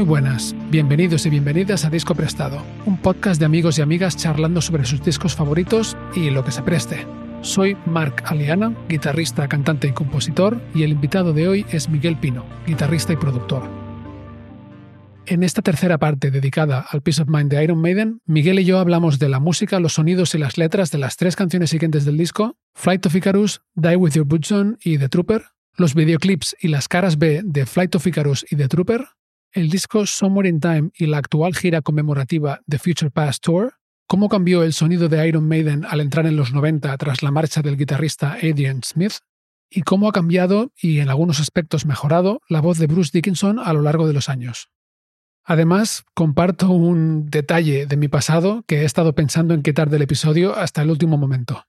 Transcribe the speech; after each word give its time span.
Muy 0.00 0.08
buenas, 0.08 0.54
bienvenidos 0.70 1.26
y 1.26 1.28
bienvenidas 1.28 1.84
a 1.84 1.90
Disco 1.90 2.14
Prestado, 2.14 2.64
un 2.86 2.96
podcast 2.96 3.38
de 3.38 3.44
amigos 3.44 3.78
y 3.78 3.82
amigas 3.82 4.16
charlando 4.16 4.62
sobre 4.62 4.86
sus 4.86 5.04
discos 5.04 5.36
favoritos 5.36 5.94
y 6.16 6.30
lo 6.30 6.42
que 6.42 6.52
se 6.52 6.62
preste. 6.62 7.06
Soy 7.42 7.76
Marc 7.84 8.22
Aliana, 8.24 8.74
guitarrista, 8.88 9.46
cantante 9.46 9.88
y 9.88 9.92
compositor, 9.92 10.58
y 10.74 10.84
el 10.84 10.92
invitado 10.92 11.34
de 11.34 11.48
hoy 11.48 11.66
es 11.70 11.90
Miguel 11.90 12.16
Pino, 12.16 12.46
guitarrista 12.66 13.12
y 13.12 13.16
productor. 13.16 13.68
En 15.26 15.42
esta 15.42 15.60
tercera 15.60 15.98
parte 15.98 16.30
dedicada 16.30 16.80
al 16.90 17.02
Peace 17.02 17.20
of 17.20 17.28
Mind 17.28 17.50
de 17.50 17.62
Iron 17.62 17.82
Maiden, 17.82 18.22
Miguel 18.24 18.58
y 18.58 18.64
yo 18.64 18.78
hablamos 18.78 19.18
de 19.18 19.28
la 19.28 19.38
música, 19.38 19.80
los 19.80 19.92
sonidos 19.92 20.34
y 20.34 20.38
las 20.38 20.56
letras 20.56 20.90
de 20.90 20.96
las 20.96 21.18
tres 21.18 21.36
canciones 21.36 21.68
siguientes 21.68 22.06
del 22.06 22.16
disco, 22.16 22.56
Flight 22.74 23.04
of 23.04 23.16
Icarus, 23.16 23.60
Die 23.74 23.96
With 23.96 24.14
Your 24.14 24.24
Boots 24.24 24.50
On 24.50 24.78
y 24.82 24.96
The 24.96 25.10
Trooper, 25.10 25.44
los 25.76 25.94
videoclips 25.94 26.56
y 26.58 26.68
las 26.68 26.88
caras 26.88 27.18
B 27.18 27.42
de 27.44 27.66
Flight 27.66 27.94
of 27.96 28.06
Icarus 28.06 28.46
y 28.50 28.56
The 28.56 28.68
Trooper, 28.68 29.04
el 29.52 29.68
disco 29.68 30.06
Somewhere 30.06 30.48
in 30.48 30.60
Time 30.60 30.90
y 30.96 31.06
la 31.06 31.18
actual 31.18 31.54
gira 31.54 31.82
conmemorativa 31.82 32.60
The 32.68 32.78
Future 32.78 33.10
Past 33.10 33.42
Tour, 33.42 33.74
cómo 34.06 34.28
cambió 34.28 34.62
el 34.62 34.72
sonido 34.72 35.08
de 35.08 35.26
Iron 35.26 35.46
Maiden 35.46 35.84
al 35.84 36.00
entrar 36.00 36.26
en 36.26 36.36
los 36.36 36.52
90 36.52 36.96
tras 36.98 37.22
la 37.22 37.30
marcha 37.30 37.62
del 37.62 37.76
guitarrista 37.76 38.34
Adrian 38.34 38.82
Smith, 38.82 39.14
y 39.70 39.82
cómo 39.82 40.08
ha 40.08 40.12
cambiado 40.12 40.72
y 40.80 40.98
en 40.98 41.08
algunos 41.08 41.40
aspectos 41.40 41.86
mejorado 41.86 42.42
la 42.48 42.60
voz 42.60 42.78
de 42.78 42.88
Bruce 42.88 43.10
Dickinson 43.12 43.58
a 43.58 43.72
lo 43.72 43.82
largo 43.82 44.06
de 44.06 44.12
los 44.12 44.28
años. 44.28 44.68
Además, 45.44 46.04
comparto 46.14 46.70
un 46.70 47.26
detalle 47.30 47.86
de 47.86 47.96
mi 47.96 48.08
pasado 48.08 48.64
que 48.66 48.82
he 48.82 48.84
estado 48.84 49.14
pensando 49.14 49.54
en 49.54 49.62
quitar 49.62 49.88
del 49.88 50.02
episodio 50.02 50.56
hasta 50.56 50.82
el 50.82 50.90
último 50.90 51.16
momento. 51.16 51.64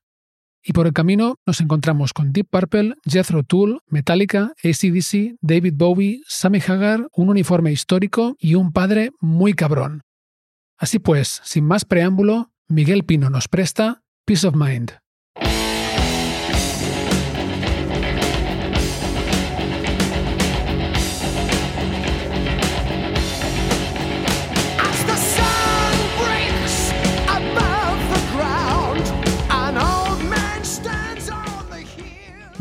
Y 0.62 0.72
por 0.72 0.86
el 0.86 0.92
camino 0.92 1.36
nos 1.44 1.60
encontramos 1.60 2.12
con 2.12 2.32
Deep 2.32 2.48
Purple, 2.48 2.94
Jethro 3.04 3.42
Tull, 3.42 3.80
Metallica, 3.86 4.52
ACDC, 4.62 5.36
David 5.40 5.74
Bowie, 5.76 6.22
Sammy 6.26 6.60
Hagar, 6.66 7.08
un 7.12 7.30
uniforme 7.30 7.72
histórico 7.72 8.36
y 8.38 8.54
un 8.54 8.72
padre 8.72 9.10
muy 9.20 9.54
cabrón. 9.54 10.02
Así 10.78 10.98
pues, 10.98 11.40
sin 11.44 11.64
más 11.64 11.84
preámbulo, 11.84 12.52
Miguel 12.68 13.04
Pino 13.04 13.28
nos 13.28 13.48
presta 13.48 14.02
Peace 14.24 14.46
of 14.46 14.54
Mind. 14.54 15.01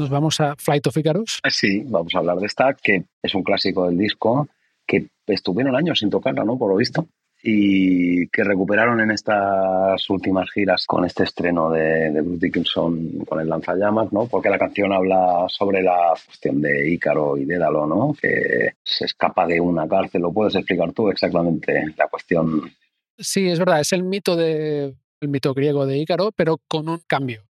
Nos 0.02 0.10
vamos 0.10 0.40
a 0.42 0.56
Flight 0.58 0.88
of 0.88 0.98
Icarus. 0.98 1.40
Eh, 1.44 1.52
sí, 1.52 1.84
vamos 1.86 2.14
a 2.16 2.18
hablar 2.18 2.38
de 2.38 2.48
esta, 2.48 2.74
que 2.74 3.04
es 3.22 3.36
un 3.36 3.44
clásico 3.44 3.88
del 3.88 3.98
disco, 3.98 4.48
que 4.86 5.08
estuvieron 5.28 5.76
años 5.76 6.00
sin 6.00 6.10
tocarla, 6.10 6.44
¿no? 6.44 6.58
Por 6.58 6.72
lo 6.72 6.76
visto. 6.76 7.08
Y 7.44 8.28
que 8.28 8.44
recuperaron 8.44 9.00
en 9.00 9.12
estas 9.12 10.08
últimas 10.10 10.52
giras 10.52 10.86
con 10.86 11.06
este 11.06 11.24
estreno 11.24 11.72
de, 11.72 12.12
de 12.12 12.22
Bruce 12.22 12.46
Dickinson 12.46 13.26
con 13.28 13.40
el 13.40 13.50
lanzallamas, 13.50 14.12
¿no? 14.12 14.28
Porque 14.28 14.50
la 14.50 14.60
canción 14.60 14.94
habla 14.94 15.46
sobre 15.48 15.82
la 15.82 16.14
cuestión 16.26 16.62
de 16.62 16.90
Ícaro 16.92 17.38
y 17.38 17.46
Dédalo, 17.46 17.88
¿no? 17.88 18.16
Que 18.20 18.74
se 18.84 19.06
escapa 19.06 19.48
de 19.48 19.60
una 19.60 19.88
cárcel. 19.88 20.22
¿Lo 20.22 20.32
puedes 20.32 20.56
explicar 20.56 20.92
tú 20.94 21.10
exactamente 21.10 21.84
la 21.98 22.08
cuestión? 22.08 22.72
Sí, 23.18 23.48
es 23.48 23.58
verdad, 23.58 23.80
es 23.80 23.92
el 23.94 24.04
mito 24.04 24.36
de 24.36 24.96
el 25.20 25.30
mito 25.30 25.54
griego 25.54 25.86
de 25.86 25.98
Ícaro, 25.98 26.32
pero 26.32 26.60
con 26.68 26.90
un 26.90 27.02
cambio 27.08 27.44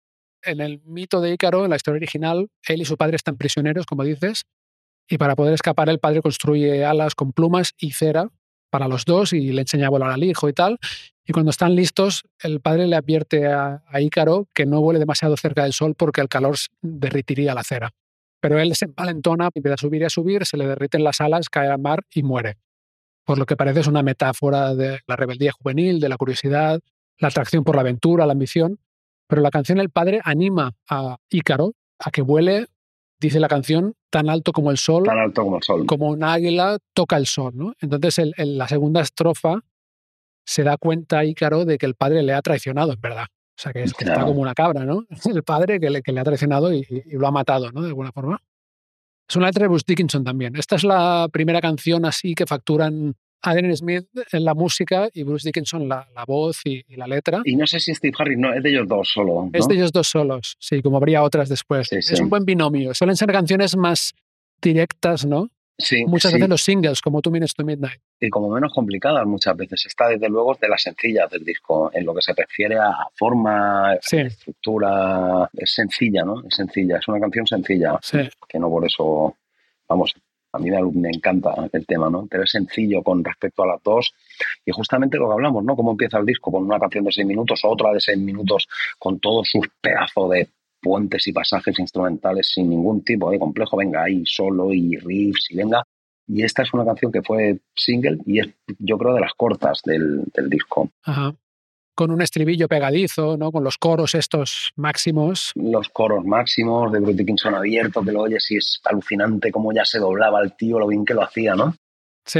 en 0.44 0.62
el 0.62 0.82
mito 0.86 1.22
de 1.22 1.34
Ícaro, 1.34 1.64
en 1.64 1.70
la 1.70 1.76
historia 1.76 1.98
original, 1.98 2.50
él 2.68 2.82
y 2.82 2.86
su 2.86 2.98
padre 2.98 3.16
están 3.16 3.38
prisioneros, 3.38 3.86
como 3.86 4.04
dices, 4.04 4.44
y 5.10 5.18
para 5.18 5.36
poder 5.36 5.54
escapar 5.54 5.90
el 5.90 6.00
padre 6.00 6.22
construye 6.22 6.86
alas 6.86 7.16
con 7.16 7.34
plumas 7.34 7.74
y 7.78 7.92
cera 7.92 8.30
para 8.70 8.88
los 8.88 9.06
dos 9.06 9.34
y 9.34 9.52
le 9.52 9.62
enseña 9.62 9.88
a 9.88 9.90
volar 9.90 10.12
al 10.12 10.24
hijo 10.24 10.50
y 10.50 10.54
tal. 10.54 10.80
Y 11.26 11.34
cuando 11.34 11.52
están 11.52 11.76
listos, 11.76 12.24
el 12.42 12.62
padre 12.62 12.88
le 12.88 12.96
advierte 12.96 13.46
a, 13.48 13.84
Ícaro 14.00 14.48
que 14.54 14.66
no 14.66 14.82
vuele 14.82 15.00
demasiado 15.00 15.38
cerca 15.38 15.64
del 15.64 15.74
sol 15.74 15.94
porque 15.96 16.22
el 16.22 16.30
calor 16.30 16.56
derritiría 16.82 17.54
la 17.54 17.64
cera. 17.64 17.92
Pero 18.40 18.58
él 18.58 18.74
se 18.76 18.86
empalentona, 18.86 19.50
empieza 19.54 19.76
a 19.76 19.78
subir 19.78 20.02
y 20.02 20.06
a 20.06 20.10
subir, 20.10 20.46
se 20.46 20.58
le 20.58 20.66
derriten 20.66 21.04
las 21.04 21.22
alas, 21.22 21.50
cae 21.50 21.68
al 21.68 21.80
mar 21.80 22.04
y 22.12 22.24
muere. 22.24 22.58
Por 23.24 23.38
lo 23.38 23.46
que 23.46 23.56
parece 23.56 23.82
es 23.82 23.88
una 23.88 24.02
metáfora 24.02 24.74
de 24.74 25.00
la 25.06 25.16
rebeldía 25.16 25.52
juvenil, 25.52 26.00
de 26.00 26.10
la 26.10 26.18
curiosidad, 26.18 26.80
la 27.20 27.28
atracción 27.28 27.64
por 27.64 27.76
la 27.76 27.82
aventura, 27.82 28.26
la 28.26 28.32
ambición. 28.32 28.80
Pero 29.32 29.42
la 29.44 29.50
canción 29.50 29.80
El 29.80 29.90
Padre 29.90 30.20
anima 30.26 30.74
a 30.90 31.16
Ícaro 31.30 31.72
a 32.00 32.12
que 32.12 32.22
vuele, 32.22 32.68
dice 33.18 33.40
la 33.40 33.48
canción, 33.48 33.94
tan 34.10 34.30
alto 34.30 34.52
como 34.52 34.72
el 34.72 34.78
sol. 34.78 35.04
Tan 35.06 35.20
alto 35.20 35.44
como 35.44 35.56
el 35.56 35.64
sol. 35.64 35.86
Como 35.86 36.10
un 36.10 36.22
águila 36.22 36.80
toca 36.94 37.16
el 37.16 37.26
sol. 37.26 37.54
¿no? 37.56 37.74
Entonces, 37.80 38.34
en 38.36 38.58
la 38.58 38.68
segunda 38.68 39.00
estrofa 39.00 39.62
se 40.44 40.64
da 40.64 40.76
cuenta 40.76 41.24
Ícaro 41.24 41.64
de 41.64 41.78
que 41.78 41.86
el 41.86 41.96
padre 41.96 42.24
le 42.24 42.34
ha 42.34 42.42
traicionado, 42.42 42.92
en 42.92 43.00
verdad. 43.00 43.28
O 43.32 43.56
sea, 43.56 43.72
que, 43.72 43.84
es, 43.84 43.94
que 43.94 44.04
está 44.04 44.26
como 44.26 44.42
una 44.42 44.54
cabra, 44.54 44.84
¿no? 44.84 45.06
El 45.34 45.44
padre 45.44 45.80
que 45.80 45.90
le, 45.90 46.02
que 46.02 46.12
le 46.12 46.20
ha 46.20 46.26
traicionado 46.26 46.74
y, 46.74 46.86
lo 47.12 47.26
ha 47.26 47.32
matado, 47.32 47.72
¿no? 47.72 47.84
De 47.84 47.88
alguna 47.88 48.12
forma. 48.12 48.42
Es 49.30 49.38
una 49.38 49.46
letra 49.46 49.64
de 49.64 49.70
Bruce 49.70 49.86
Dickinson 49.88 50.26
también. 50.26 50.58
Esta 50.58 50.76
es 50.76 50.84
la 50.84 51.30
primera 51.32 51.62
canción 51.62 52.04
así 52.04 52.36
que 52.36 52.46
facturan 52.46 53.16
Adrian 53.42 53.76
Smith 53.76 54.08
en 54.32 54.46
la 54.46 54.54
música 54.54 55.10
y 55.14 55.24
Bruce 55.24 55.48
Dickinson 55.48 55.88
la, 55.88 56.08
la 56.14 56.26
voz 56.26 56.62
y, 56.66 56.84
la 56.96 57.08
letra. 57.08 57.42
Y 57.44 57.56
no 57.56 57.66
sé 57.66 57.80
si 57.80 57.94
Steve 57.94 58.14
Harris, 58.18 58.38
no, 58.38 58.54
es 58.54 58.64
de 58.64 58.70
ellos 58.70 58.88
dos 58.88 59.10
solo. 59.12 59.50
Es 59.54 59.68
de 59.68 59.76
ellos 59.76 59.92
dos 59.92 60.08
solos, 60.08 60.58
sí, 60.60 60.82
como 60.82 60.98
habría 60.98 61.24
otras 61.24 61.50
después. 61.50 61.92
Es 61.92 62.20
un 62.20 62.30
buen 62.30 62.46
binomio. 62.46 62.94
Suelen 62.94 63.16
ser 63.16 63.32
canciones 63.32 63.76
más 63.76 64.14
directas, 64.62 65.26
¿no? 65.26 65.50
Sí, 65.78 66.06
muchas 66.06 66.34
veces 66.34 66.48
los 66.48 66.62
singles, 66.62 67.02
como 67.02 67.22
Two 67.22 67.32
Minutes 67.32 67.56
to 67.56 67.66
Midnight. 67.66 68.00
Y 68.20 68.30
como 68.30 68.50
menos 68.50 68.72
complicadas 68.74 69.26
muchas 69.26 69.58
veces. 69.58 69.86
Está 69.88 70.10
desde 70.10 70.30
luego 70.30 70.56
de 70.60 70.70
las 70.70 70.84
sencillas 70.84 71.30
del 71.32 71.44
disco, 71.44 71.90
en 71.94 72.06
lo 72.06 72.14
que 72.14 72.22
se 72.22 72.34
refiere 72.34 72.78
a 72.78 72.94
forma, 73.16 73.96
estructura. 73.96 75.50
Es 75.54 75.74
sencilla, 75.74 76.24
¿no? 76.24 76.44
Es 76.48 76.56
sencilla, 76.56 76.98
es 76.98 77.08
una 77.08 77.20
canción 77.20 77.48
sencilla. 77.48 78.00
Que 78.48 78.60
no 78.60 78.70
por 78.70 78.86
eso, 78.86 79.36
vamos, 79.88 80.14
a 80.54 80.60
mí 80.60 80.70
me, 80.70 81.10
encanta 81.10 81.70
el 81.72 81.86
tema, 81.86 82.10
¿no? 82.10 82.28
Pero 82.30 82.44
es 82.44 82.52
sencillo 82.52 83.02
con 83.04 83.24
respecto 83.24 83.64
a 83.64 83.68
las 83.68 83.84
dos. 83.84 84.14
Y 84.66 84.72
justamente 84.72 85.18
lo 85.18 85.28
que 85.28 85.34
hablamos, 85.34 85.64
¿no? 85.64 85.76
Cómo 85.76 85.92
empieza 85.92 86.18
el 86.18 86.26
disco 86.26 86.52
con 86.52 86.64
una 86.64 86.80
canción 86.80 87.06
de 87.06 87.12
seis 87.12 87.28
minutos, 87.28 87.62
otra 87.64 87.94
de 87.94 88.00
seis 88.00 88.18
minutos, 88.18 88.68
con 89.00 89.20
todos 89.20 89.50
sus 89.50 89.68
pedazos 89.82 90.30
de 90.32 90.50
puentes 90.82 91.28
y 91.28 91.32
pasajes 91.32 91.78
instrumentales 91.80 92.52
sin 92.54 92.70
ningún 92.70 93.04
tipo 93.04 93.32
de 93.32 93.40
complejo. 93.40 93.78
Venga, 93.78 94.04
ahí 94.04 94.24
solo 94.26 94.74
y 94.74 94.98
riffs 94.98 95.52
y 95.52 95.56
venga. 95.56 95.84
Y 96.28 96.44
esta 96.44 96.64
es 96.64 96.74
una 96.74 96.86
canción 96.86 97.12
que 97.12 97.22
fue 97.22 97.60
single 97.76 98.20
y 98.26 98.40
es, 98.40 98.50
yo 98.80 98.98
creo, 98.98 99.14
de 99.14 99.22
las 99.22 99.34
cortas 99.34 99.82
del, 99.84 100.24
del 100.34 100.50
disco. 100.50 100.90
Ajá 101.04 101.36
con 102.02 102.10
un 102.10 102.24
estribillo 102.24 102.68
pegadizo, 102.68 103.38
¿no? 103.38 103.52
Con 103.52 103.64
los 103.64 103.78
coros 103.78 104.16
estos 104.16 104.72
máximos. 104.76 105.52
Los 105.54 105.88
coros 105.90 106.26
máximos 106.26 106.92
de 106.92 107.00
Bruce 107.00 107.18
Dickinson 107.18 107.54
abierto, 107.54 108.02
que 108.02 108.12
lo 108.12 108.22
oyes 108.22 108.50
y 108.50 108.58
es 108.58 108.82
alucinante 108.86 109.52
cómo 109.52 109.72
ya 109.72 109.86
se 109.86 110.00
doblaba 110.00 110.42
el 110.42 110.54
tío, 110.54 110.80
lo 110.80 110.88
bien 110.88 111.06
que 111.06 111.14
lo 111.14 111.22
hacía, 111.22 111.54
¿no? 111.54 111.76
Sí. 112.26 112.40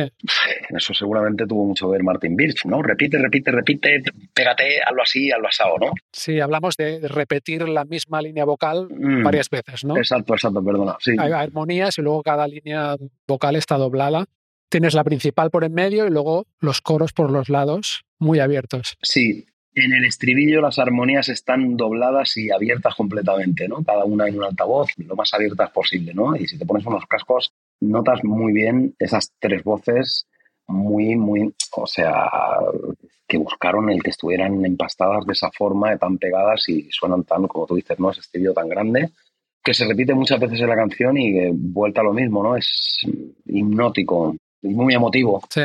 Eso 0.76 0.96
seguramente 0.96 1.46
tuvo 1.46 1.64
mucho 1.64 1.86
que 1.86 1.92
ver 1.92 2.04
Martin 2.04 2.36
Birch, 2.36 2.66
¿no? 2.66 2.82
Repite, 2.82 3.20
repite, 3.20 3.52
repite, 3.52 4.02
pégate, 4.34 4.82
hazlo 4.84 5.04
así, 5.04 5.32
hazlo 5.32 5.48
asado, 5.48 5.78
¿no? 5.78 5.92
Sí, 6.12 6.40
hablamos 6.40 6.76
de 6.76 7.08
repetir 7.08 7.70
la 7.70 7.86
misma 7.86 8.20
línea 8.20 8.46
vocal 8.46 8.88
mm. 8.90 9.22
varias 9.22 9.48
veces, 9.52 9.86
¿no? 9.86 9.96
Exacto, 9.96 10.34
exacto, 10.34 10.66
perdona. 10.66 10.98
Sí. 11.02 11.12
Hay 11.20 11.34
armonías 11.34 12.00
y 12.00 12.02
luego 12.02 12.24
cada 12.24 12.48
línea 12.48 12.96
vocal 13.28 13.56
está 13.56 13.78
doblada. 13.78 14.26
Tienes 14.70 14.96
la 14.96 15.04
principal 15.04 15.52
por 15.52 15.66
en 15.66 15.74
medio 15.76 16.08
y 16.08 16.10
luego 16.10 16.48
los 16.60 16.82
coros 16.82 17.14
por 17.14 17.30
los 17.30 17.48
lados 17.50 18.06
muy 18.22 18.40
abiertos. 18.40 18.98
Sí, 19.02 19.46
en 19.74 19.94
el 19.94 20.06
estribillo 20.06 20.62
las 20.62 20.80
armonías 20.80 21.30
están 21.30 21.78
dobladas 21.78 22.36
y 22.38 22.52
abiertas 22.52 22.96
completamente, 22.96 23.68
¿no? 23.68 23.84
Cada 23.84 24.04
una 24.06 24.28
en 24.28 24.38
un 24.38 24.44
altavoz, 24.44 24.90
lo 24.98 25.16
más 25.16 25.34
abiertas 25.34 25.72
posible, 25.72 26.14
¿no? 26.14 26.36
Y 26.36 26.48
si 26.48 26.58
te 26.58 26.66
pones 26.66 26.86
unos 26.86 27.06
cascos, 27.06 27.54
notas 27.80 28.24
muy 28.24 28.54
bien 28.54 28.96
esas 29.00 29.34
tres 29.40 29.64
voces 29.64 30.28
muy, 30.68 31.16
muy, 31.16 31.54
o 31.76 31.86
sea, 31.88 32.30
que 33.28 33.38
buscaron 33.38 33.90
el 33.90 34.02
que 34.02 34.12
estuvieran 34.12 34.66
empastadas 34.66 35.26
de 35.26 35.34
esa 35.34 35.52
forma, 35.52 35.98
tan 35.98 36.18
pegadas 36.18 36.68
y 36.70 36.88
suenan 36.92 37.24
tan, 37.24 37.48
como 37.48 37.66
tú 37.66 37.76
dices, 37.76 38.00
¿no? 38.00 38.12
Ese 38.12 38.22
estribillo 38.22 38.54
tan 38.54 38.70
grande, 38.70 39.12
que 39.64 39.74
se 39.74 39.86
repite 39.86 40.14
muchas 40.14 40.40
veces 40.40 40.62
en 40.62 40.70
la 40.70 40.76
canción 40.76 41.18
y 41.18 41.50
vuelta 41.52 42.02
a 42.02 42.06
lo 42.06 42.14
mismo, 42.14 42.44
¿no? 42.44 42.56
Es 42.56 43.00
hipnótico 43.46 44.36
y 44.62 44.70
muy 44.70 44.94
emotivo. 44.94 45.42
Sí. 45.50 45.62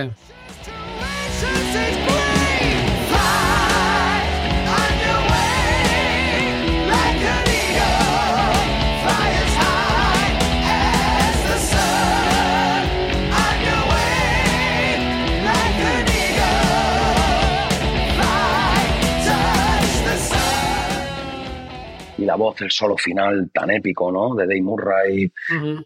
La 22.26 22.36
voz, 22.36 22.60
el 22.62 22.70
solo 22.70 22.96
final 22.96 23.50
tan 23.52 23.70
épico, 23.70 24.10
¿no? 24.12 24.34
De 24.34 24.46
Dave 24.46 24.62
Murray. 24.62 25.32
Uh 25.50 25.84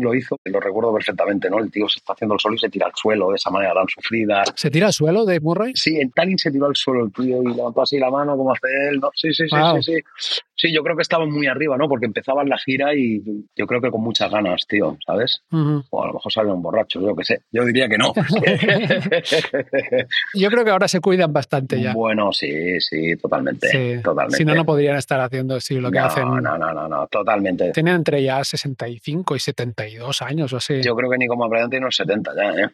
lo 0.00 0.14
hizo, 0.14 0.38
lo 0.44 0.60
recuerdo 0.60 0.94
perfectamente, 0.94 1.50
¿no? 1.50 1.58
El 1.58 1.70
tío 1.70 1.88
se 1.88 1.98
está 1.98 2.12
haciendo 2.12 2.34
el 2.34 2.40
solo 2.40 2.54
y 2.54 2.58
se 2.58 2.68
tira 2.68 2.86
al 2.86 2.92
suelo 2.94 3.30
de 3.30 3.36
esa 3.36 3.50
manera 3.50 3.74
tan 3.74 3.86
sufrida. 3.88 4.44
¿Se 4.54 4.70
tira 4.70 4.86
al 4.86 4.92
suelo 4.92 5.24
Dave 5.24 5.40
Murray? 5.40 5.72
Sí, 5.74 6.00
en 6.00 6.10
Tallinn 6.10 6.38
se 6.38 6.50
tiró 6.50 6.66
al 6.66 6.76
suelo 6.76 7.04
el 7.04 7.12
tío 7.12 7.42
y 7.42 7.54
levantó 7.54 7.82
así 7.82 7.98
la 7.98 8.10
mano 8.10 8.36
como 8.36 8.52
hace 8.52 8.68
él, 8.88 9.00
¿no? 9.00 9.10
Sí, 9.14 9.32
sí, 9.34 9.44
sí, 9.48 9.56
sí, 9.82 9.82
sí. 9.82 10.40
Sí, 10.60 10.70
yo 10.74 10.82
creo 10.82 10.94
que 10.94 11.00
estaban 11.00 11.30
muy 11.30 11.46
arriba, 11.46 11.78
¿no? 11.78 11.88
Porque 11.88 12.04
empezaban 12.04 12.46
la 12.46 12.58
gira 12.58 12.94
y 12.94 13.22
yo 13.56 13.66
creo 13.66 13.80
que 13.80 13.90
con 13.90 14.02
muchas 14.02 14.30
ganas, 14.30 14.66
tío, 14.66 14.98
¿sabes? 15.06 15.42
O 15.50 16.02
a 16.02 16.08
lo 16.08 16.12
mejor 16.12 16.30
salen 16.30 16.60
borrachos, 16.60 17.02
yo 17.02 17.16
qué 17.16 17.24
sé. 17.24 17.40
Yo 17.50 17.64
diría 17.64 17.88
que 17.88 17.96
no. 17.96 18.12
yo 20.34 20.50
creo 20.50 20.62
que 20.62 20.70
ahora 20.70 20.86
se 20.86 21.00
cuidan 21.00 21.32
bastante 21.32 21.80
ya. 21.80 21.94
Bueno, 21.94 22.30
sí, 22.32 22.78
sí, 22.78 23.16
totalmente. 23.16 24.02
totalmente. 24.04 24.36
Si 24.36 24.44
no, 24.44 24.54
no 24.54 24.66
podrían 24.66 24.98
estar 24.98 25.18
haciendo 25.20 25.54
así 25.54 25.80
lo 25.80 25.90
que 25.90 25.98
hacen. 25.98 26.24
No, 26.24 26.42
no, 26.42 26.58
no, 26.58 26.86
no, 26.86 27.06
totalmente. 27.06 27.72
Tienen 27.72 27.94
entre 27.94 28.22
ya 28.22 28.44
65 28.44 29.36
y 29.36 29.38
72 29.38 30.20
años 30.20 30.52
o 30.52 30.58
así. 30.58 30.82
Yo 30.82 30.94
creo 30.94 31.10
que 31.10 31.16
ni 31.16 31.26
como 31.26 31.48
Brian 31.48 31.70
tiene 31.70 31.86
unos 31.86 31.96
70 31.96 32.32
ya, 32.36 32.50
¿eh? 32.64 32.68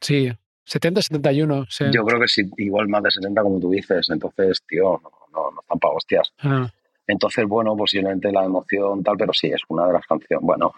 Sí, 0.00 0.32
70, 0.64 1.02
71. 1.02 1.66
Sí. 1.70 1.84
Yo 1.92 2.04
creo 2.04 2.20
que 2.20 2.26
sí, 2.26 2.50
igual 2.56 2.88
más 2.88 3.04
de 3.04 3.12
70 3.12 3.42
como 3.42 3.60
tú 3.60 3.70
dices. 3.70 4.08
Entonces, 4.10 4.60
tío, 4.66 5.00
no, 5.00 5.10
no, 5.32 5.52
no 5.52 5.60
están 5.60 5.78
para 5.78 5.94
hostias. 5.94 6.32
Ah. 6.40 6.68
Entonces, 7.08 7.46
bueno, 7.46 7.74
posiblemente 7.76 8.30
la 8.30 8.44
emoción 8.44 9.02
tal, 9.02 9.16
pero 9.16 9.32
sí, 9.32 9.48
es 9.48 9.62
una 9.68 9.86
de 9.86 9.94
las 9.94 10.06
canciones, 10.06 10.44
bueno, 10.44 10.72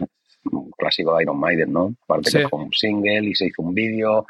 un 0.53 0.71
clásico 0.71 1.17
de 1.17 1.25
Iron 1.25 1.38
Maiden, 1.38 1.73
¿no? 1.73 1.94
Aparte 2.05 2.31
que 2.31 2.49
fue 2.49 2.61
un 2.61 2.73
single 2.73 3.29
y 3.29 3.35
se 3.35 3.47
hizo 3.47 3.62
un 3.62 3.75
vídeo. 3.75 4.27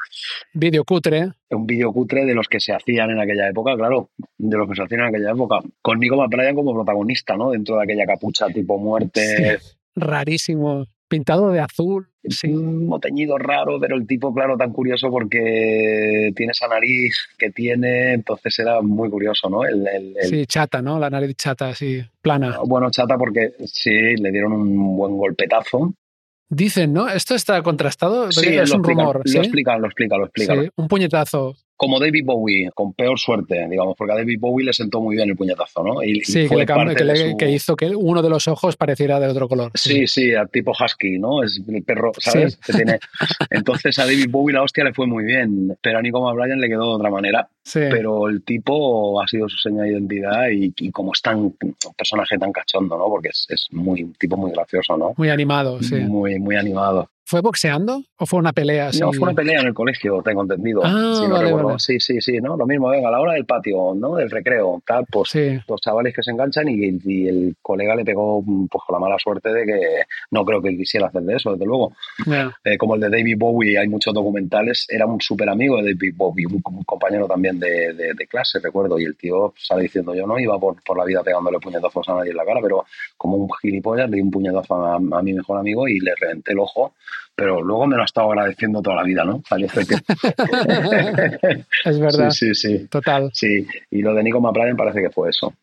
Vídeo 0.53 0.83
cutre. 0.83 1.31
Un 1.51 1.65
vídeo 1.65 1.93
cutre 1.93 2.25
de 2.25 2.33
los 2.33 2.47
que 2.47 2.59
se 2.59 2.73
hacían 2.73 3.11
en 3.11 3.19
aquella 3.19 3.47
época, 3.47 3.75
claro, 3.75 4.09
de 4.37 4.57
los 4.57 4.67
que 4.67 4.75
se 4.75 4.83
hacían 4.83 5.01
en 5.01 5.07
aquella 5.07 5.31
época. 5.31 5.59
Con 5.81 5.99
Nico 5.99 6.17
McBride 6.17 6.55
como 6.55 6.73
protagonista, 6.73 7.37
¿no? 7.37 7.51
Dentro 7.51 7.77
de 7.77 7.83
aquella 7.83 8.05
capucha 8.05 8.47
tipo 8.47 8.77
muerte. 8.77 9.59
Rarísimo 9.95 10.85
pintado 11.11 11.51
de 11.51 11.59
azul. 11.59 12.07
Sí. 12.23 12.47
Un 12.47 12.99
teñido 13.01 13.37
raro, 13.37 13.79
pero 13.79 13.97
el 13.97 14.07
tipo, 14.07 14.33
claro, 14.33 14.55
tan 14.55 14.71
curioso 14.71 15.09
porque 15.09 16.31
tiene 16.35 16.51
esa 16.51 16.67
nariz 16.67 17.15
que 17.37 17.51
tiene, 17.51 18.13
entonces 18.13 18.57
era 18.59 18.81
muy 18.81 19.09
curioso, 19.09 19.49
¿no? 19.49 19.65
El, 19.65 20.15
Sí, 20.21 20.45
chata, 20.45 20.81
¿no? 20.81 20.97
La 20.99 21.09
nariz 21.09 21.35
chata, 21.35 21.69
así, 21.69 22.01
plana. 22.21 22.59
Bueno, 22.65 22.89
chata 22.89 23.17
porque 23.17 23.51
sí, 23.65 24.15
le 24.17 24.31
dieron 24.31 24.53
un 24.53 24.97
buen 24.97 25.17
golpetazo. 25.17 25.93
Dicen, 26.49 26.93
¿no? 26.93 27.07
Esto 27.07 27.35
está 27.35 27.61
contrastado. 27.61 28.31
Sí, 28.31 28.49
es 28.49 28.71
un 28.71 28.83
rumor. 28.83 29.21
Lo 29.23 29.41
explican, 29.41 29.81
lo 29.81 29.87
explican, 29.87 30.19
lo 30.19 30.25
explican. 30.25 30.63
Sí, 30.63 30.69
un 30.75 30.87
puñetazo 30.87 31.55
como 31.75 31.99
David 31.99 32.23
Bowie, 32.25 32.69
con 32.75 32.93
peor 32.93 33.19
suerte, 33.19 33.67
digamos, 33.67 33.95
porque 33.97 34.13
a 34.13 34.17
David 34.17 34.39
Bowie 34.39 34.65
le 34.65 34.73
sentó 34.73 35.01
muy 35.01 35.15
bien 35.15 35.29
el 35.29 35.35
puñetazo, 35.35 35.83
¿no? 35.83 36.03
Y, 36.03 36.21
sí, 36.21 36.47
que, 36.47 37.49
hizo 37.49 37.75
que 37.75 37.87
uno 37.95 38.21
de 38.21 38.29
los 38.29 38.47
ojos 38.47 38.77
pareciera 38.77 39.19
de 39.19 39.27
otro 39.27 39.49
color. 39.49 39.71
Sí, 39.73 40.05
sí, 40.05 40.35
a 40.35 40.45
tipo 40.45 40.71
husky, 40.71 41.17
¿no? 41.17 41.43
Es 41.43 41.59
el 41.67 41.83
perro, 41.83 42.11
¿sabes? 42.19 42.59
tiene... 42.59 42.99
Entonces 43.49 43.97
a 43.97 44.05
David 44.05 44.27
Bowie 44.29 44.53
la 44.53 44.63
hostia 44.63 44.83
le 44.83 44.93
fue 44.93 45.07
muy 45.07 45.23
bien, 45.23 45.75
pero 45.81 45.99
a 45.99 46.01
Nico 46.01 46.33
Bryan 46.33 46.59
le 46.59 46.67
quedó 46.67 46.89
de 46.89 46.95
otra 46.95 47.09
manera. 47.09 47.49
Sí. 47.63 47.79
Pero 47.89 48.27
el 48.27 48.43
tipo 48.43 49.21
ha 49.21 49.27
sido 49.27 49.47
su 49.49 49.57
seña 49.57 49.83
de 49.83 49.93
identidad 49.93 50.49
y, 50.51 50.91
como 50.91 51.13
es 51.13 51.21
tan, 51.21 51.39
un 51.39 51.57
personaje 51.97 52.37
tan 52.37 52.51
cachondo, 52.51 52.97
¿no? 52.97 53.05
Porque 53.05 53.29
es, 53.29 53.45
es 53.49 53.67
muy, 53.71 54.03
un 54.03 54.13
tipo 54.13 54.37
muy 54.37 54.51
gracioso, 54.51 54.97
¿no? 54.97 55.13
Muy 55.17 55.29
animado, 55.29 55.81
sí. 55.81 55.95
Muy, 55.95 56.39
muy 56.39 56.55
animado. 56.55 57.09
¿Fue 57.31 57.39
boxeando 57.39 58.03
o 58.17 58.25
fue 58.25 58.39
una 58.39 58.51
pelea? 58.51 58.89
No, 58.99 59.13
fue 59.13 59.23
una 59.23 59.33
pelea 59.33 59.61
en 59.61 59.67
el 59.67 59.73
colegio, 59.73 60.21
tengo 60.21 60.41
entendido. 60.41 60.81
Ah, 60.83 61.77
sí, 61.77 61.97
sí, 61.97 62.19
sí, 62.19 62.41
¿no? 62.41 62.57
Lo 62.57 62.65
mismo, 62.65 62.89
venga, 62.89 63.07
a 63.07 63.11
la 63.11 63.21
hora 63.21 63.35
del 63.35 63.45
patio, 63.45 63.93
¿no? 63.95 64.17
Del 64.17 64.29
recreo, 64.29 64.83
tal, 64.85 65.05
pues 65.09 65.33
los 65.65 65.79
chavales 65.79 66.13
que 66.13 66.23
se 66.23 66.31
enganchan 66.31 66.67
y, 66.67 67.29
el 67.29 67.55
colega 67.61 67.95
le 67.95 68.03
pegó 68.03 68.43
pues 68.43 68.83
con 68.85 68.93
la 68.93 68.99
mala 68.99 69.15
suerte 69.17 69.47
de 69.47 69.65
que 69.65 69.79
no 70.31 70.43
creo 70.43 70.61
que 70.61 70.75
quisiera 70.75 71.07
hacer 71.07 71.21
de 71.21 71.35
eso, 71.37 71.53
desde 71.53 71.65
luego. 71.65 71.93
Eh, 72.65 72.77
como 72.77 72.95
el 72.95 72.99
de 72.99 73.09
David 73.09 73.37
Bowie, 73.37 73.79
hay 73.79 73.87
muchos 73.87 74.13
documentales, 74.13 74.85
era 74.89 75.05
un 75.05 75.21
súper 75.21 75.47
amigo 75.47 75.77
de 75.77 75.93
David 75.93 76.13
Bowie, 76.17 76.47
un, 76.47 76.61
compañero 76.61 77.27
también 77.27 77.57
de, 77.61 77.93
de, 77.93 78.27
clase, 78.27 78.59
recuerdo, 78.59 78.99
y 78.99 79.05
el 79.05 79.15
tío 79.15 79.53
sale 79.55 79.83
diciendo 79.83 80.13
yo 80.13 80.27
no 80.27 80.37
iba 80.37 80.59
por, 80.59 80.83
por 80.83 80.97
la 80.97 81.05
vida 81.05 81.23
pegándole 81.23 81.59
puñetazos 81.59 82.09
a 82.09 82.15
nadie 82.15 82.31
en 82.31 82.37
la 82.37 82.43
cara, 82.43 82.59
pero 82.61 82.83
como 83.15 83.37
un 83.37 83.49
gilipollas 83.61 84.09
le 84.09 84.17
di 84.17 84.21
un 84.21 84.31
puñetazo 84.31 84.85
a, 84.85 84.95
a 84.95 85.21
mi 85.21 85.31
mejor 85.31 85.59
amigo 85.59 85.87
y 85.87 85.97
le 86.01 86.13
reventé 86.15 86.51
el 86.51 86.59
ojo 86.59 86.93
pero 87.35 87.61
luego 87.61 87.87
me 87.87 87.95
lo 87.95 88.01
ha 88.03 88.05
estado 88.05 88.31
agradeciendo 88.31 88.81
toda 88.81 88.97
la 88.97 89.03
vida, 89.03 89.23
¿no? 89.23 89.41
es 91.85 91.99
verdad. 91.99 92.29
Sí, 92.31 92.53
sí, 92.53 92.77
sí. 92.77 92.87
Total. 92.87 93.29
Sí, 93.33 93.65
y 93.89 94.01
lo 94.01 94.13
de 94.13 94.23
Nico 94.23 94.39
McBride 94.41 94.75
parece 94.75 95.01
que 95.01 95.09
fue 95.09 95.29
eso. 95.29 95.53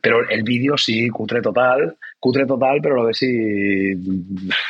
Pero 0.00 0.28
el 0.28 0.42
vídeo 0.42 0.76
sí, 0.76 1.08
cutre 1.08 1.40
total, 1.40 1.96
cutre 2.20 2.46
total, 2.46 2.80
pero 2.82 2.96
lo 2.96 3.04
ves 3.06 3.22
y, 3.22 3.94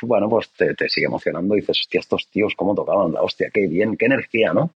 bueno, 0.03 0.29
pues 0.29 0.51
te, 0.53 0.75
te, 0.75 0.89
sigue 0.89 1.07
emocionando 1.07 1.57
y 1.57 1.61
dices, 1.61 1.81
hostia, 1.81 2.01
estos 2.01 2.29
tíos 2.29 2.55
cómo 2.57 2.75
tocaban 2.75 3.13
la 3.13 3.23
hostia, 3.23 3.51
qué 3.53 3.67
bien, 3.67 3.97
qué 3.97 4.07
energía, 4.07 4.53
¿no? 4.53 4.71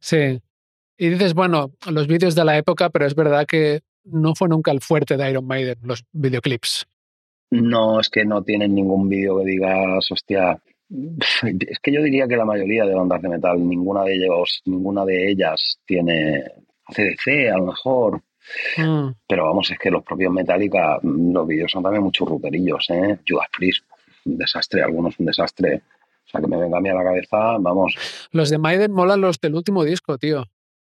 Sí. 0.00 0.40
Y 0.98 1.08
dices, 1.10 1.34
bueno, 1.34 1.72
los 1.90 2.06
vídeos 2.06 2.34
de 2.34 2.44
la 2.44 2.56
época, 2.56 2.88
pero 2.88 3.06
es 3.06 3.14
verdad 3.14 3.46
que 3.46 3.80
no 4.04 4.34
fue 4.34 4.48
nunca 4.48 4.70
el 4.70 4.80
fuerte 4.80 5.16
de 5.16 5.30
Iron 5.30 5.46
Maiden, 5.46 5.76
los 5.82 6.04
videoclips. 6.12 6.86
No, 7.50 8.00
es 8.00 8.08
que 8.08 8.24
no 8.24 8.42
tienen 8.42 8.74
ningún 8.74 9.08
vídeo 9.08 9.38
que 9.38 9.44
digas, 9.44 10.10
hostia, 10.10 10.58
es 11.42 11.78
que 11.80 11.92
yo 11.92 12.02
diría 12.02 12.28
que 12.28 12.36
la 12.36 12.44
mayoría 12.44 12.84
de 12.84 12.94
bandas 12.94 13.22
de 13.22 13.28
metal, 13.28 13.66
ninguna 13.66 14.04
de 14.04 14.14
ellos, 14.14 14.62
ninguna 14.66 15.04
de 15.04 15.30
ellas 15.30 15.80
tiene 15.84 16.44
ACDC, 16.86 17.52
a 17.52 17.58
lo 17.58 17.66
mejor. 17.66 18.22
Mm. 18.76 19.10
Pero 19.26 19.44
vamos, 19.44 19.70
es 19.70 19.78
que 19.78 19.90
los 19.90 20.04
propios 20.04 20.32
Metallica, 20.32 21.00
los 21.02 21.46
vídeos 21.46 21.70
son 21.70 21.82
también 21.82 22.04
muchos 22.04 22.28
ruterillos, 22.28 22.86
¿eh? 22.90 23.18
Judas 23.26 23.48
Priest, 23.56 23.84
un 24.24 24.38
desastre, 24.38 24.82
algunos 24.82 25.18
un 25.18 25.26
desastre. 25.26 25.82
O 26.26 26.28
sea, 26.28 26.40
que 26.40 26.46
me 26.46 26.56
venga 26.56 26.78
a 26.78 26.80
mí 26.80 26.88
a 26.88 26.94
la 26.94 27.04
cabeza, 27.04 27.56
vamos. 27.58 27.96
Los 28.32 28.50
de 28.50 28.58
Maiden 28.58 28.92
molan 28.92 29.20
los 29.20 29.40
del 29.40 29.54
último 29.54 29.84
disco, 29.84 30.18
tío. 30.18 30.44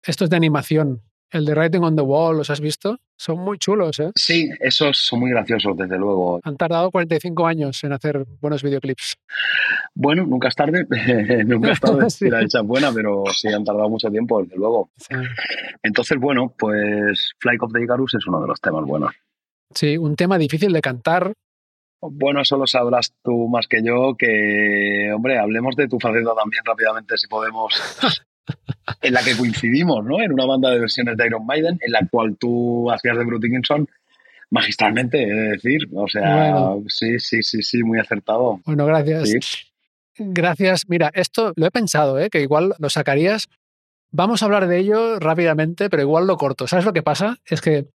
Esto 0.03 0.25
es 0.25 0.29
de 0.29 0.37
animación. 0.37 1.01
El 1.31 1.45
de 1.45 1.53
Writing 1.53 1.81
on 1.81 1.95
the 1.95 2.01
Wall, 2.01 2.37
¿los 2.37 2.49
has 2.49 2.61
visto? 2.61 2.97
Son 3.17 3.39
muy 3.39 3.57
chulos, 3.57 3.99
¿eh? 3.99 4.11
Sí, 4.15 4.49
esos 4.59 4.97
son 4.97 5.21
muy 5.21 5.31
graciosos, 5.31 5.75
desde 5.75 5.97
luego. 5.97 6.39
Han 6.43 6.55
tardado 6.55 6.91
45 6.91 7.47
años 7.47 7.83
en 7.83 7.93
hacer 7.93 8.25
buenos 8.41 8.61
videoclips. 8.61 9.15
Bueno, 9.93 10.25
nunca 10.25 10.49
es 10.49 10.55
tarde, 10.55 10.85
nunca 11.45 11.71
es 11.71 11.79
tarde, 11.79 12.09
sí. 12.09 12.29
la 12.29 12.41
hecha 12.41 12.61
buena, 12.61 12.91
pero 12.93 13.23
sí 13.33 13.47
han 13.47 13.63
tardado 13.63 13.89
mucho 13.89 14.09
tiempo, 14.09 14.41
desde 14.41 14.55
luego. 14.57 14.91
Entonces, 15.81 16.17
bueno, 16.19 16.53
pues 16.57 17.31
Fly 17.39 17.57
of 17.59 17.73
the 17.73 17.83
Icarus 17.83 18.15
es 18.15 18.27
uno 18.27 18.41
de 18.41 18.47
los 18.47 18.61
temas 18.61 18.85
buenos. 18.85 19.13
Sí, 19.73 19.97
un 19.97 20.15
tema 20.15 20.37
difícil 20.37 20.71
de 20.71 20.81
cantar. 20.81 21.33
Bueno, 22.01 22.41
eso 22.41 22.57
lo 22.57 22.67
sabrás 22.67 23.13
tú 23.23 23.47
más 23.47 23.67
que 23.67 23.83
yo, 23.83 24.15
que, 24.17 25.11
hombre, 25.13 25.39
hablemos 25.39 25.75
de 25.75 25.87
tu 25.87 25.99
faceta 25.99 26.35
también 26.35 26.63
rápidamente, 26.63 27.17
si 27.17 27.27
podemos. 27.27 27.73
en 29.01 29.13
la 29.13 29.23
que 29.23 29.35
coincidimos, 29.35 30.05
¿no? 30.05 30.21
En 30.21 30.31
una 30.31 30.45
banda 30.45 30.69
de 30.69 30.79
versiones 30.79 31.17
de 31.17 31.25
Iron 31.25 31.45
Maiden, 31.45 31.77
en 31.81 31.91
la 31.91 32.07
cual 32.09 32.37
tú 32.37 32.91
hacías 32.91 33.17
de 33.17 33.23
Bruce 33.23 33.47
Dickinson 33.47 33.87
magistralmente, 34.49 35.23
es 35.23 35.61
decir. 35.61 35.89
O 35.93 36.07
sea, 36.07 36.73
sí, 36.87 37.19
sí, 37.19 37.41
sí, 37.41 37.61
sí, 37.61 37.83
muy 37.83 37.99
acertado. 37.99 38.61
Bueno, 38.65 38.85
gracias. 38.85 39.71
Gracias. 40.17 40.83
Mira, 40.87 41.11
esto 41.13 41.53
lo 41.55 41.65
he 41.65 41.71
pensado, 41.71 42.19
¿eh? 42.19 42.29
que 42.29 42.41
igual 42.41 42.73
lo 42.79 42.89
sacarías. 42.89 43.49
Vamos 44.11 44.41
a 44.41 44.45
hablar 44.45 44.67
de 44.67 44.77
ello 44.77 45.19
rápidamente, 45.19 45.89
pero 45.89 46.03
igual 46.03 46.25
lo 46.25 46.37
corto. 46.37 46.67
¿Sabes 46.67 46.85
lo 46.85 46.93
que 46.93 47.03
pasa? 47.03 47.37
Es 47.45 47.59
que, 47.59 47.87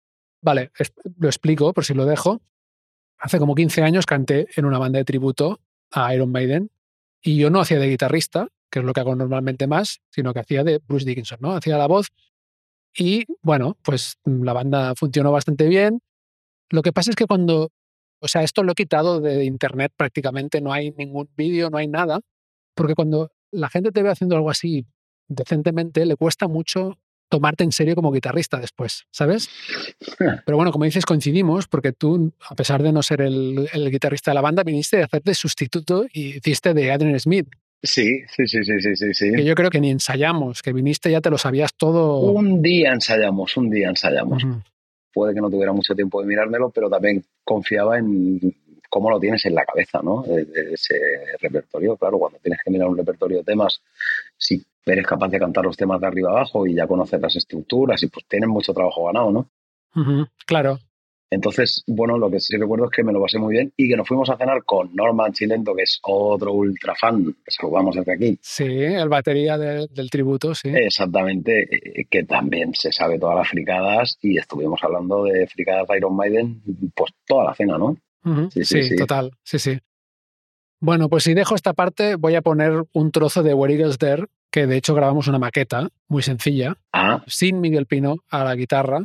vale, 0.41 0.73
lo 1.19 1.29
explico 1.29 1.73
por 1.73 1.85
si 1.85 1.95
lo 1.95 2.07
dejo. 2.07 2.41
Hace 3.19 3.39
como 3.39 3.55
15 3.55 3.83
años 3.83 4.07
canté 4.07 4.49
en 4.57 4.65
una 4.65 4.79
banda 4.79 4.99
de 4.99 5.05
tributo 5.05 5.61
a 5.93 6.13
Iron 6.15 6.33
Maiden 6.33 6.71
y 7.23 7.37
yo 7.37 7.51
no 7.51 7.61
hacía 7.61 7.79
de 7.79 7.89
guitarrista, 7.89 8.49
que 8.71 8.81
es 8.81 8.85
lo 8.85 8.93
que 8.93 9.01
hago 9.01 9.15
normalmente 9.15 9.67
más, 9.67 10.01
sino 10.11 10.33
que 10.33 10.41
hacía 10.41 10.65
de 10.65 10.81
Bruce 10.87 11.07
Dickinson, 11.07 11.39
¿no? 11.41 11.53
Hacía 11.53 11.79
la 11.79 11.87
voz 11.87 12.09
y 12.99 13.25
bueno, 13.43 13.77
pues 13.83 14.17
la 14.25 14.53
banda 14.53 14.95
funcionó 14.97 15.31
bastante 15.31 15.69
bien. 15.69 16.01
Lo 16.71 16.83
que 16.83 16.93
pasa 16.93 17.11
es 17.11 17.17
que 17.17 17.27
cuando, 17.27 17.71
o 18.21 18.29
sea, 18.29 18.43
esto 18.43 18.63
lo 18.63 18.73
he 18.73 18.75
quitado 18.75 19.21
de 19.21 19.45
internet 19.45 19.93
prácticamente, 19.97 20.61
no 20.61 20.73
hay 20.73 20.91
ningún 20.93 21.31
vídeo, 21.37 21.71
no 21.71 21.79
hay 21.79 21.87
nada, 21.87 22.21
porque 22.75 22.95
cuando 22.95 23.31
la 23.51 23.69
gente 23.69 23.93
te 23.93 24.03
ve 24.03 24.11
haciendo 24.11 24.37
algo 24.37 24.51
así 24.51 24.87
decentemente, 25.29 26.05
le 26.07 26.17
cuesta 26.17 26.49
mucho 26.49 26.99
tomarte 27.31 27.63
en 27.63 27.73
serio 27.73 27.95
como 27.95 28.11
guitarrista 28.11 28.59
después, 28.59 29.05
¿sabes? 29.11 29.49
Pero 30.47 30.57
bueno, 30.57 30.73
como 30.73 30.85
dices, 30.85 31.05
coincidimos 31.05 31.69
porque 31.69 31.93
tú, 31.93 32.33
a 32.49 32.55
pesar 32.55 32.83
de 32.83 32.93
no 32.93 33.03
ser 33.03 33.21
el, 33.21 33.69
el 33.73 33.91
guitarrista 33.91 34.31
de 34.31 34.37
la 34.37 34.41
banda, 34.41 34.65
viniste 34.65 35.03
a 35.03 35.05
hacer 35.05 35.23
de 35.23 35.35
sustituto 35.35 36.07
y 36.13 36.39
hiciste 36.39 36.75
de 36.75 36.91
Adrian 36.91 37.21
Smith, 37.21 37.49
Sí, 37.83 38.23
sí, 38.29 38.47
sí, 38.47 38.65
sí, 38.65 38.97
sí, 38.97 39.15
sí. 39.15 39.33
Que 39.33 39.45
yo 39.45 39.55
creo 39.55 39.71
que 39.71 39.81
ni 39.81 39.91
ensayamos, 39.91 40.63
que 40.63 40.73
viniste 40.73 41.11
ya 41.11 41.21
te 41.21 41.31
lo 41.31 41.39
sabías 41.39 41.75
todo. 41.75 42.19
Un 42.21 42.61
día 42.61 42.93
ensayamos, 42.93 43.57
un 43.57 43.71
día 43.71 43.89
ensayamos. 43.89 44.45
Puede 45.13 45.35
que 45.35 45.41
no 45.41 45.49
tuviera 45.49 45.73
mucho 45.73 45.95
tiempo 45.95 46.21
de 46.21 46.27
mirármelo, 46.27 46.71
pero 46.71 46.91
también 46.91 47.25
confiaba 47.45 47.99
en 47.99 48.41
cómo 48.89 49.11
lo 49.11 49.21
tienes 49.21 49.45
en 49.47 49.55
la 49.55 49.65
cabeza, 49.65 50.01
¿no? 50.03 50.25
ese 50.25 50.97
repertorio. 51.41 51.97
Claro, 51.97 52.19
cuando 52.19 52.39
tienes 52.39 52.61
que 52.65 52.71
mirar 52.71 52.89
un 52.89 52.97
repertorio 52.97 53.39
de 53.39 53.45
temas, 53.45 53.81
si 54.37 54.65
eres 54.85 55.07
capaz 55.07 55.29
de 55.29 55.39
cantar 55.39 55.65
los 55.65 55.77
temas 55.77 56.01
de 56.01 56.07
arriba 56.07 56.31
abajo 56.31 56.67
y 56.67 56.75
ya 56.75 56.87
conoces 56.87 57.21
las 57.21 57.37
estructuras 57.37 58.03
y 58.03 58.09
pues 58.09 58.27
tienes 58.27 58.49
mucho 58.49 58.73
trabajo 58.73 59.07
ganado, 59.07 59.31
¿no? 59.31 59.49
Claro. 60.47 60.79
Entonces, 61.31 61.85
bueno, 61.87 62.17
lo 62.17 62.31
que 62.31 62.41
sí 62.41 62.57
recuerdo 62.57 62.87
es 62.87 62.91
que 62.91 63.03
me 63.03 63.13
lo 63.13 63.21
pasé 63.21 63.39
muy 63.39 63.53
bien 63.55 63.73
y 63.77 63.89
que 63.89 63.97
nos 63.97 64.09
fuimos 64.09 64.31
a 64.31 64.37
cenar 64.37 64.65
con 64.65 64.95
Norman 64.95 65.33
Chilento, 65.33 65.75
que 65.75 65.83
es 65.83 65.99
otro 66.03 66.53
ultra 66.53 66.95
fan, 66.95 67.25
que 67.45 67.51
saludamos 67.51 67.97
desde 67.97 68.15
aquí. 68.15 68.39
Sí, 68.41 68.65
el 68.65 69.09
batería 69.09 69.59
del 69.59 70.11
tributo, 70.11 70.55
sí. 70.55 70.71
Exactamente, 70.75 71.69
eh, 71.71 72.07
que 72.11 72.25
también 72.25 72.75
se 72.75 72.93
sabe 72.93 73.19
todas 73.19 73.37
las 73.37 73.49
fricadas 73.49 74.19
y 74.23 74.39
estuvimos 74.39 74.83
hablando 74.83 75.25
de 75.25 75.47
fricadas 75.47 75.87
de 75.89 75.99
Iron 75.99 76.17
Maiden, 76.17 76.63
pues 76.95 77.13
toda 77.27 77.45
la 77.45 77.55
cena, 77.55 77.77
¿no? 77.77 77.97
sí, 78.51 78.65
sí, 78.65 78.97
total, 78.97 79.33
sí, 79.43 79.59
sí. 79.59 79.79
Bueno, 80.81 81.09
pues 81.09 81.25
si 81.25 81.35
dejo 81.35 81.55
esta 81.55 81.73
parte, 81.73 82.15
voy 82.15 82.37
a 82.37 82.43
poner 82.43 82.85
un 82.93 83.11
trozo 83.11 83.43
de 83.43 83.53
Where 83.53 83.75
Eagles 83.75 83.99
There, 83.99 84.27
que 84.51 84.67
de 84.67 84.77
hecho 84.77 84.95
grabamos 84.95 85.29
una 85.29 85.39
maqueta 85.39 85.89
muy 86.09 86.23
sencilla, 86.23 86.77
ah. 86.93 87.25
sin 87.27 87.61
Miguel 87.61 87.87
Pino 87.87 88.17
a 88.31 88.45
la 88.45 88.55
guitarra. 88.55 89.05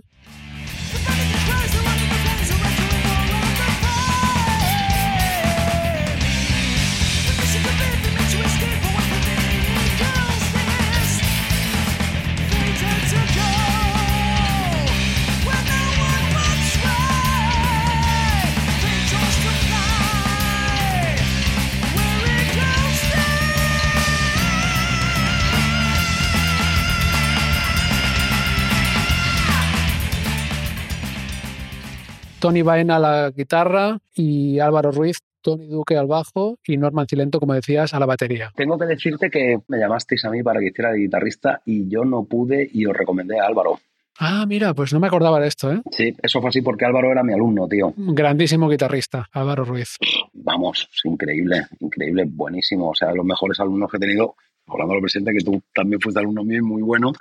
Tony 32.44 32.62
Baena 32.62 32.98
a 32.98 33.00
la 33.00 33.32
guitarra 33.32 34.00
y 34.14 34.60
Álvaro 34.60 34.92
Ruiz, 34.92 35.20
Tony 35.42 35.68
Duque 35.68 35.96
al 35.96 36.08
bajo 36.08 36.60
y 36.68 36.76
Norman 36.76 37.08
Cilento, 37.08 37.40
como 37.40 37.54
decías, 37.54 37.94
a 37.94 38.00
la 38.02 38.06
batería. 38.06 38.52
Tengo 38.54 38.78
que 38.78 38.86
decirte 38.86 39.30
que 39.30 39.60
me 39.70 39.78
llamasteis 39.78 40.26
a 40.26 40.30
mí 40.30 40.44
para 40.44 40.60
que 40.60 40.68
hiciera 40.68 40.92
de 40.92 41.00
guitarrista 41.00 41.62
y 41.66 41.88
yo 41.88 42.04
no 42.04 42.26
pude 42.26 42.70
y 42.70 42.86
os 42.86 42.98
recomendé 42.98 43.40
a 43.40 43.46
Álvaro. 43.46 43.80
Ah, 44.20 44.44
mira, 44.46 44.74
pues 44.74 44.92
no 44.92 45.00
me 45.00 45.08
acordaba 45.08 45.40
de 45.40 45.48
esto, 45.48 45.72
¿eh? 45.72 45.82
Sí, 45.92 46.14
eso 46.22 46.42
fue 46.42 46.50
así 46.50 46.62
porque 46.62 46.84
Álvaro 46.84 47.14
era 47.14 47.24
mi 47.24 47.32
alumno, 47.32 47.66
tío. 47.70 47.94
Grandísimo 47.96 48.68
guitarrista, 48.68 49.30
Álvaro 49.32 49.64
Ruiz. 49.64 49.96
Vamos, 50.34 50.90
increíble, 51.06 51.68
increíble, 51.80 52.26
buenísimo. 52.28 52.90
O 52.90 52.94
sea, 52.94 53.14
los 53.14 53.26
mejores 53.26 53.58
alumnos 53.62 53.90
que 53.90 53.96
he 53.96 54.02
tenido 54.02 54.36
hablando 54.67 54.96
lo 54.96 55.01
presente, 55.01 55.32
que 55.34 55.43
tú 55.43 55.62
también 55.74 56.00
fuiste 56.00 56.20
alumno 56.20 56.43
mío 56.43 56.63
muy 56.63 56.82
bueno. 56.82 57.12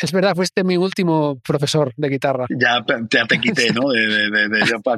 Es 0.00 0.12
verdad, 0.12 0.34
fuiste 0.34 0.64
mi 0.64 0.76
último 0.76 1.38
profesor 1.40 1.92
de 1.96 2.08
guitarra. 2.08 2.46
Ya, 2.50 2.84
te 2.84 3.38
quité, 3.40 3.72
¿no? 3.72 3.82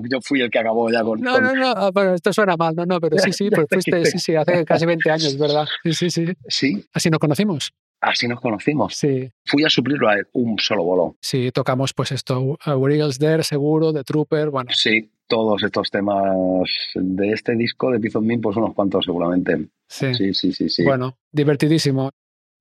yo, 0.09 0.21
fui 0.21 0.41
el 0.41 0.51
que 0.51 0.59
acabó 0.59 0.91
ya 0.91 1.03
con... 1.03 1.21
No, 1.21 1.41
no, 1.41 1.55
no, 1.55 1.69
ah, 1.69 1.91
bueno, 1.93 2.15
esto 2.15 2.33
suena 2.33 2.57
mal, 2.57 2.75
no, 2.75 2.85
no, 2.85 3.01
pero 3.01 3.19
sí, 3.19 3.33
sí, 3.33 3.51
pues 3.55 3.67
fuiste, 3.71 4.05
sí, 4.07 4.19
sí, 4.19 4.35
hace 4.35 4.65
casi 4.65 4.87
20 4.87 5.11
años, 5.11 5.39
¿verdad? 5.39 5.67
Sí, 5.85 5.93
sí, 5.93 6.11
sí. 6.11 6.27
Sí. 6.49 6.85
Así 6.93 7.11
nos 7.11 7.21
conocimos. 7.21 7.73
Así 8.01 8.29
nos 8.29 8.41
conocimos. 8.41 8.95
Sí. 8.95 9.31
Fui 9.47 9.65
a 9.65 9.71
suplirlo 9.71 10.11
a 10.11 10.17
un 10.35 10.59
solo 10.59 10.85
bolo. 10.85 11.17
Sí, 11.23 11.51
tocamos 11.53 11.95
pues 11.95 12.13
esto, 12.13 12.59
a 12.63 12.73
Eagles 12.73 13.19
There, 13.19 13.43
seguro, 13.43 13.93
de 13.93 14.05
Trooper, 14.05 14.51
bueno. 14.51 14.71
Sí, 14.75 15.11
todos 15.27 15.63
estos 15.63 15.91
temas 15.91 16.37
de 16.95 17.33
este 17.33 17.57
disco 17.57 17.91
de 17.91 18.01
Pizon 18.01 18.27
Min, 18.27 18.41
pues 18.41 18.57
unos 18.57 18.75
cuantos 18.75 19.05
seguramente. 19.05 19.69
Sí. 19.89 20.15
sí, 20.15 20.35
sí, 20.35 20.69
sí, 20.69 20.85
Bueno, 20.85 21.19
divertidísimo. 21.33 22.11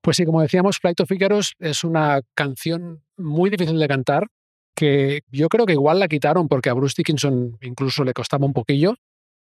Pues 0.01 0.17
sí, 0.17 0.25
como 0.25 0.41
decíamos, 0.41 0.79
Flight 0.79 0.99
of 0.99 1.11
Icarus 1.11 1.53
es 1.59 1.83
una 1.83 2.21
canción 2.35 3.03
muy 3.17 3.49
difícil 3.49 3.79
de 3.79 3.87
cantar, 3.87 4.27
que 4.75 5.21
yo 5.31 5.47
creo 5.49 5.65
que 5.65 5.73
igual 5.73 5.99
la 5.99 6.07
quitaron 6.07 6.47
porque 6.47 6.69
a 6.69 6.73
Bruce 6.73 6.95
Dickinson 6.97 7.57
incluso 7.61 8.03
le 8.03 8.13
costaba 8.13 8.45
un 8.45 8.53
poquillo, 8.53 8.95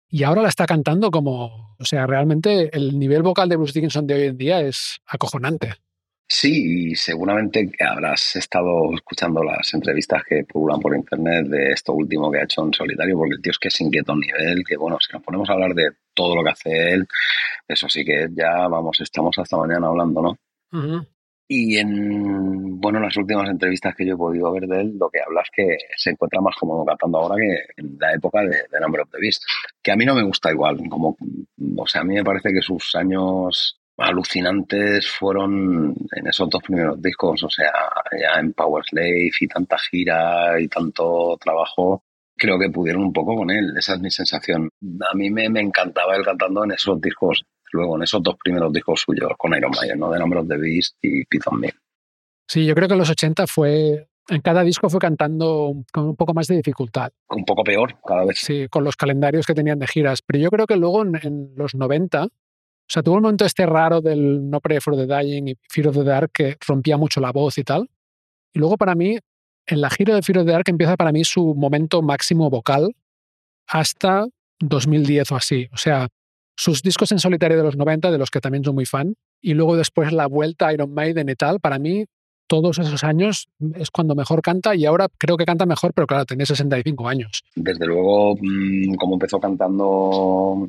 y 0.09 0.23
ahora 0.23 0.41
la 0.41 0.49
está 0.49 0.65
cantando 0.65 1.11
como, 1.11 1.75
o 1.77 1.85
sea, 1.85 2.07
realmente 2.07 2.75
el 2.75 2.97
nivel 2.97 3.21
vocal 3.21 3.47
de 3.47 3.55
Bruce 3.57 3.73
Dickinson 3.73 4.07
de 4.07 4.15
hoy 4.15 4.23
en 4.23 4.37
día 4.37 4.61
es 4.61 4.99
acojonante. 5.05 5.75
Sí, 6.31 6.91
y 6.91 6.95
seguramente 6.95 7.71
habrás 7.79 8.35
estado 8.35 8.93
escuchando 8.93 9.43
las 9.43 9.73
entrevistas 9.73 10.23
que 10.23 10.43
publican 10.43 10.79
por 10.79 10.95
internet 10.95 11.47
de 11.47 11.71
esto 11.71 11.93
último 11.93 12.29
que 12.31 12.37
ha 12.37 12.43
hecho 12.43 12.63
en 12.63 12.71
solitario, 12.71 13.17
porque 13.17 13.33
el 13.33 13.41
tío 13.41 13.51
es 13.51 13.57
que 13.57 13.69
es 13.69 13.81
inquieto 13.81 14.11
a 14.11 14.15
un 14.15 14.21
nivel 14.21 14.63
que, 14.63 14.77
bueno, 14.77 14.99
si 14.99 15.11
nos 15.11 15.23
ponemos 15.23 15.49
a 15.49 15.53
hablar 15.53 15.73
de 15.73 15.89
todo 16.13 16.35
lo 16.35 16.43
que 16.43 16.51
hace 16.51 16.93
él, 16.93 17.07
eso 17.67 17.89
sí 17.89 18.05
que 18.05 18.27
ya, 18.31 18.67
vamos, 18.67 19.01
estamos 19.01 19.39
hasta 19.39 19.57
mañana 19.57 19.87
hablando, 19.87 20.21
¿no? 20.21 20.37
Y 21.47 21.79
en, 21.79 22.79
bueno, 22.79 22.99
las 22.99 23.17
últimas 23.17 23.49
entrevistas 23.49 23.95
que 23.95 24.05
yo 24.05 24.13
he 24.13 24.17
podido 24.17 24.51
ver 24.51 24.67
de 24.67 24.81
él, 24.81 24.97
lo 24.99 25.09
que 25.09 25.21
habla 25.25 25.41
es 25.41 25.49
que 25.51 25.77
se 25.97 26.11
encuentra 26.11 26.41
más 26.41 26.55
cómodo 26.55 26.85
cantando 26.85 27.17
ahora 27.17 27.37
que 27.37 27.81
en 27.81 27.97
la 27.99 28.13
época 28.13 28.41
de, 28.41 28.65
de 28.71 28.79
Number 28.79 29.01
of 29.01 29.09
the 29.09 29.17
Beast, 29.19 29.41
que 29.81 29.91
a 29.91 29.95
mí 29.95 30.05
no 30.05 30.13
me 30.13 30.21
gusta 30.21 30.51
igual, 30.51 30.77
como, 30.89 31.17
o 31.75 31.87
sea, 31.87 32.01
a 32.01 32.03
mí 32.03 32.13
me 32.13 32.23
parece 32.23 32.53
que 32.53 32.61
sus 32.61 32.93
años 32.93 33.78
alucinantes 33.99 35.09
fueron 35.09 35.95
en 36.15 36.27
esos 36.27 36.49
dos 36.49 36.61
primeros 36.63 37.01
discos, 37.01 37.43
o 37.43 37.49
sea, 37.49 37.71
ya 38.19 38.39
en 38.39 38.53
Power 38.53 38.83
Slave 38.85 39.31
y 39.39 39.47
tanta 39.47 39.77
gira 39.77 40.59
y 40.59 40.67
tanto 40.67 41.37
trabajo, 41.39 42.03
creo 42.37 42.57
que 42.57 42.69
pudieron 42.69 43.03
un 43.03 43.13
poco 43.13 43.35
con 43.35 43.51
él, 43.51 43.73
esa 43.77 43.95
es 43.95 43.99
mi 43.99 44.09
sensación. 44.09 44.69
A 45.11 45.15
mí 45.15 45.29
me, 45.29 45.45
encantaba 45.45 46.15
él 46.15 46.23
cantando 46.23 46.63
en 46.63 46.71
esos 46.71 46.99
discos, 47.01 47.43
luego 47.71 47.97
en 47.97 48.03
esos 48.03 48.23
dos 48.23 48.35
primeros 48.41 48.71
discos 48.71 49.01
suyos 49.01 49.31
con 49.37 49.53
Iron 49.53 49.71
Maiden, 49.79 49.99
¿no? 49.99 50.11
The 50.11 50.19
Number 50.19 50.39
of 50.39 50.47
the 50.47 50.57
Beast 50.57 50.95
y 51.01 51.25
Python 51.25 51.59
Me. 51.59 51.73
Sí, 52.47 52.65
yo 52.65 52.73
creo 52.73 52.87
que 52.87 52.93
en 52.93 52.99
los 52.99 53.09
80 53.09 53.45
fue 53.45 54.07
en 54.29 54.41
cada 54.41 54.63
disco 54.63 54.89
fue 54.89 54.99
cantando 54.99 55.73
con 55.91 56.05
un 56.05 56.15
poco 56.15 56.35
más 56.35 56.47
de 56.47 56.57
dificultad. 56.57 57.11
Un 57.29 57.45
poco 57.45 57.63
peor 57.63 57.95
cada 58.05 58.25
vez. 58.25 58.37
Sí, 58.37 58.67
con 58.69 58.83
los 58.83 58.95
calendarios 58.95 59.47
que 59.47 59.55
tenían 59.55 59.79
de 59.79 59.87
giras. 59.87 60.21
Pero 60.21 60.39
yo 60.39 60.49
creo 60.51 60.67
que 60.67 60.75
luego 60.75 61.01
en, 61.01 61.15
en 61.23 61.51
los 61.55 61.73
90 61.73 62.27
o 62.89 62.91
sea, 62.91 63.03
tuvo 63.03 63.17
un 63.17 63.21
momento 63.21 63.45
este 63.45 63.67
raro 63.67 64.01
del 64.01 64.49
No 64.49 64.59
Pray 64.59 64.79
for 64.79 64.95
the 64.95 65.05
Dying 65.05 65.49
y 65.49 65.55
Fear 65.69 65.89
of 65.89 65.95
the 65.95 66.03
Dark 66.03 66.31
que 66.33 66.57
rompía 66.67 66.97
mucho 66.97 67.21
la 67.21 67.31
voz 67.31 67.59
y 67.59 67.63
tal. 67.63 67.87
Y 68.51 68.57
luego 68.57 68.77
para 68.77 68.95
mí, 68.95 69.19
en 69.67 69.81
la 69.81 69.91
gira 69.91 70.15
de 70.15 70.23
Fear 70.23 70.39
of 70.39 70.45
the 70.47 70.51
Dark 70.53 70.63
empieza 70.69 70.97
para 70.97 71.11
mí 71.11 71.23
su 71.23 71.53
momento 71.53 72.01
máximo 72.01 72.49
vocal 72.49 72.95
hasta 73.67 74.25
2010 74.59 75.31
o 75.31 75.35
así. 75.35 75.69
O 75.71 75.77
sea, 75.77 76.07
sus 76.57 76.81
discos 76.81 77.11
en 77.11 77.19
solitario 77.19 77.57
de 77.57 77.63
los 77.63 77.77
90, 77.77 78.09
de 78.09 78.17
los 78.17 78.31
que 78.31 78.41
también 78.41 78.63
soy 78.63 78.73
muy 78.73 78.87
fan, 78.87 79.13
y 79.39 79.53
luego 79.53 79.77
después 79.77 80.11
la 80.11 80.25
vuelta 80.25 80.65
a 80.65 80.73
Iron 80.73 80.91
Maiden 80.91 81.29
y 81.29 81.35
tal, 81.35 81.59
para 81.59 81.77
mí 81.77 82.05
todos 82.49 82.79
esos 82.79 83.03
años 83.03 83.47
es 83.75 83.91
cuando 83.91 84.15
mejor 84.15 84.41
canta 84.41 84.75
y 84.75 84.85
ahora 84.85 85.07
creo 85.19 85.37
que 85.37 85.45
canta 85.45 85.67
mejor, 85.67 85.93
pero 85.93 86.07
claro, 86.07 86.25
tiene 86.25 86.47
65 86.47 87.07
años. 87.07 87.43
Desde 87.55 87.85
luego, 87.85 88.35
mm, 88.41 88.95
como 88.95 89.13
empezó 89.13 89.39
cantando 89.39 90.67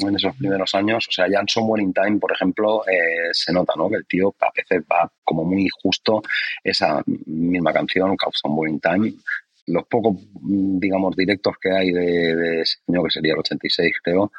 en 0.00 0.14
esos 0.14 0.36
primeros 0.36 0.74
años, 0.74 1.06
o 1.08 1.12
sea, 1.12 1.26
ya 1.26 1.40
en 1.40 1.48
Somewhere 1.48 1.82
in 1.82 1.94
Time, 1.94 2.18
por 2.18 2.30
ejemplo, 2.30 2.86
eh, 2.86 3.30
se 3.32 3.54
nota 3.54 3.72
¿no? 3.74 3.88
que 3.88 3.96
el 3.96 4.06
tío 4.06 4.34
a 4.38 4.50
veces 4.54 4.84
va 4.90 5.10
como 5.24 5.44
muy 5.44 5.66
justo 5.82 6.22
esa 6.62 7.02
misma 7.24 7.72
canción, 7.72 8.14
Somewhere 8.30 8.70
in 8.70 8.80
Time, 8.80 9.14
los 9.66 9.86
pocos, 9.86 10.14
mm, 10.40 10.78
digamos, 10.78 11.16
directos 11.16 11.54
que 11.60 11.70
hay 11.70 11.90
de, 11.90 12.60
ese 12.60 12.78
año, 12.88 13.02
que 13.04 13.10
sería 13.10 13.32
el 13.32 13.38
86, 13.40 13.96
creo, 14.02 14.22
o 14.22 14.32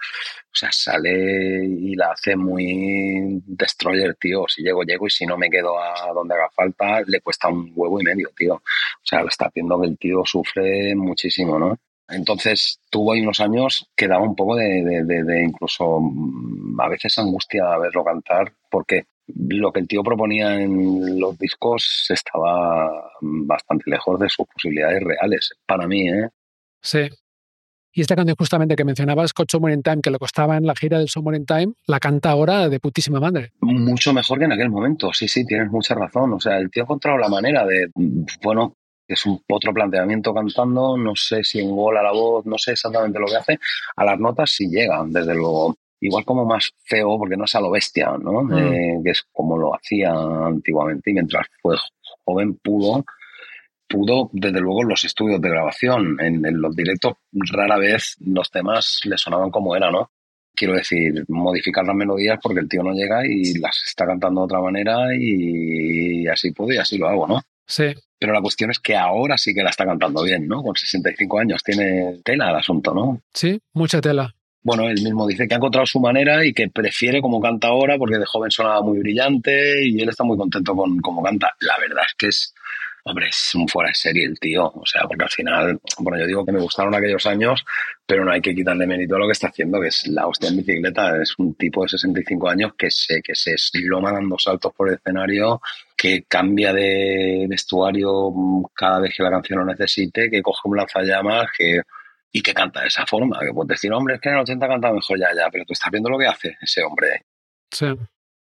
sea, 0.51 0.71
sale 0.71 1.65
y 1.65 1.95
la 1.95 2.11
hace 2.11 2.35
muy 2.35 3.41
destroyer, 3.45 4.15
tío. 4.15 4.45
Si 4.47 4.63
llego, 4.63 4.83
llego 4.83 5.07
y 5.07 5.09
si 5.09 5.25
no 5.25 5.37
me 5.37 5.49
quedo 5.49 5.77
a 5.79 6.11
donde 6.13 6.35
haga 6.35 6.49
falta, 6.55 7.01
le 7.07 7.21
cuesta 7.21 7.49
un 7.49 7.71
huevo 7.75 7.99
y 7.99 8.03
medio, 8.03 8.29
tío. 8.35 8.55
O 8.55 8.61
sea, 9.03 9.21
está 9.21 9.51
viendo 9.53 9.79
que 9.81 9.87
el 9.87 9.97
tío 9.97 10.21
sufre 10.25 10.95
muchísimo, 10.95 11.59
¿no? 11.59 11.77
Entonces 12.07 12.79
tuvo 12.89 13.13
ahí 13.13 13.21
unos 13.21 13.39
años 13.39 13.89
que 13.95 14.07
daba 14.07 14.23
un 14.23 14.35
poco 14.35 14.55
de, 14.55 14.83
de, 14.83 15.23
de, 15.23 15.43
incluso 15.43 15.99
mm, 15.99 16.79
a 16.79 16.87
veces 16.89 17.17
angustia 17.17 17.77
verlo 17.77 18.03
cantar, 18.03 18.53
porque 18.69 19.05
lo 19.27 19.71
que 19.71 19.79
el 19.79 19.87
tío 19.87 20.03
proponía 20.03 20.61
en 20.61 21.19
los 21.19 21.37
discos 21.37 22.07
estaba 22.09 23.11
bastante 23.21 23.89
lejos 23.89 24.19
de 24.19 24.29
sus 24.29 24.45
posibilidades 24.47 25.03
reales, 25.03 25.53
para 25.65 25.87
mí, 25.87 26.07
¿eh? 26.09 26.29
Sí. 26.81 27.09
Y 27.97 28.01
esta 28.01 28.15
canción 28.15 28.35
justamente 28.37 28.75
que 28.75 28.83
mencionabas, 28.83 29.31
Coach 29.31 29.51
Summer 29.51 29.73
in 29.73 29.81
Time, 29.81 30.01
que 30.01 30.11
le 30.11 30.19
costaba 30.19 30.57
en 30.57 30.67
la 30.67 30.75
gira 30.75 30.99
del 30.99 31.07
Summer 31.07 31.33
in 31.33 31.45
Time, 31.45 31.73
la 31.87 31.99
canta 31.99 32.29
ahora 32.29 32.67
de 32.67 32.79
putísima 32.81 33.21
madre. 33.21 33.53
Mucho 33.61 34.11
mejor 34.13 34.37
que 34.37 34.45
en 34.45 34.51
aquel 34.51 34.69
momento, 34.69 35.13
sí, 35.13 35.29
sí, 35.29 35.45
tienes 35.45 35.71
mucha 35.71 35.95
razón. 35.95 36.33
O 36.33 36.39
sea, 36.39 36.57
el 36.57 36.69
tío 36.69 36.83
ha 36.83 36.85
encontrado 36.85 37.17
la 37.17 37.29
manera 37.29 37.65
de, 37.65 37.89
bueno, 38.43 38.75
es 39.07 39.25
un 39.25 39.41
otro 39.49 39.73
planteamiento 39.73 40.33
cantando, 40.33 40.97
no 40.97 41.15
sé 41.15 41.43
si 41.43 41.59
engola 41.59 42.03
la 42.03 42.11
voz, 42.11 42.45
no 42.45 42.57
sé 42.57 42.71
exactamente 42.73 43.17
lo 43.17 43.27
que 43.27 43.37
hace, 43.37 43.59
a 43.95 44.03
las 44.03 44.19
notas 44.19 44.51
sí 44.51 44.67
llegan, 44.67 45.13
desde 45.13 45.33
luego 45.33 45.77
igual 46.05 46.25
como 46.25 46.45
más 46.45 46.71
feo, 46.83 47.17
porque 47.17 47.37
no 47.37 47.45
es 47.45 47.55
a 47.55 47.61
lo 47.61 47.71
bestia, 47.71 48.15
¿no? 48.19 48.43
Mm. 48.43 49.03
que 49.03 49.11
es 49.11 49.23
como 49.31 49.57
lo 49.57 49.75
hacía 49.75 50.11
antiguamente 50.11 51.11
y 51.11 51.13
mientras 51.13 51.47
fue 51.61 51.75
joven 52.23 52.55
pudo, 52.63 53.05
pudo, 53.87 54.29
desde 54.33 54.59
luego, 54.59 54.83
los 54.83 55.03
estudios 55.03 55.41
de 55.41 55.49
grabación. 55.49 56.17
En, 56.19 56.41
los 56.61 56.75
directos 56.75 57.13
rara 57.31 57.77
vez 57.77 58.15
los 58.19 58.49
temas 58.49 58.99
le 59.03 59.17
sonaban 59.17 59.51
como 59.51 59.75
era, 59.75 59.91
¿no? 59.91 60.11
Quiero 60.53 60.73
decir, 60.73 61.25
modificar 61.27 61.85
las 61.85 61.95
melodías 61.95 62.39
porque 62.41 62.61
el 62.61 62.69
tío 62.69 62.81
no 62.81 62.93
llega 62.93 63.25
y 63.25 63.57
las 63.59 63.75
está 63.85 64.05
cantando 64.05 64.41
de 64.41 64.45
otra 64.45 64.61
manera 64.61 65.07
y 65.19 66.25
así 66.27 66.51
puedo 66.51 66.71
y 66.73 66.77
así 66.77 66.97
lo 66.97 67.09
hago, 67.09 67.27
¿no? 67.27 67.41
Sí. 67.67 67.93
Pero 68.17 68.31
la 68.31 68.41
cuestión 68.41 68.71
es 68.71 68.79
que 68.79 68.95
ahora 68.95 69.37
sí 69.37 69.53
que 69.53 69.63
la 69.63 69.69
está 69.69 69.85
cantando 69.85 70.23
bien, 70.23 70.47
¿no? 70.47 70.63
Con 70.63 70.75
65 70.75 71.39
años 71.39 71.63
tiene 71.63 72.21
tela 72.23 72.49
el 72.51 72.55
asunto, 72.55 72.93
¿no? 72.93 73.21
Sí, 73.33 73.61
mucha 73.73 73.99
tela. 73.99 74.34
Bueno, 74.65 74.89
él 74.89 74.99
mismo 75.03 75.27
dice 75.27 75.47
que 75.47 75.53
ha 75.53 75.57
encontrado 75.57 75.85
su 75.85 75.99
manera 75.99 76.43
y 76.43 76.51
que 76.51 76.69
prefiere 76.69 77.21
como 77.21 77.39
canta 77.39 77.67
ahora 77.67 77.99
porque 77.99 78.17
de 78.17 78.25
joven 78.25 78.49
sonaba 78.49 78.81
muy 78.81 78.97
brillante 78.97 79.87
y 79.87 80.01
él 80.01 80.09
está 80.09 80.23
muy 80.23 80.37
contento 80.37 80.75
con 80.75 80.97
cómo 81.01 81.21
canta. 81.21 81.51
La 81.59 81.77
verdad 81.79 82.03
es 82.07 82.15
que 82.17 82.27
es 82.29 82.55
Hombre, 83.07 83.27
es 83.27 83.53
un 83.53 83.67
fuera 83.67 83.89
de 83.89 83.93
serie 83.93 84.25
el 84.25 84.39
tío. 84.39 84.65
O 84.65 84.83
sea, 84.83 85.03
porque 85.03 85.23
al 85.25 85.29
final, 85.29 85.79
bueno, 85.99 86.17
yo 86.17 86.25
digo 86.25 86.43
que 86.43 86.51
me 86.51 86.59
gustaron 86.59 86.95
aquellos 86.95 87.23
años, 87.27 87.63
pero 88.03 88.25
no 88.25 88.31
hay 88.31 88.41
que 88.41 88.55
quitarle 88.55 88.87
mérito 88.87 89.15
a 89.15 89.19
lo 89.19 89.27
que 89.27 89.33
está 89.33 89.49
haciendo, 89.49 89.79
que 89.79 89.89
es 89.89 90.07
la 90.07 90.25
hostia 90.25 90.49
en 90.49 90.57
bicicleta. 90.57 91.21
Es 91.21 91.37
un 91.37 91.53
tipo 91.53 91.83
de 91.83 91.89
65 91.89 92.49
años 92.49 92.71
que 92.75 92.89
se, 92.89 93.21
que 93.21 93.35
se 93.35 93.53
esloma 93.53 94.11
dando 94.11 94.39
saltos 94.39 94.73
por 94.73 94.89
el 94.89 94.95
escenario, 94.95 95.61
que 95.95 96.23
cambia 96.23 96.73
de 96.73 97.45
vestuario 97.47 98.33
cada 98.73 98.99
vez 99.01 99.13
que 99.15 99.21
la 99.21 99.29
canción 99.29 99.59
lo 99.59 99.65
necesite, 99.65 100.27
que 100.31 100.41
coge 100.41 100.61
un 100.67 100.77
lanzallamas, 100.77 101.49
que 101.55 101.81
y 102.35 102.41
que 102.41 102.53
canta 102.53 102.81
de 102.81 102.87
esa 102.87 103.05
forma. 103.05 103.39
Que 103.39 103.53
puedes 103.53 103.69
decir, 103.69 103.93
hombre, 103.93 104.15
es 104.15 104.21
que 104.21 104.27
en 104.27 104.35
el 104.35 104.41
80 104.41 104.67
canta 104.67 104.91
mejor 104.91 105.17
ya, 105.17 105.29
ya, 105.33 105.49
pero 105.49 105.63
tú 105.63 105.71
estás 105.71 105.89
viendo 105.89 106.09
lo 106.09 106.17
que 106.17 106.27
hace 106.27 106.57
ese 106.61 106.83
hombre. 106.83 107.23
Sí. 107.71 107.85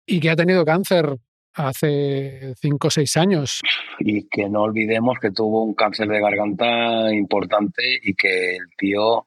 Y 0.07 0.21
que 0.21 0.31
ha 0.31 0.37
tenido 0.37 0.65
cáncer 0.65 1.17
hace 1.55 2.55
cinco 2.61 2.87
o 2.87 2.91
seis 2.91 3.17
años. 3.17 3.61
Y 3.99 4.29
que 4.29 4.49
no 4.49 4.63
olvidemos 4.63 5.19
que 5.19 5.33
tuvo 5.33 5.65
un 5.65 5.75
cáncer 5.75 6.07
de 6.07 6.21
garganta 6.21 7.13
importante 7.13 7.83
y 8.05 8.15
que 8.15 8.55
el 8.55 8.69
tío, 8.79 9.27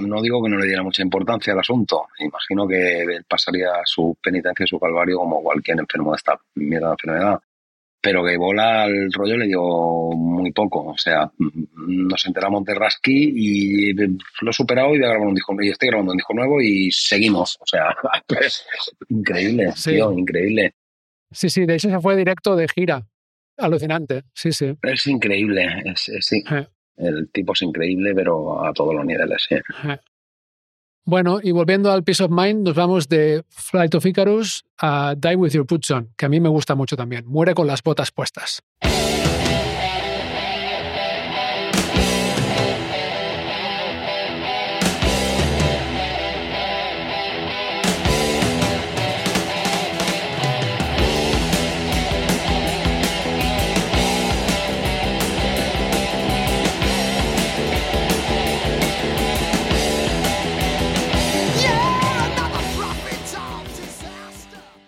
no 0.00 0.22
digo 0.22 0.44
que 0.44 0.48
no 0.48 0.58
le 0.58 0.66
diera 0.66 0.84
mucha 0.84 1.02
importancia 1.02 1.52
al 1.52 1.58
asunto, 1.58 2.06
imagino 2.20 2.68
que 2.68 3.00
él 3.02 3.24
pasaría 3.28 3.70
su 3.84 4.16
penitencia 4.22 4.62
y 4.62 4.68
su 4.68 4.78
calvario 4.78 5.18
como 5.18 5.42
cualquier 5.42 5.80
enfermo 5.80 6.12
de 6.12 6.16
esta 6.18 6.40
mierda 6.54 6.86
de 6.86 6.92
enfermedad. 6.92 7.40
Pero 8.00 8.24
que 8.24 8.36
bola 8.36 8.84
al 8.84 9.12
rollo 9.12 9.36
le 9.36 9.46
dio 9.48 9.60
muy 9.60 10.52
poco. 10.52 10.86
O 10.86 10.98
sea, 10.98 11.28
nos 11.86 12.26
enteramos 12.26 12.64
de 12.64 12.74
Rasky 12.74 13.32
y 13.34 13.92
lo 13.92 14.50
he 14.50 14.52
superado 14.52 14.94
y 14.94 14.98
voy 14.98 15.06
a 15.06 15.10
grabar 15.10 15.28
un 15.28 15.34
disco 15.34 15.54
y 15.60 15.70
estoy 15.70 15.88
grabando 15.88 16.12
un 16.12 16.18
disco 16.18 16.34
nuevo 16.34 16.60
y 16.60 16.90
seguimos. 16.90 17.56
O 17.60 17.66
sea, 17.66 17.94
pues, 18.26 18.64
increíble, 19.08 19.72
tío, 19.82 20.12
increíble. 20.12 20.74
Sí, 21.30 21.50
sí, 21.50 21.66
de 21.66 21.74
hecho 21.74 21.90
se 21.90 22.00
fue 22.00 22.16
directo 22.16 22.56
de 22.56 22.68
gira. 22.68 23.06
Alucinante, 23.56 24.22
sí, 24.32 24.52
sí. 24.52 24.76
Es 24.82 25.06
increíble, 25.06 25.66
es, 25.84 26.10
sí. 26.20 26.42
El 26.96 27.30
tipo 27.30 27.52
es 27.52 27.62
increíble, 27.62 28.14
pero 28.14 28.64
a 28.64 28.72
todos 28.72 28.94
los 28.94 29.04
niveles, 29.04 29.44
sí. 29.48 29.56
Bueno, 31.04 31.40
y 31.42 31.52
volviendo 31.52 31.90
al 31.90 32.04
Peace 32.04 32.22
of 32.22 32.30
Mind, 32.30 32.66
nos 32.66 32.74
vamos 32.74 33.08
de 33.08 33.42
Flight 33.48 33.94
of 33.94 34.04
Icarus 34.04 34.64
a 34.76 35.14
Die 35.16 35.36
With 35.36 35.52
Your 35.52 35.66
Boots 35.66 35.90
On, 35.90 36.10
que 36.16 36.26
a 36.26 36.28
mí 36.28 36.38
me 36.38 36.50
gusta 36.50 36.74
mucho 36.74 36.96
también. 36.96 37.26
Muere 37.26 37.54
con 37.54 37.66
las 37.66 37.82
botas 37.82 38.12
puestas. 38.12 38.62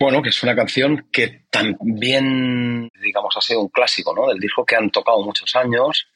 Bueno, 0.00 0.22
que 0.22 0.30
es 0.30 0.42
una 0.42 0.56
canción 0.56 1.08
que 1.12 1.44
también, 1.50 2.90
digamos, 3.02 3.36
ha 3.36 3.40
sido 3.42 3.60
un 3.60 3.68
clásico, 3.68 4.14
¿no? 4.14 4.28
Del 4.28 4.38
disco 4.38 4.64
que 4.64 4.74
han 4.74 4.90
tocado 4.90 5.22
muchos 5.22 5.54
años 5.54 6.08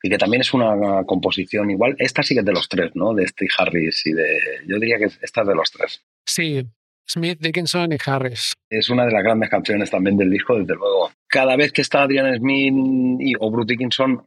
y 0.00 0.08
que 0.08 0.16
también 0.16 0.42
es 0.42 0.54
una 0.54 1.02
composición 1.04 1.68
igual. 1.68 1.96
Esta 1.98 2.22
sí 2.22 2.34
que 2.34 2.40
es 2.40 2.46
de 2.46 2.52
los 2.52 2.68
tres, 2.68 2.92
¿no? 2.94 3.14
De 3.14 3.26
Steve 3.26 3.50
Harris 3.58 4.06
y 4.06 4.12
de. 4.12 4.38
Yo 4.68 4.78
diría 4.78 4.96
que 4.98 5.06
esta 5.06 5.40
es 5.40 5.48
de 5.48 5.54
los 5.56 5.72
tres. 5.72 6.04
Sí, 6.24 6.64
Smith, 7.04 7.40
Dickinson 7.40 7.92
y 7.92 7.96
Harris. 8.06 8.52
Es 8.70 8.88
una 8.90 9.06
de 9.06 9.12
las 9.12 9.24
grandes 9.24 9.50
canciones 9.50 9.90
también 9.90 10.16
del 10.16 10.30
disco, 10.30 10.56
desde 10.56 10.76
luego. 10.76 11.10
Cada 11.26 11.56
vez 11.56 11.72
que 11.72 11.82
está 11.82 12.02
Adrian 12.02 12.36
Smith 12.36 12.72
y, 13.18 13.34
o 13.40 13.50
Bruce 13.50 13.72
Dickinson, 13.72 14.24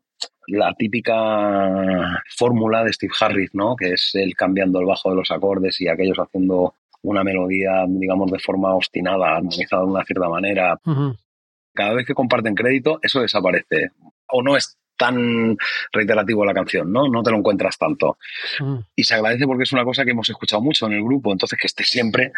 la 0.48 0.74
típica 0.74 2.22
fórmula 2.36 2.84
de 2.84 2.92
Steve 2.92 3.14
Harris, 3.20 3.52
¿no? 3.54 3.78
Que 3.78 3.94
es 3.94 4.12
él 4.14 4.36
cambiando 4.36 4.82
el 4.82 4.86
bajo 4.86 5.10
de 5.10 5.16
los 5.16 5.32
acordes 5.32 5.80
y 5.80 5.88
aquellos 5.88 6.18
haciendo 6.18 6.76
una 7.10 7.24
melodía, 7.24 7.86
digamos, 7.88 8.32
de 8.32 8.40
forma 8.40 8.74
obstinada, 8.74 9.38
armonizada 9.38 9.84
de 9.84 9.92
una 9.92 10.06
cierta 10.06 10.30
manera. 10.30 10.80
Cada 11.74 11.94
vez 11.94 12.06
que 12.06 12.14
comparten 12.14 12.56
crédito, 12.56 13.00
eso 13.02 13.22
desaparece. 13.22 13.92
O 14.28 14.42
no 14.42 14.56
es 14.56 14.78
tan 14.98 15.58
reiterativo 15.92 16.46
la 16.46 16.54
canción, 16.54 16.92
¿no? 16.92 17.08
No 17.08 17.22
te 17.22 17.32
lo 17.32 17.38
encuentras 17.38 17.78
tanto. 17.78 18.18
Y 18.96 19.04
se 19.04 19.16
agradece 19.16 19.46
porque 19.46 19.64
es 19.64 19.74
una 19.74 19.84
cosa 19.84 20.06
que 20.06 20.12
hemos 20.12 20.30
escuchado 20.30 20.62
mucho 20.62 20.88
en 20.88 20.94
el 20.94 21.04
grupo, 21.04 21.32
entonces 21.32 21.60
que 21.60 21.68
esté 21.68 21.84
siempre. 21.84 22.32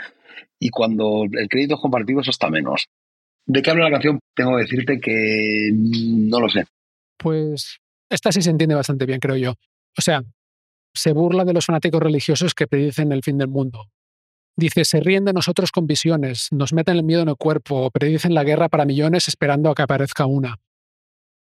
Y 0.59 0.69
cuando 0.69 1.25
el 1.31 1.47
crédito 1.49 1.75
es 1.75 1.81
compartido, 1.81 2.21
eso 2.21 2.31
está 2.31 2.49
menos. 2.49 2.87
¿De 3.45 3.61
qué 3.61 3.71
habla 3.71 3.85
la 3.85 3.91
canción? 3.91 4.19
Tengo 4.35 4.55
que 4.57 4.63
decirte 4.63 4.99
que 4.99 5.71
no 5.73 6.39
lo 6.39 6.49
sé. 6.49 6.65
Pues 7.17 7.79
esta 8.09 8.31
sí 8.31 8.41
se 8.41 8.49
entiende 8.49 8.75
bastante 8.75 9.05
bien, 9.05 9.19
creo 9.19 9.37
yo. 9.37 9.51
O 9.97 10.01
sea, 10.01 10.23
se 10.93 11.13
burla 11.13 11.45
de 11.45 11.53
los 11.53 11.65
fanáticos 11.65 12.01
religiosos 12.01 12.53
que 12.53 12.67
predicen 12.67 13.11
el 13.11 13.23
fin 13.23 13.37
del 13.37 13.47
mundo. 13.47 13.85
Dice, 14.59 14.85
se 14.85 14.99
ríen 14.99 15.23
de 15.23 15.33
nosotros 15.33 15.71
con 15.71 15.85
visiones, 15.85 16.47
nos 16.51 16.73
meten 16.73 16.97
el 16.97 17.03
miedo 17.03 17.21
en 17.21 17.29
el 17.29 17.35
cuerpo, 17.35 17.91
predicen 17.91 18.33
la 18.33 18.43
guerra 18.43 18.69
para 18.69 18.85
millones 18.85 19.27
esperando 19.27 19.69
a 19.69 19.75
que 19.75 19.83
aparezca 19.83 20.25
una. 20.25 20.57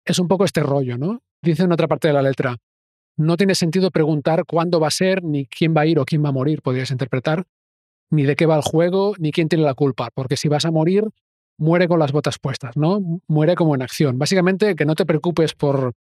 Es 0.05 0.18
un 0.18 0.29
poco 0.29 0.44
este 0.44 0.62
rollo, 0.62 0.98
¿no? 0.98 1.22
Dice 1.40 1.62
en 1.62 1.72
otra 1.72 1.88
parte 1.88 2.09
de 2.09 2.14
la 2.14 2.20
letra, 2.20 2.59
no 3.16 3.38
tiene 3.38 3.55
sentido 3.55 3.90
preguntar 3.90 4.44
cuándo 4.44 4.81
va 4.81 4.88
a 4.88 4.90
ser, 4.90 5.24
ni 5.24 5.46
quién 5.46 5.74
va 5.74 5.81
a 5.81 5.87
ir 5.87 5.98
o 5.98 6.05
quién 6.05 6.22
va 6.22 6.29
a 6.29 6.33
morir, 6.33 6.61
podrías 6.61 6.90
interpretar, 6.90 7.46
ni 8.11 8.24
de 8.24 8.37
qué 8.37 8.44
va 8.44 8.57
el 8.57 8.62
juego, 8.62 9.14
ni 9.18 9.33
quién 9.33 9.48
tiene 9.48 9.64
la 9.64 9.72
culpa, 9.72 10.11
porque 10.12 10.37
si 10.37 10.48
vas 10.48 10.66
a 10.66 10.70
morir, 10.70 11.09
muere 11.57 11.88
con 11.88 11.98
las 11.98 12.12
botas 12.12 12.38
puestas, 12.38 12.76
¿no? 12.76 13.00
Muere 13.29 13.55
como 13.55 13.74
en 13.74 13.81
acción. 13.81 14.18
Básicamente, 14.18 14.76
que 14.76 14.85
no 14.85 14.94
te 14.94 15.07
preocupes 15.07 15.55
por 15.55 15.94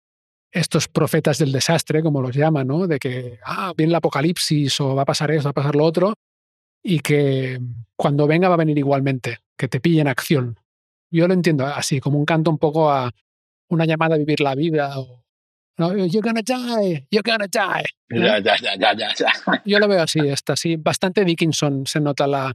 estos 0.50 0.88
profetas 0.88 1.38
del 1.38 1.52
desastre, 1.52 2.02
como 2.02 2.20
los 2.20 2.34
llaman, 2.34 2.66
¿no? 2.66 2.88
De 2.88 2.98
que, 2.98 3.38
ah, 3.44 3.72
viene 3.76 3.92
el 3.92 3.96
apocalipsis 3.96 4.80
o 4.80 4.96
va 4.96 5.02
a 5.02 5.06
pasar 5.06 5.30
eso, 5.30 5.44
va 5.44 5.50
a 5.50 5.54
pasar 5.54 5.76
lo 5.76 5.84
otro, 5.84 6.14
y 6.84 7.00
que 7.00 7.58
cuando 7.96 8.26
venga 8.28 8.48
va 8.48 8.54
a 8.54 8.58
venir 8.58 8.78
igualmente, 8.78 9.38
que 9.56 9.66
te 9.66 9.80
pille 9.80 10.02
en 10.02 10.08
acción. 10.08 10.60
Yo 11.10 11.26
lo 11.26 11.34
entiendo 11.34 11.66
así, 11.66 11.98
como 11.98 12.18
un 12.18 12.26
canto 12.26 12.50
un 12.50 12.58
poco 12.58 12.90
a 12.90 13.10
una 13.68 13.86
llamada 13.86 14.14
a 14.14 14.18
vivir 14.18 14.40
la 14.40 14.54
vida 14.54 15.00
o 15.00 15.24
You're 15.76 16.20
gonna 16.20 16.42
die, 16.42 17.04
you're 17.10 17.28
gonna 17.28 17.48
die. 17.48 17.84
Ya, 18.08 18.38
ya, 18.38 18.54
ya, 18.62 18.76
ya, 18.78 18.94
ya, 18.94 19.08
Yo 19.64 19.80
lo 19.80 19.88
veo 19.88 20.02
así, 20.02 20.20
está 20.20 20.52
así. 20.52 20.76
Bastante 20.76 21.24
Dickinson 21.24 21.84
se 21.84 21.98
nota 22.00 22.28
la, 22.28 22.52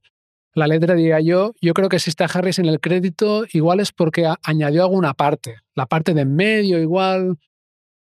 la 0.54 0.68
letra, 0.68 0.96
diría 0.96 1.20
yo. 1.20 1.52
Yo 1.60 1.74
creo 1.74 1.90
que 1.90 2.00
si 2.00 2.12
está 2.12 2.26
Harris 2.26 2.60
en 2.60 2.68
el 2.68 2.80
crédito, 2.80 3.44
igual 3.52 3.82
es 3.82 3.92
porque 3.92 4.32
añadió 4.44 4.84
alguna 4.84 5.14
parte. 5.16 5.58
La 5.76 5.86
parte 5.86 6.14
de 6.14 6.22
en 6.22 6.34
medio, 6.34 6.80
igual. 6.80 7.38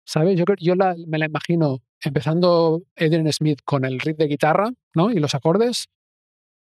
¿Sabes? 0.03 0.37
Yo, 0.37 0.43
yo 0.59 0.75
la, 0.75 0.95
me 1.07 1.17
la 1.17 1.27
imagino 1.27 1.81
empezando 2.03 2.83
Adrian 2.97 3.31
Smith 3.31 3.59
con 3.63 3.85
el 3.85 3.99
riff 3.99 4.17
de 4.17 4.27
guitarra 4.27 4.71
¿no? 4.93 5.11
y 5.11 5.15
los 5.15 5.33
acordes, 5.33 5.87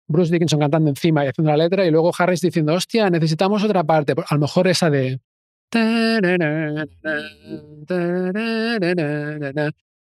Bruce 0.07 0.31
Dickinson 0.31 0.59
cantando 0.59 0.89
encima 0.89 1.25
y 1.25 1.29
haciendo 1.29 1.51
la 1.51 1.57
letra, 1.57 1.85
y 1.85 1.91
luego 1.91 2.11
Harris 2.17 2.41
diciendo, 2.41 2.73
hostia, 2.73 3.09
necesitamos 3.09 3.63
otra 3.63 3.83
parte. 3.83 4.13
A 4.27 4.35
lo 4.35 4.41
mejor 4.41 4.67
esa 4.67 4.89
de. 4.89 5.19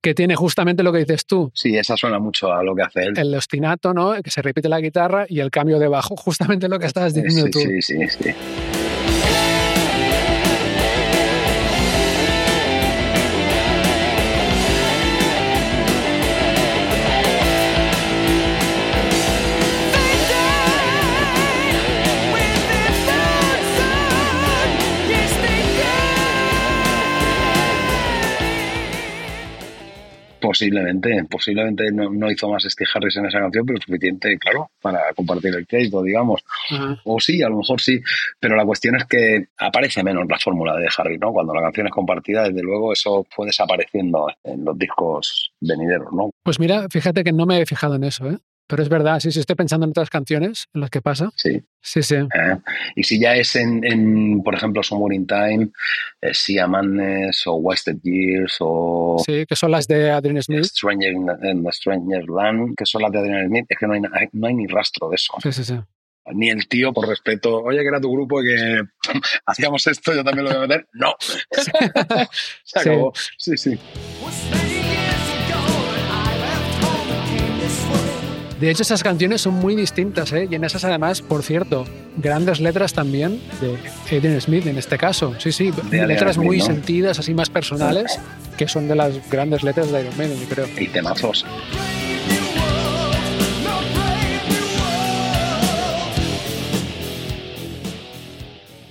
Que 0.01 0.15
tiene 0.15 0.37
justamente 0.37 0.83
lo 0.83 0.93
que 0.93 1.01
dices 1.01 1.27
tú. 1.27 1.51
Sí, 1.55 1.77
esa 1.77 1.97
suena 1.97 2.19
mucho 2.19 2.53
a 2.53 2.63
lo 2.63 2.75
que 2.75 2.83
hace 2.83 3.03
él. 3.03 3.19
El 3.19 3.35
ostinato, 3.35 3.93
¿no? 3.93 4.15
Que 4.23 4.31
se 4.31 4.41
repite 4.43 4.69
la 4.69 4.81
guitarra 4.81 5.27
y 5.29 5.41
el 5.41 5.51
cambio 5.51 5.79
de 5.79 5.89
bajo, 5.89 6.17
justamente 6.17 6.69
lo 6.69 6.79
que 6.79 6.87
estabas 6.87 7.15
diciendo 7.15 7.51
tú. 7.51 7.59
Sí, 7.59 7.83
sí, 7.83 8.09
sí. 8.09 8.31
Posiblemente, 30.49 31.27
posiblemente 31.31 31.93
no, 31.93 32.31
hizo 32.31 32.49
más 32.49 32.63
Steve 32.63 32.89
Harris 32.95 33.19
en 33.19 33.27
esa 33.27 33.39
canción, 33.39 33.67
pero 33.67 33.79
suficiente, 33.83 34.39
claro, 34.39 34.71
para 34.81 35.13
compartir 35.15 35.55
el 35.55 35.67
crédito, 35.67 36.03
digamos. 36.03 36.43
O 37.05 37.21
sí, 37.21 37.43
a 37.43 37.51
lo 37.51 37.59
mejor 37.59 37.79
sí, 37.83 38.01
pero 38.41 38.57
la 38.57 38.65
cuestión 38.65 38.97
es 38.97 39.05
que 39.05 39.49
aparece 39.59 40.03
menos 40.03 40.27
la 40.27 40.39
fórmula 40.39 40.75
de 40.77 40.89
Harris, 40.97 41.21
¿no? 41.21 41.35
Cuando 41.35 41.53
la 41.53 41.61
canción 41.61 41.89
es 41.89 41.93
compartida, 41.93 42.45
desde 42.45 42.63
luego 42.63 42.95
eso 42.95 43.27
fue 43.29 43.45
desapareciendo 43.45 44.27
en 44.43 44.65
los 44.65 44.79
discos 44.79 45.53
venideros, 45.61 46.15
¿no? 46.15 46.31
Pues 46.43 46.59
mira, 46.59 46.87
fíjate 46.89 47.25
que 47.25 47.33
no 47.33 47.45
me 47.45 47.61
he 47.61 47.67
fijado 47.67 47.97
en 47.97 48.05
eso, 48.05 48.31
¿eh? 48.31 48.39
Pero 48.69 48.83
es 48.83 48.89
verdad, 48.91 49.19
sí, 49.19 49.33
sí, 49.33 49.41
estoy 49.41 49.57
pensando 49.57 49.85
en 49.85 49.91
otras 49.91 50.11
canciones 50.11 50.67
en 50.75 50.83
las 50.83 50.91
que 50.91 51.01
pasa. 51.01 51.31
Sí. 51.37 51.63
Sí, 51.81 52.03
sí. 52.03 52.17
Eh, 52.17 52.57
y 52.97 53.03
si 53.03 53.19
ya 53.19 53.35
es 53.35 53.57
en, 53.57 54.43
por 54.43 54.55
ejemplo, 54.55 54.83
Somewhere 54.83 55.17
in 55.17 55.27
Time, 55.27 55.71
eh, 56.21 56.35
Sea 56.35 56.67
Madness 56.67 57.47
o 57.47 57.55
Wasted 57.55 57.97
Years 58.03 58.57
o... 58.61 59.17
Sí, 59.25 59.47
que 59.47 59.57
son 59.57 59.71
las 59.71 59.89
de 59.89 60.11
Adrian 60.11 60.43
Smith. 60.43 60.65
Stranger 60.65 61.13
in 61.13 61.27
the, 61.65 61.73
Stranger 61.73 62.29
Land, 62.29 62.75
que 62.77 62.85
son 62.85 63.03
las 63.03 63.13
de 63.13 63.21
Adrian 63.21 63.49
Smith, 63.49 63.65
es 63.69 63.79
que 63.79 63.87
no 63.87 63.95
hay, 63.95 64.03
no 64.33 64.47
hay 64.47 64.55
ni 64.55 64.67
rastro 64.67 65.09
de 65.09 65.17
eso. 65.17 65.33
Sí, 65.43 65.51
sí, 65.51 65.65
sí 65.65 65.79
ni 66.35 66.51
el 66.51 66.69
tío 66.69 66.93
por 66.93 67.09
respeto, 67.09 67.63
oye, 67.63 67.81
que 67.81 67.89
era 67.89 68.01
tu 68.01 68.13
grupo 68.13 68.43
y 68.43 68.47
que 68.47 68.83
hacíamos 69.47 69.87
esto, 69.87 70.15
yo 70.15 70.25
también 70.25 70.45
lo 70.45 70.51
voy 70.51 70.59
a 70.59 70.67
meter. 70.67 70.89
No. 70.93 71.15
Se 72.65 72.79
acabó. 72.79 73.13
Sí, 73.39 73.57
sí. 73.57 73.79
De 78.61 78.71
hecho, 78.71 78.83
esas 78.83 79.03
canciones 79.03 79.43
son 79.43 79.55
muy 79.55 79.77
distintas, 79.77 80.33
¿eh? 80.33 80.49
Y 80.51 80.55
en 80.57 80.65
esas, 80.65 80.85
además, 80.85 81.23
por 81.23 81.43
cierto, 81.45 81.87
grandes 82.17 82.61
letras 82.61 82.93
también 82.93 83.41
de 83.61 83.79
Aiden 84.11 84.41
Smith 84.41 84.67
en 84.67 84.79
este 84.79 84.99
caso. 84.99 85.35
Sí, 85.39 85.53
sí, 85.53 85.73
letras 85.91 86.39
muy 86.39 86.61
sentidas, 86.61 87.19
así 87.19 87.35
más 87.35 87.51
personales, 87.51 88.19
que 88.57 88.67
son 88.67 88.89
de 88.89 88.97
las 88.97 89.31
grandes 89.31 89.63
letras 89.63 89.93
de 89.93 90.01
Iron 90.01 90.17
Maiden, 90.17 90.41
yo 90.41 90.49
creo. 90.49 90.67
Y 90.77 90.89
temazos. 90.89 91.47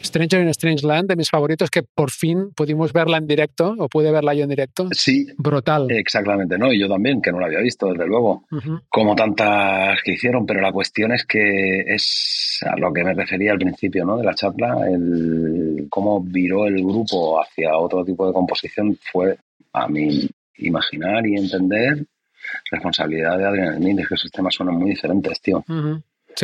Stranger 0.08 0.42
in 0.42 0.50
Strange 0.50 0.86
Land, 0.86 1.10
de 1.10 1.16
mis 1.16 1.30
favoritos, 1.30 1.70
que 1.70 1.84
por 1.84 2.12
fin 2.12 2.52
pudimos 2.56 2.94
verla 2.94 3.18
en 3.18 3.28
directo, 3.28 3.76
o 3.78 3.88
pude 3.88 4.12
verla 4.12 4.34
yo 4.34 4.44
en 4.44 4.50
directo. 4.50 4.90
Sí. 4.92 5.28
Brutal. 5.38 5.92
Exactamente, 5.92 6.58
¿no? 6.58 6.74
Y 6.74 6.80
yo 6.80 6.88
también, 6.88 7.22
que 7.22 7.32
no 7.32 7.40
la 7.40 7.48
había 7.48 7.60
visto, 7.60 7.88
desde 7.88 8.08
luego, 8.08 8.46
como 8.90 9.16
tantas 9.16 10.02
que 10.04 10.14
hicieron, 10.14 10.46
pero 10.46 10.62
la 10.62 10.72
cuestión 10.72 11.12
es 11.12 11.26
que 11.26 11.82
es 11.82 12.60
a 12.66 12.78
lo 12.78 12.92
que 12.92 13.04
me 13.04 13.14
refería 13.14 13.52
al 13.52 13.60
principio, 13.60 14.06
¿no? 14.06 14.18
De 14.18 14.24
la 14.24 14.34
charla, 14.34 14.88
el 14.90 15.88
cómo 15.90 16.22
viró 16.22 16.66
el 16.66 16.84
grupo 16.84 17.42
hacia 17.42 17.78
otro 17.78 18.04
tipo 18.04 18.28
de 18.28 18.34
composición 18.34 18.98
fue, 19.12 19.38
a 19.74 19.88
mí, 19.88 20.30
imaginar 20.58 21.26
y 21.28 21.36
entender 21.36 22.06
responsabilidad 22.72 23.38
de 23.38 23.46
Adrian 23.46 23.76
Smith, 23.76 24.00
es 24.00 24.08
que 24.08 24.16
esos 24.16 24.32
temas 24.32 24.54
suenan 24.56 24.76
muy 24.76 24.92
diferentes, 24.92 25.42
tío. 25.42 25.64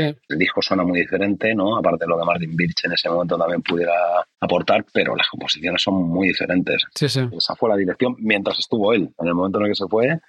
El 0.01 0.37
disco 0.37 0.61
suena 0.61 0.83
muy 0.83 0.99
diferente, 0.99 1.53
¿no? 1.53 1.77
Aparte 1.77 2.05
de 2.05 2.09
lo 2.09 2.17
que 2.17 2.25
Martin 2.25 2.55
Birch 2.55 2.85
en 2.85 2.93
ese 2.93 3.09
momento 3.09 3.37
también 3.37 3.61
pudiera 3.61 3.93
aportar, 4.39 4.85
pero 4.91 5.15
las 5.15 5.27
composiciones 5.27 5.81
son 5.81 6.07
muy 6.07 6.29
diferentes. 6.29 6.83
Sí, 6.95 7.07
sí. 7.07 7.21
Esa 7.31 7.55
fue 7.55 7.69
la 7.69 7.75
dirección 7.75 8.15
mientras 8.19 8.59
estuvo 8.59 8.93
él. 8.93 9.09
En 9.19 9.27
el 9.27 9.33
momento 9.33 9.59
en 9.59 9.65
el 9.65 9.71
que 9.71 9.75
se 9.75 9.87
fue, 9.87 10.19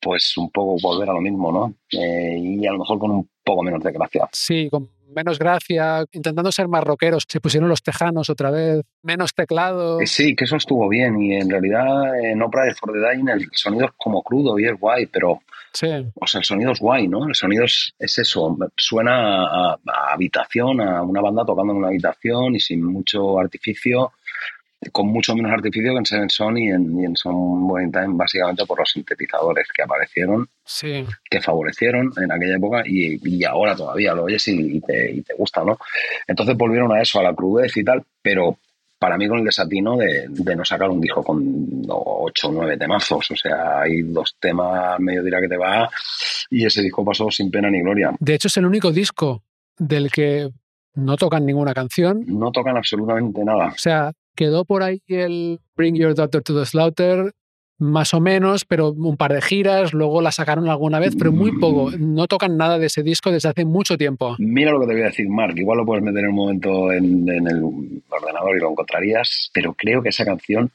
pues 0.00 0.36
un 0.36 0.50
poco 0.50 0.76
volver 0.80 1.08
a 1.10 1.12
lo 1.12 1.20
mismo, 1.20 1.52
¿no? 1.52 1.74
Eh, 1.92 2.36
y 2.38 2.66
a 2.66 2.72
lo 2.72 2.78
mejor 2.78 2.98
con 2.98 3.10
un 3.10 3.30
poco 3.44 3.62
menos 3.62 3.82
de 3.82 3.92
gracia. 3.92 4.28
Sí, 4.32 4.68
con 4.70 4.88
menos 5.08 5.38
gracia, 5.38 6.04
intentando 6.12 6.52
ser 6.52 6.68
más 6.68 6.84
rockeros. 6.84 7.24
Se 7.28 7.40
pusieron 7.40 7.68
los 7.68 7.82
tejanos 7.82 8.30
otra 8.30 8.50
vez, 8.50 8.82
menos 9.02 9.34
teclado. 9.34 10.00
Eh, 10.00 10.06
sí, 10.06 10.34
que 10.34 10.44
eso 10.44 10.56
estuvo 10.56 10.88
bien. 10.88 11.20
Y 11.20 11.34
en 11.36 11.50
realidad 11.50 12.18
en 12.22 12.42
Opera 12.42 12.74
for 12.74 12.92
the 12.92 12.98
Dying 12.98 13.28
el 13.28 13.48
sonido 13.52 13.86
es 13.86 13.92
como 13.96 14.22
crudo 14.22 14.58
y 14.58 14.66
es 14.66 14.78
guay, 14.78 15.06
pero 15.06 15.40
o 16.14 16.26
sea, 16.26 16.38
el 16.40 16.44
sonido 16.44 16.72
es 16.72 16.80
guay, 16.80 17.08
¿no? 17.08 17.28
El 17.28 17.34
sonido 17.34 17.64
es, 17.64 17.94
eso, 17.98 18.56
suena 18.76 19.44
a, 19.44 19.78
habitación, 20.12 20.80
a 20.80 21.02
una 21.02 21.20
banda 21.20 21.44
tocando 21.44 21.72
en 21.72 21.78
una 21.78 21.88
habitación 21.88 22.56
y 22.56 22.60
sin 22.60 22.82
mucho 22.82 23.38
artificio, 23.38 24.12
con 24.92 25.08
mucho 25.08 25.34
menos 25.34 25.52
artificio 25.52 25.92
que 25.92 25.98
en 25.98 26.06
Seven 26.06 26.30
Son 26.30 26.56
y 26.56 26.68
en, 26.68 27.00
y 27.00 27.04
en 27.04 27.16
Some 27.16 27.90
Time, 27.90 28.14
básicamente 28.14 28.64
por 28.64 28.78
los 28.78 28.90
sintetizadores 28.90 29.66
que 29.74 29.82
aparecieron, 29.82 30.48
que 31.30 31.40
favorecieron 31.40 32.12
en 32.16 32.32
aquella 32.32 32.56
época 32.56 32.82
y, 32.86 33.44
ahora 33.44 33.74
todavía 33.74 34.14
lo 34.14 34.24
oyes 34.24 34.46
y, 34.48 34.80
te, 34.80 35.12
y 35.12 35.22
te 35.22 35.34
gusta, 35.34 35.64
¿no? 35.64 35.78
Entonces 36.26 36.56
volvieron 36.56 36.92
a 36.92 37.00
eso, 37.00 37.18
a 37.18 37.22
la 37.22 37.34
crudez 37.34 37.76
y 37.76 37.84
tal, 37.84 38.04
pero 38.22 38.58
para 38.98 39.16
mí 39.16 39.28
con 39.28 39.38
el 39.38 39.44
desatino 39.44 39.96
de, 39.96 40.28
no 40.28 40.64
sacar 40.64 40.90
un 40.90 41.00
disco 41.00 41.22
con 41.22 41.82
ocho 41.88 42.48
o 42.48 42.52
nueve 42.52 42.76
temazos. 42.76 43.30
O 43.30 43.36
sea, 43.36 43.80
hay 43.80 44.02
dos 44.02 44.36
temas 44.40 44.98
medio 44.98 45.22
dirá 45.22 45.40
que 45.40 45.48
te 45.48 45.56
va 45.56 45.88
y 46.50 46.66
ese 46.66 46.82
disco 46.82 47.04
pasó 47.04 47.30
sin 47.30 47.50
pena 47.50 47.70
ni 47.70 47.80
gloria. 47.80 48.12
De 48.18 48.34
hecho, 48.34 48.48
es 48.48 48.56
el 48.56 48.66
único 48.66 48.90
disco 48.90 49.42
del 49.78 50.10
que 50.10 50.50
no 50.94 51.16
tocan 51.16 51.46
ninguna 51.46 51.72
canción. 51.72 52.24
No 52.26 52.50
tocan 52.50 52.76
absolutamente 52.76 53.44
nada. 53.44 53.68
O 53.68 53.78
sea, 53.78 54.12
quedó 54.38 54.64
por 54.64 54.84
ahí 54.84 55.02
el 55.08 55.58
Bring 55.76 55.96
Your 55.96 56.14
Daughter 56.14 56.40
to 56.42 56.56
the 56.56 56.64
Slaughter, 56.64 57.32
más 57.76 58.14
o 58.14 58.20
menos, 58.20 58.64
pero 58.64 58.92
un 58.92 59.16
par 59.16 59.32
de 59.32 59.42
giras, 59.42 59.92
luego 59.92 60.22
la 60.22 60.30
sacaron 60.30 60.68
alguna 60.68 61.00
vez, 61.00 61.16
pero 61.18 61.32
muy 61.32 61.58
poco. 61.58 61.90
Mm. 61.90 62.14
No 62.14 62.28
tocan 62.28 62.56
nada 62.56 62.78
de 62.78 62.86
ese 62.86 63.02
disco 63.02 63.32
desde 63.32 63.48
hace 63.48 63.64
mucho 63.64 63.98
tiempo. 63.98 64.36
Mira 64.38 64.70
lo 64.70 64.80
que 64.80 64.86
te 64.86 64.92
voy 64.92 65.02
a 65.02 65.06
decir, 65.06 65.28
Mark. 65.28 65.58
Igual 65.58 65.78
lo 65.78 65.86
puedes 65.86 66.04
meter 66.04 66.22
en 66.22 66.30
un 66.30 66.36
momento 66.36 66.92
en, 66.92 67.28
el 67.28 67.62
ordenador 68.08 68.56
y 68.56 68.60
lo 68.60 68.70
encontrarías, 68.70 69.50
pero 69.52 69.74
creo 69.74 70.02
que 70.02 70.10
esa 70.10 70.24
canción 70.24 70.70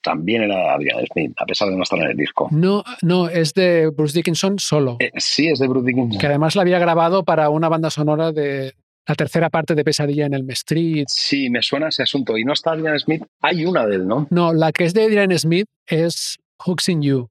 también 0.00 0.42
era 0.42 0.78
de 0.78 1.06
Smith, 1.12 1.32
a 1.38 1.44
pesar 1.44 1.70
de 1.70 1.76
no 1.76 1.82
estar 1.82 1.98
en 1.98 2.10
el 2.10 2.16
disco. 2.16 2.48
No, 2.52 2.84
no, 3.02 3.28
es 3.28 3.52
de 3.54 3.88
Bruce 3.88 4.16
Dickinson 4.16 4.60
solo. 4.60 4.96
Eh, 5.00 5.10
sí, 5.16 5.48
es 5.48 5.58
de 5.58 5.66
Bruce 5.66 5.86
Dickinson. 5.88 6.20
Que 6.20 6.26
además 6.28 6.54
la 6.54 6.62
había 6.62 6.78
grabado 6.78 7.24
para 7.24 7.50
una 7.50 7.68
banda 7.68 7.90
sonora 7.90 8.30
de 8.30 8.74
la 9.08 9.14
tercera 9.14 9.48
parte 9.48 9.74
de 9.74 9.84
Pesadilla 9.84 10.26
en 10.26 10.34
el 10.34 10.48
Street. 10.50 11.06
Sí, 11.08 11.48
me 11.48 11.62
suena 11.62 11.88
ese 11.88 12.02
asunto. 12.02 12.36
¿Y 12.36 12.44
no 12.44 12.52
está 12.52 12.72
Adrian 12.72 12.98
Smith? 13.00 13.22
Hay 13.40 13.64
una 13.64 13.86
de 13.86 13.96
él, 13.96 14.06
¿no? 14.06 14.28
No, 14.30 14.52
la 14.52 14.70
que 14.70 14.84
es 14.84 14.92
de 14.92 15.04
Adrian 15.04 15.36
Smith 15.38 15.66
es 15.86 16.36
Hooks 16.58 16.90
in 16.90 17.02
You. 17.02 17.30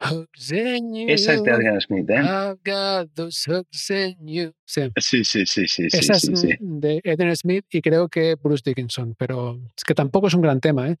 Hooks 0.00 0.52
in 0.52 0.94
you. 0.94 1.06
Esa 1.08 1.32
es 1.32 1.42
de 1.42 1.50
Adrian 1.50 1.80
Smith, 1.80 2.10
¿eh? 2.10 2.20
I've 2.20 2.60
got 2.62 3.08
those 3.14 3.50
hooks 3.50 3.88
in 3.90 4.16
you. 4.26 4.52
Sí, 4.66 4.82
sí, 4.98 5.24
sí, 5.24 5.46
sí. 5.46 5.66
sí 5.66 5.86
Esa 5.86 6.14
sí, 6.14 6.32
es 6.34 6.40
sí. 6.40 6.48
de 6.60 7.00
Adrian 7.06 7.36
Smith 7.36 7.64
y 7.70 7.80
creo 7.80 8.08
que 8.08 8.34
Bruce 8.34 8.62
Dickinson, 8.64 9.14
pero 9.16 9.58
es 9.74 9.82
que 9.82 9.94
tampoco 9.94 10.26
es 10.26 10.34
un 10.34 10.42
gran 10.42 10.60
tema, 10.60 10.90
¿eh? 10.90 10.96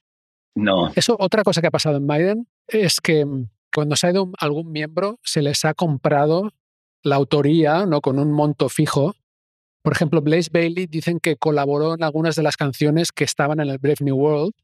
No. 0.54 0.90
Eso, 0.94 1.16
otra 1.18 1.42
cosa 1.42 1.60
que 1.60 1.66
ha 1.66 1.72
pasado 1.72 1.98
en 1.98 2.06
Maiden 2.06 2.48
es 2.66 3.00
que 3.00 3.26
cuando 3.74 3.96
se 3.96 4.06
ha 4.06 4.10
ido 4.12 4.30
algún 4.38 4.72
miembro, 4.72 5.18
se 5.22 5.42
les 5.42 5.66
ha 5.66 5.74
comprado 5.74 6.52
la 7.02 7.16
autoría, 7.16 7.84
¿no? 7.84 8.00
Con 8.00 8.18
un 8.18 8.32
monto 8.32 8.70
fijo. 8.70 9.14
Por 9.84 9.92
ejemplo, 9.92 10.20
Blaze 10.20 10.50
Bailey 10.52 10.86
dicen 10.86 11.20
que 11.20 11.36
colaboró 11.36 11.94
en 11.94 12.02
algunas 12.02 12.34
de 12.34 12.42
las 12.42 12.56
canciones 12.56 13.12
que 13.12 13.22
estaban 13.22 13.60
en 13.60 13.68
el 13.68 13.78
Brave 13.78 13.98
New 14.00 14.16
World. 14.16 14.54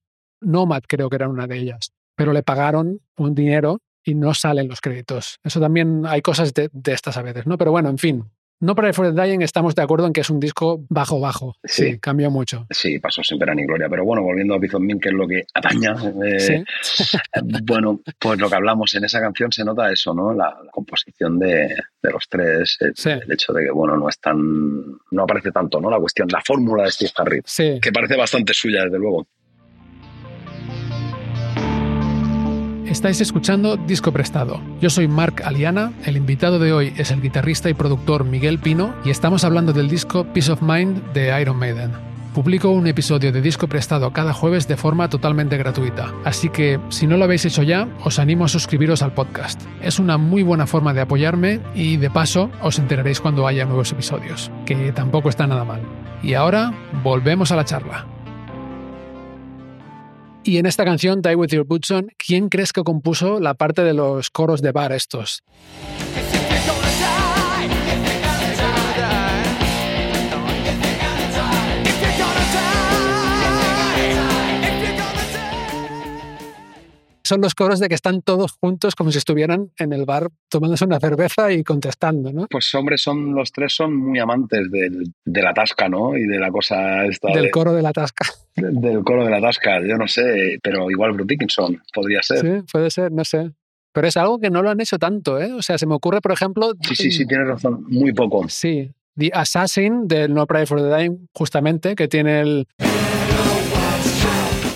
Nomad 0.40 0.82
creo 0.88 1.08
que 1.08 1.16
era 1.16 1.28
una 1.28 1.46
de 1.46 1.58
ellas 1.58 1.92
pero 2.20 2.34
le 2.34 2.42
pagaron 2.42 3.00
un 3.16 3.34
dinero 3.34 3.80
y 4.04 4.14
no 4.14 4.34
salen 4.34 4.68
los 4.68 4.82
créditos. 4.82 5.38
Eso 5.42 5.58
también 5.58 6.04
hay 6.04 6.20
cosas 6.20 6.52
de, 6.52 6.68
estas 6.84 7.16
a 7.16 7.22
veces, 7.22 7.46
¿no? 7.46 7.56
Pero 7.56 7.70
bueno, 7.70 7.88
en 7.88 7.96
fin. 7.96 8.30
No 8.60 8.74
para 8.74 8.88
el 8.88 8.94
For 8.94 9.14
the 9.14 9.22
Dying 9.22 9.40
estamos 9.40 9.74
de 9.74 9.82
acuerdo 9.82 10.06
en 10.06 10.12
que 10.12 10.20
es 10.20 10.28
un 10.28 10.38
disco 10.38 10.84
bajo-bajo. 10.90 11.56
Sí, 11.64 11.98
cambió 11.98 12.30
mucho. 12.30 12.66
Sí, 12.70 12.98
pasó 12.98 13.22
sin 13.22 13.38
pena 13.38 13.54
ni 13.54 13.64
gloria. 13.64 13.88
Pero 13.88 14.04
bueno, 14.04 14.22
volviendo 14.22 14.54
a 14.54 14.58
Bison 14.58 14.84
Min, 14.84 15.00
que 15.00 15.08
es 15.08 15.14
lo 15.14 15.26
que 15.26 15.46
ataña. 15.54 15.96
Eh, 16.24 16.62
bueno, 17.64 18.00
pues 18.18 18.38
lo 18.38 18.50
que 18.50 18.54
hablamos 18.54 18.94
en 18.94 19.04
esa 19.04 19.18
canción 19.18 19.50
se 19.50 19.64
nota 19.64 19.90
eso, 19.90 20.12
¿no? 20.12 20.34
La, 20.34 20.58
composición 20.70 21.38
de, 21.38 21.74
los 22.02 22.28
tres, 22.28 22.76
el, 22.80 23.32
hecho 23.32 23.52
de 23.54 23.64
que, 23.64 23.70
bueno, 23.70 23.96
no 23.96 24.08
es 24.08 24.18
tan. 24.20 24.36
No 25.10 25.22
aparece 25.22 25.52
tanto, 25.52 25.80
¿no? 25.80 25.90
La 25.90 25.98
cuestión, 25.98 26.28
la 26.30 26.42
fórmula 26.42 26.84
de 26.84 26.90
Steve 26.90 27.12
Harris. 27.16 27.42
Sí. 27.46 27.78
Que 27.80 27.92
parece 27.92 28.16
bastante 28.16 28.52
suya, 28.52 28.84
desde 28.84 28.98
luego. 28.98 29.26
Estáis 32.90 33.20
escuchando 33.20 33.76
Disco 33.76 34.10
Prestado. 34.10 34.60
Yo 34.80 34.90
soy 34.90 35.06
Mark 35.06 35.42
Aliana, 35.44 35.92
el 36.04 36.16
invitado 36.16 36.58
de 36.58 36.72
hoy 36.72 36.92
es 36.96 37.12
el 37.12 37.22
guitarrista 37.22 37.70
y 37.70 37.74
productor 37.74 38.24
Miguel 38.24 38.58
Pino 38.58 38.92
y 39.04 39.10
estamos 39.10 39.44
hablando 39.44 39.72
del 39.72 39.88
disco 39.88 40.24
Peace 40.24 40.50
of 40.50 40.60
Mind 40.60 41.00
de 41.12 41.40
Iron 41.40 41.56
Maiden. 41.56 41.92
Publico 42.34 42.70
un 42.70 42.88
episodio 42.88 43.30
de 43.30 43.40
Disco 43.40 43.68
Prestado 43.68 44.12
cada 44.12 44.32
jueves 44.32 44.66
de 44.66 44.76
forma 44.76 45.08
totalmente 45.08 45.56
gratuita, 45.56 46.12
así 46.24 46.48
que 46.48 46.80
si 46.88 47.06
no 47.06 47.16
lo 47.16 47.24
habéis 47.24 47.44
hecho 47.44 47.62
ya, 47.62 47.86
os 48.02 48.18
animo 48.18 48.46
a 48.46 48.48
suscribiros 48.48 49.02
al 49.02 49.14
podcast. 49.14 49.62
Es 49.80 50.00
una 50.00 50.18
muy 50.18 50.42
buena 50.42 50.66
forma 50.66 50.92
de 50.92 51.02
apoyarme 51.02 51.60
y 51.76 51.96
de 51.96 52.10
paso 52.10 52.50
os 52.60 52.80
enteraréis 52.80 53.20
cuando 53.20 53.46
haya 53.46 53.66
nuevos 53.66 53.92
episodios, 53.92 54.50
que 54.66 54.90
tampoco 54.90 55.28
está 55.28 55.46
nada 55.46 55.64
mal. 55.64 55.80
Y 56.24 56.34
ahora, 56.34 56.74
volvemos 57.04 57.52
a 57.52 57.56
la 57.56 57.64
charla. 57.64 58.06
Y 60.42 60.56
en 60.56 60.66
esta 60.66 60.84
canción, 60.84 61.20
Die 61.20 61.34
With 61.34 61.50
Your 61.50 61.66
Boots 61.66 61.90
On, 61.90 62.10
¿quién 62.16 62.48
crees 62.48 62.72
que 62.72 62.82
compuso 62.82 63.40
la 63.40 63.54
parte 63.54 63.84
de 63.84 63.92
los 63.92 64.30
coros 64.30 64.62
de 64.62 64.72
bar 64.72 64.92
estos? 64.92 65.42
Son 77.30 77.40
los 77.42 77.54
coros 77.54 77.78
de 77.78 77.88
que 77.88 77.94
están 77.94 78.22
todos 78.22 78.58
juntos 78.60 78.96
como 78.96 79.12
si 79.12 79.18
estuvieran 79.18 79.70
en 79.78 79.92
el 79.92 80.04
bar 80.04 80.30
tomándose 80.48 80.84
una 80.84 80.98
cerveza 80.98 81.52
y 81.52 81.62
contestando, 81.62 82.32
¿no? 82.32 82.48
Pues 82.50 82.74
hombre, 82.74 82.98
son 82.98 83.36
los 83.36 83.52
tres 83.52 83.72
son 83.72 83.96
muy 83.96 84.18
amantes 84.18 84.68
del, 84.68 85.04
de 85.24 85.42
la 85.42 85.54
tasca, 85.54 85.88
¿no? 85.88 86.16
Y 86.16 86.26
de 86.26 86.40
la 86.40 86.50
cosa 86.50 87.06
esta. 87.06 87.32
Del 87.32 87.52
coro 87.52 87.72
de 87.72 87.82
la 87.82 87.92
tasca. 87.92 88.26
Del 88.56 89.04
coro 89.04 89.24
de 89.24 89.30
la 89.30 89.40
tasca, 89.40 89.80
yo 89.80 89.96
no 89.96 90.08
sé, 90.08 90.58
pero 90.60 90.90
igual 90.90 91.12
Bruce 91.12 91.28
Dickinson 91.28 91.80
podría 91.94 92.20
ser. 92.20 92.40
Sí, 92.40 92.66
puede 92.72 92.90
ser, 92.90 93.12
no 93.12 93.24
sé. 93.24 93.52
Pero 93.92 94.08
es 94.08 94.16
algo 94.16 94.40
que 94.40 94.50
no 94.50 94.60
lo 94.60 94.70
han 94.70 94.80
hecho 94.80 94.98
tanto, 94.98 95.40
¿eh? 95.40 95.52
O 95.52 95.62
sea, 95.62 95.78
se 95.78 95.86
me 95.86 95.94
ocurre, 95.94 96.20
por 96.20 96.32
ejemplo... 96.32 96.72
Sí, 96.82 96.96
sí, 96.96 97.10
sí, 97.12 97.26
tienes 97.26 97.46
razón, 97.46 97.84
muy 97.88 98.12
poco. 98.12 98.48
Sí, 98.48 98.90
The 99.16 99.30
Assassin 99.32 100.08
del 100.08 100.34
No 100.34 100.46
Pray 100.48 100.66
for 100.66 100.80
the 100.80 100.96
Dying, 100.96 101.28
justamente, 101.32 101.94
que 101.94 102.08
tiene 102.08 102.40
el 102.40 102.66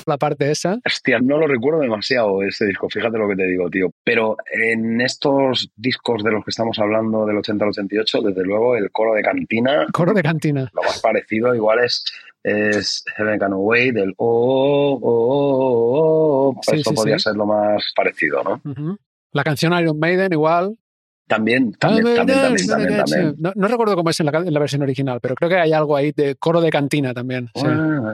la 0.07 0.19
parte 0.19 0.51
esa. 0.51 0.79
Hostia, 0.85 1.19
no 1.21 1.39
lo 1.39 1.47
recuerdo 1.47 1.81
demasiado 1.81 2.43
este 2.43 2.67
disco, 2.67 2.89
fíjate 2.89 3.19
lo 3.19 3.29
que 3.29 3.37
te 3.37 3.47
digo, 3.47 3.69
tío. 3.71 3.91
Pero 4.03 4.37
en 4.51 5.01
estos 5.01 5.71
discos 5.77 6.23
de 6.23 6.33
los 6.33 6.45
que 6.45 6.51
estamos 6.51 6.79
hablando 6.79 7.27
del 7.27 7.39
80 7.39 7.65
al 7.65 7.71
88, 7.71 8.23
desde 8.23 8.43
luego 8.43 8.77
el 8.77 8.91
coro 8.91 9.15
de 9.15 9.23
cantina. 9.23 9.87
Coro 9.93 10.13
de 10.13 10.23
cantina. 10.23 10.71
Lo 10.73 10.83
más 10.83 11.01
parecido 11.01 11.55
igual 11.55 11.85
es, 11.85 12.05
es 12.43 13.05
Heaven 13.17 13.39
Can 13.39 13.53
Away 13.53 13.91
del 13.91 14.15
oh, 14.17 14.99
oh, 15.01 15.01
oh, 15.03 16.55
oh. 16.57 16.61
Eso 16.73 16.93
podría 16.93 17.19
ser 17.19 17.37
lo 17.37 17.47
más 17.47 17.93
parecido, 17.97 18.43
¿no? 18.43 18.99
La 19.33 19.45
canción 19.45 19.79
Iron 19.79 19.99
Maiden 19.99 20.33
igual. 20.33 20.77
También, 21.27 21.73
también, 21.73 22.17
también, 22.17 22.67
también, 22.67 23.35
No, 23.39 23.69
recuerdo 23.69 23.97
cómo 23.97 24.11
es 24.11 24.21
en 24.21 24.27
la, 24.27 24.61
versión 24.61 24.83
original, 24.83 25.21
pero 25.23 25.35
creo 25.35 25.49
que 25.49 25.57
hay 25.57 25.73
algo 25.73 25.97
ahí 25.97 26.13
de 26.13 26.37
coro 26.37 26.61
de 26.61 26.71
cantina 26.71 27.15
también. 27.15 27.51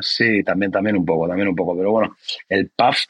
Sí. 0.01 0.44
también, 0.44 0.70
también 0.70 0.96
un 0.96 1.05
poco, 1.05 1.27
también 1.27 1.49
un 1.49 1.57
poco. 1.57 1.77
Pero 1.77 1.90
bueno, 1.90 2.16
el 2.49 2.70
puff 2.70 3.07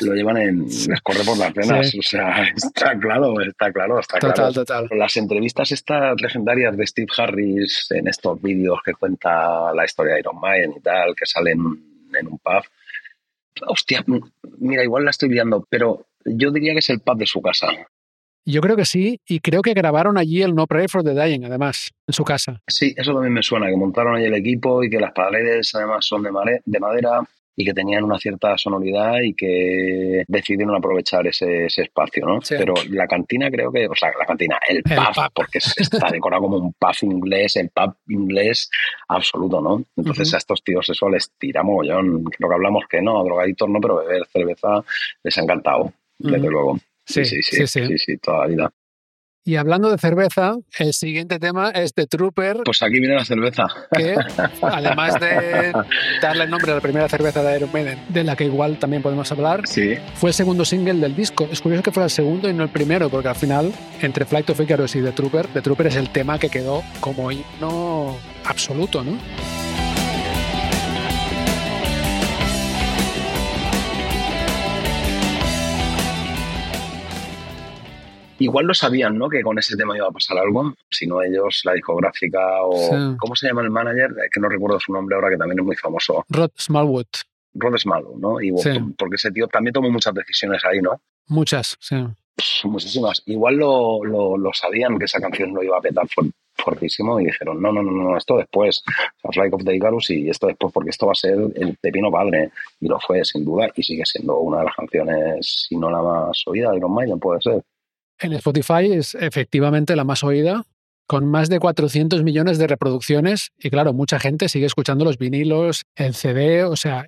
lo 0.00 0.14
llevan 0.14 0.38
en. 0.38 0.64
les 0.88 1.00
corre 1.02 1.22
por 1.24 1.36
las 1.36 1.52
venas. 1.52 1.94
O 1.94 2.02
sea, 2.02 2.44
está 2.56 2.98
claro, 2.98 3.40
está 3.42 3.70
claro, 3.70 4.00
está 4.00 4.18
total, 4.18 4.54
Total, 4.54 4.88
Las 4.92 5.16
entrevistas 5.18 5.70
estas 5.72 6.20
legendarias 6.20 6.74
de 6.74 6.86
Steve 6.86 7.12
Harris 7.16 7.88
en 7.90 8.08
estos 8.08 8.40
vídeos 8.40 8.78
que 8.82 8.94
cuenta 8.94 9.72
la 9.74 9.84
historia 9.84 10.14
de 10.14 10.20
Iron 10.20 10.40
Maiden 10.40 10.74
y 10.78 10.80
tal, 10.80 11.14
que 11.14 11.26
salen 11.26 11.58
en 12.18 12.26
un 12.26 12.38
pub. 12.38 12.64
Hostia, 13.66 14.02
mira, 14.58 14.82
igual 14.82 15.04
la 15.04 15.10
estoy 15.10 15.28
viendo, 15.28 15.66
pero 15.68 16.06
yo 16.24 16.50
diría 16.50 16.72
que 16.72 16.78
es 16.78 16.88
el 16.88 17.00
pub 17.00 17.18
de 17.18 17.26
su 17.26 17.42
casa. 17.42 17.68
Yo 18.44 18.60
creo 18.60 18.76
que 18.76 18.84
sí, 18.84 19.20
y 19.26 19.40
creo 19.40 19.62
que 19.62 19.74
grabaron 19.74 20.18
allí 20.18 20.42
el 20.42 20.54
No 20.54 20.66
Pray 20.66 20.88
for 20.88 21.04
the 21.04 21.14
Dying, 21.14 21.44
además, 21.44 21.90
en 22.06 22.12
su 22.12 22.24
casa. 22.24 22.60
Sí, 22.66 22.92
eso 22.96 23.12
también 23.12 23.32
me 23.32 23.42
suena, 23.42 23.68
que 23.68 23.76
montaron 23.76 24.16
allí 24.16 24.26
el 24.26 24.34
equipo 24.34 24.82
y 24.82 24.90
que 24.90 24.98
las 24.98 25.12
paredes 25.12 25.74
además 25.74 26.04
son 26.04 26.22
de, 26.22 26.30
de 26.64 26.80
madera 26.80 27.22
y 27.54 27.64
que 27.64 27.74
tenían 27.74 28.04
una 28.04 28.18
cierta 28.18 28.56
sonoridad 28.56 29.20
y 29.22 29.34
que 29.34 30.24
decidieron 30.26 30.74
aprovechar 30.74 31.26
ese, 31.26 31.66
espacio, 31.66 32.24
¿no? 32.24 32.38
Pero 32.48 32.74
la 32.90 33.06
cantina 33.06 33.50
creo 33.50 33.70
que, 33.70 33.86
o 33.86 33.94
sea, 33.94 34.10
la 34.18 34.24
cantina, 34.24 34.58
el, 34.66 34.82
pub, 34.82 35.30
porque 35.34 35.58
está 35.58 36.08
decorado 36.10 36.42
como 36.42 36.56
un 36.56 36.72
pub 36.72 36.94
inglés, 37.02 37.56
el 37.56 37.68
pub 37.68 37.94
inglés 38.08 38.70
absoluto, 39.08 39.60
¿no? 39.60 39.84
Entonces 39.96 40.32
a 40.34 40.38
estos 40.38 40.62
tíos 40.64 40.88
eso 40.88 41.08
les 41.08 41.30
tira 41.38 41.62
mogollón. 41.62 42.24
Creo 42.24 42.48
que 42.48 42.54
hablamos 42.54 42.84
que 42.88 43.02
no, 43.02 43.22
drogaditos 43.22 43.68
no, 43.68 43.80
pero 43.80 43.96
beber 43.96 44.26
cerveza 44.26 44.82
les 45.22 45.36
ha 45.36 45.42
encantado, 45.42 45.92
desde 46.18 46.48
luego. 46.48 46.78
Sí, 47.04 47.24
sí, 47.24 47.42
sí, 47.42 47.66
sí, 47.66 47.98
sí, 47.98 48.18
toda 48.18 48.40
la 48.40 48.46
vida. 48.46 48.72
Y 49.44 49.56
hablando 49.56 49.90
de 49.90 49.98
cerveza, 49.98 50.54
el 50.78 50.92
siguiente 50.92 51.40
tema 51.40 51.70
es 51.70 51.94
de 51.94 52.06
Trooper. 52.06 52.58
Pues 52.64 52.80
aquí 52.80 53.00
viene 53.00 53.16
la 53.16 53.24
cerveza. 53.24 53.66
Que, 53.90 54.14
además 54.62 55.18
de 55.18 55.72
darle 56.22 56.44
el 56.44 56.50
nombre 56.50 56.70
a 56.70 56.76
la 56.76 56.80
primera 56.80 57.08
cerveza 57.08 57.42
de 57.42 57.56
Iron 57.56 57.70
Maiden, 57.72 57.98
de 58.08 58.22
la 58.22 58.36
que 58.36 58.44
igual 58.44 58.78
también 58.78 59.02
podemos 59.02 59.32
hablar, 59.32 59.66
sí. 59.66 59.96
fue 60.14 60.30
el 60.30 60.34
segundo 60.34 60.64
single 60.64 60.94
del 60.94 61.16
disco. 61.16 61.48
Es 61.50 61.60
curioso 61.60 61.82
que 61.82 61.90
fuera 61.90 62.04
el 62.04 62.10
segundo 62.10 62.48
y 62.48 62.52
no 62.52 62.62
el 62.62 62.70
primero, 62.70 63.10
porque 63.10 63.28
al 63.28 63.34
final, 63.34 63.72
entre 64.00 64.24
Flight 64.26 64.48
of 64.50 64.60
Icarus 64.60 64.94
y 64.94 65.02
The 65.02 65.10
Trooper, 65.10 65.48
The 65.48 65.60
Trooper 65.60 65.88
es 65.88 65.96
el 65.96 66.10
tema 66.10 66.38
que 66.38 66.48
quedó 66.48 66.84
como 67.00 67.32
himno 67.32 68.16
absoluto, 68.44 69.02
¿no? 69.02 69.18
Igual 78.42 78.66
lo 78.66 78.74
sabían, 78.74 79.16
¿no? 79.16 79.28
Que 79.28 79.40
con 79.40 79.56
ese 79.56 79.76
tema 79.76 79.96
iba 79.96 80.08
a 80.08 80.10
pasar 80.10 80.36
algo, 80.36 80.74
si 80.90 81.06
no 81.06 81.22
ellos, 81.22 81.60
la 81.64 81.74
discográfica 81.74 82.40
o... 82.64 83.16
¿Cómo 83.16 83.36
se 83.36 83.46
llama 83.46 83.62
el 83.62 83.70
manager? 83.70 84.10
Que 84.32 84.40
no 84.40 84.48
recuerdo 84.48 84.80
su 84.80 84.92
nombre 84.92 85.14
ahora, 85.14 85.30
que 85.30 85.36
también 85.36 85.60
es 85.60 85.64
muy 85.64 85.76
famoso. 85.76 86.24
Rod 86.28 86.50
Smallwood. 86.58 87.06
Rod 87.54 87.76
Smallwood, 87.78 88.18
¿no? 88.18 88.40
Y, 88.40 88.50
Porque 88.98 89.14
ese 89.14 89.30
tío 89.30 89.46
también 89.46 89.72
tomó 89.72 89.90
muchas 89.90 90.12
decisiones 90.12 90.60
ahí, 90.64 90.80
¿no? 90.80 91.00
Muchas, 91.28 91.76
sí. 91.78 92.04
muchísimas. 92.64 93.22
Igual 93.26 93.58
lo, 93.58 94.04
lo, 94.04 94.50
sabían 94.52 94.98
que 94.98 95.04
esa 95.04 95.20
canción 95.20 95.52
no 95.52 95.62
iba 95.62 95.78
a 95.78 95.80
petar 95.80 96.08
fuertísimo 96.56 97.20
y 97.20 97.26
dijeron, 97.26 97.62
no, 97.62 97.70
no, 97.70 97.80
no, 97.80 97.92
no, 97.92 98.16
esto 98.16 98.38
después, 98.38 98.82
o 99.22 99.30
Flight 99.30 99.54
of 99.54 99.62
the 99.64 99.76
Icarus 99.76 100.10
y 100.10 100.28
esto 100.28 100.48
después 100.48 100.72
porque 100.72 100.90
esto 100.90 101.06
va 101.06 101.12
a 101.12 101.14
ser 101.14 101.38
el 101.54 101.76
pepino 101.80 102.10
padre. 102.10 102.50
Y 102.80 102.88
lo 102.88 102.98
fue, 102.98 103.24
sin 103.24 103.44
duda, 103.44 103.68
y 103.76 103.84
sigue 103.84 104.02
siendo 104.04 104.38
una 104.40 104.58
de 104.58 104.64
las 104.64 104.74
canciones, 104.74 105.66
si 105.68 105.76
no 105.76 105.88
la 105.90 106.02
más 106.02 106.42
oída 106.46 106.72
de 106.72 106.78
Iron 106.78 106.92
Maiden, 106.92 107.20
puede 107.20 107.40
ser 107.40 107.62
en 108.18 108.32
Spotify 108.34 108.92
es 108.92 109.14
efectivamente 109.14 109.96
la 109.96 110.04
más 110.04 110.22
oída, 110.22 110.64
con 111.06 111.26
más 111.26 111.48
de 111.48 111.58
400 111.58 112.22
millones 112.22 112.58
de 112.58 112.66
reproducciones. 112.66 113.50
Y 113.58 113.70
claro, 113.70 113.92
mucha 113.92 114.18
gente 114.18 114.48
sigue 114.48 114.66
escuchando 114.66 115.04
los 115.04 115.18
vinilos, 115.18 115.82
el 115.94 116.14
CD. 116.14 116.64
O 116.64 116.76
sea, 116.76 117.06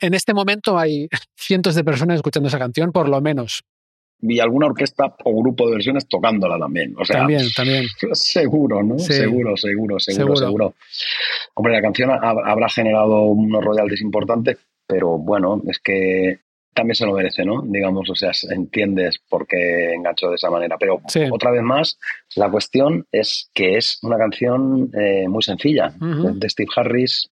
en 0.00 0.14
este 0.14 0.34
momento 0.34 0.78
hay 0.78 1.08
cientos 1.36 1.74
de 1.74 1.84
personas 1.84 2.16
escuchando 2.16 2.48
esa 2.48 2.58
canción, 2.58 2.92
por 2.92 3.08
lo 3.08 3.20
menos. 3.20 3.62
Y 4.22 4.40
alguna 4.40 4.68
orquesta 4.68 5.14
o 5.24 5.42
grupo 5.42 5.66
de 5.66 5.72
versiones 5.72 6.08
tocándola 6.08 6.58
también. 6.58 6.94
O 6.96 7.04
sea, 7.04 7.18
también, 7.18 7.42
también. 7.54 7.84
Seguro, 8.12 8.82
¿no? 8.82 8.98
Seguro, 8.98 9.56
seguro, 9.56 9.98
seguro, 9.98 10.36
seguro, 10.36 10.74
Hombre, 11.54 11.74
la 11.74 11.82
canción 11.82 12.10
habrá 12.10 12.68
generado 12.68 13.24
unos 13.24 13.62
royalties 13.62 14.00
importantes, 14.00 14.56
pero 14.86 15.18
bueno, 15.18 15.60
es 15.66 15.78
que 15.80 16.38
también 16.74 16.94
se 16.94 17.06
lo 17.06 17.14
merece, 17.14 17.44
¿no? 17.44 17.62
Digamos, 17.62 18.10
o 18.10 18.14
sea, 18.14 18.32
entiendes 18.50 19.18
por 19.28 19.46
qué 19.46 19.94
enganchó 19.94 20.28
de 20.28 20.36
esa 20.36 20.50
manera. 20.50 20.76
Pero 20.78 21.00
otra 21.30 21.50
vez 21.50 21.62
más, 21.62 21.98
la 22.36 22.50
cuestión 22.50 23.06
es 23.12 23.50
que 23.54 23.76
es 23.76 23.98
una 24.02 24.18
canción 24.18 24.90
eh, 24.94 25.26
muy 25.28 25.42
sencilla. 25.42 25.94
De 25.98 26.48
Steve 26.48 26.70
Harris 26.76 27.30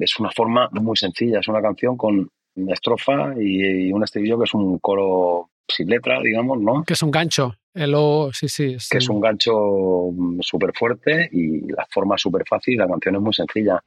es 0.00 0.18
una 0.18 0.30
forma 0.30 0.68
muy 0.72 0.96
sencilla. 0.96 1.40
Es 1.40 1.48
una 1.48 1.60
canción 1.60 1.96
con 1.96 2.28
una 2.56 2.72
estrofa 2.72 3.34
y, 3.38 3.92
un 3.92 4.02
estribillo 4.02 4.38
que 4.38 4.44
es 4.44 4.54
un 4.54 4.78
coro 4.78 5.50
sin 5.68 5.88
letra, 5.88 6.20
digamos, 6.22 6.60
¿no? 6.60 6.84
Que 6.84 6.94
es 6.94 7.02
un 7.02 7.10
gancho. 7.10 7.54
El 7.74 7.94
sí, 8.32 8.48
sí. 8.48 8.76
que 8.90 8.98
es 8.98 9.08
un 9.08 9.20
gancho 9.20 10.10
mm, 10.12 10.40
súper 10.40 10.72
fuerte 10.74 11.28
y 11.30 11.60
la 11.70 11.86
forma 11.90 12.16
súper 12.16 12.44
fácil. 12.48 12.78
La 12.78 12.88
canción 12.88 13.16
es 13.16 13.20
muy 13.20 13.34
sencilla. 13.34 13.82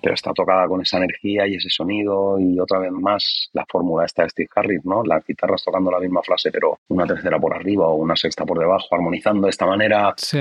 Pero 0.00 0.14
está 0.14 0.32
tocada 0.32 0.66
con 0.66 0.80
esa 0.80 0.98
energía 0.98 1.46
y 1.46 1.56
ese 1.56 1.68
sonido 1.70 2.38
y 2.38 2.58
otra 2.58 2.78
vez 2.78 2.92
más 2.92 3.48
la 3.52 3.64
fórmula 3.68 4.04
esta 4.04 4.22
de 4.22 4.30
Steve 4.30 4.48
Harris, 4.54 4.84
¿no? 4.84 5.02
Las 5.04 5.24
guitarras 5.26 5.64
tocando 5.64 5.90
la 5.90 6.00
misma 6.00 6.22
frase 6.22 6.50
pero 6.50 6.78
una 6.88 7.06
tercera 7.06 7.38
por 7.38 7.54
arriba 7.54 7.86
o 7.86 7.94
una 7.94 8.16
sexta 8.16 8.44
por 8.44 8.58
debajo, 8.58 8.86
armonizando 8.92 9.46
de 9.46 9.50
esta 9.50 9.66
manera. 9.66 10.14
Sí. 10.16 10.40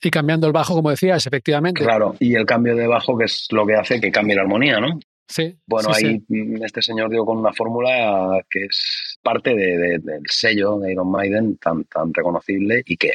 Y 0.00 0.10
cambiando 0.10 0.46
el 0.46 0.52
bajo, 0.52 0.74
como 0.74 0.90
decías, 0.90 1.26
efectivamente. 1.26 1.82
Claro, 1.82 2.14
y 2.20 2.36
el 2.36 2.46
cambio 2.46 2.76
de 2.76 2.86
bajo 2.86 3.18
que 3.18 3.24
es 3.24 3.48
lo 3.50 3.66
que 3.66 3.74
hace 3.74 4.00
que 4.00 4.12
cambie 4.12 4.36
la 4.36 4.42
armonía, 4.42 4.78
¿no? 4.78 5.00
Sí. 5.28 5.58
Bueno, 5.66 5.90
ahí 5.94 6.24
este 6.64 6.80
señor 6.80 7.10
dio 7.10 7.24
con 7.24 7.36
una 7.36 7.52
fórmula 7.52 8.42
que 8.48 8.64
es 8.64 9.18
parte 9.22 9.54
del 9.54 10.22
sello 10.26 10.78
de 10.78 10.92
Iron 10.92 11.10
Maiden 11.10 11.58
tan, 11.58 11.84
tan 11.84 12.14
reconocible 12.14 12.82
y 12.86 12.96
que 12.96 13.12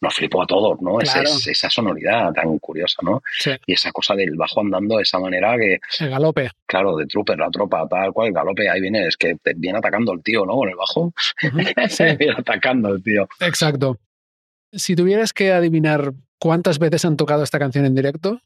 nos 0.00 0.14
flipó 0.14 0.42
a 0.42 0.46
todos, 0.46 0.80
¿no? 0.80 0.98
esa 1.00 1.70
sonoridad 1.70 2.32
tan 2.32 2.58
curiosa, 2.58 2.96
¿no? 3.02 3.22
Y 3.66 3.74
esa 3.74 3.92
cosa 3.92 4.14
del 4.14 4.34
bajo 4.34 4.60
andando 4.60 4.96
de 4.96 5.02
esa 5.02 5.18
manera 5.18 5.56
que... 5.58 5.78
El 6.00 6.10
galope. 6.10 6.50
Claro, 6.66 6.96
de 6.96 7.06
Trooper, 7.06 7.38
la 7.38 7.50
tropa, 7.50 7.86
tal 7.86 8.12
cual, 8.12 8.28
el 8.28 8.34
galope, 8.34 8.68
ahí 8.70 8.80
viene, 8.80 9.06
es 9.06 9.16
que 9.18 9.36
viene 9.56 9.78
atacando 9.78 10.12
el 10.12 10.22
tío, 10.22 10.46
¿no? 10.46 10.54
Con 10.54 10.70
el 10.70 10.76
bajo. 10.76 11.12
viene 12.18 12.34
atacando 12.36 12.94
el 12.94 13.02
tío. 13.02 13.28
Exacto. 13.40 13.98
Si 14.72 14.96
tuvieras 14.96 15.34
que 15.34 15.52
adivinar 15.52 16.14
cuántas 16.38 16.78
veces 16.78 17.04
han 17.04 17.16
tocado 17.16 17.42
esta 17.42 17.58
canción 17.58 17.84
en 17.84 17.94
directo, 17.94 18.40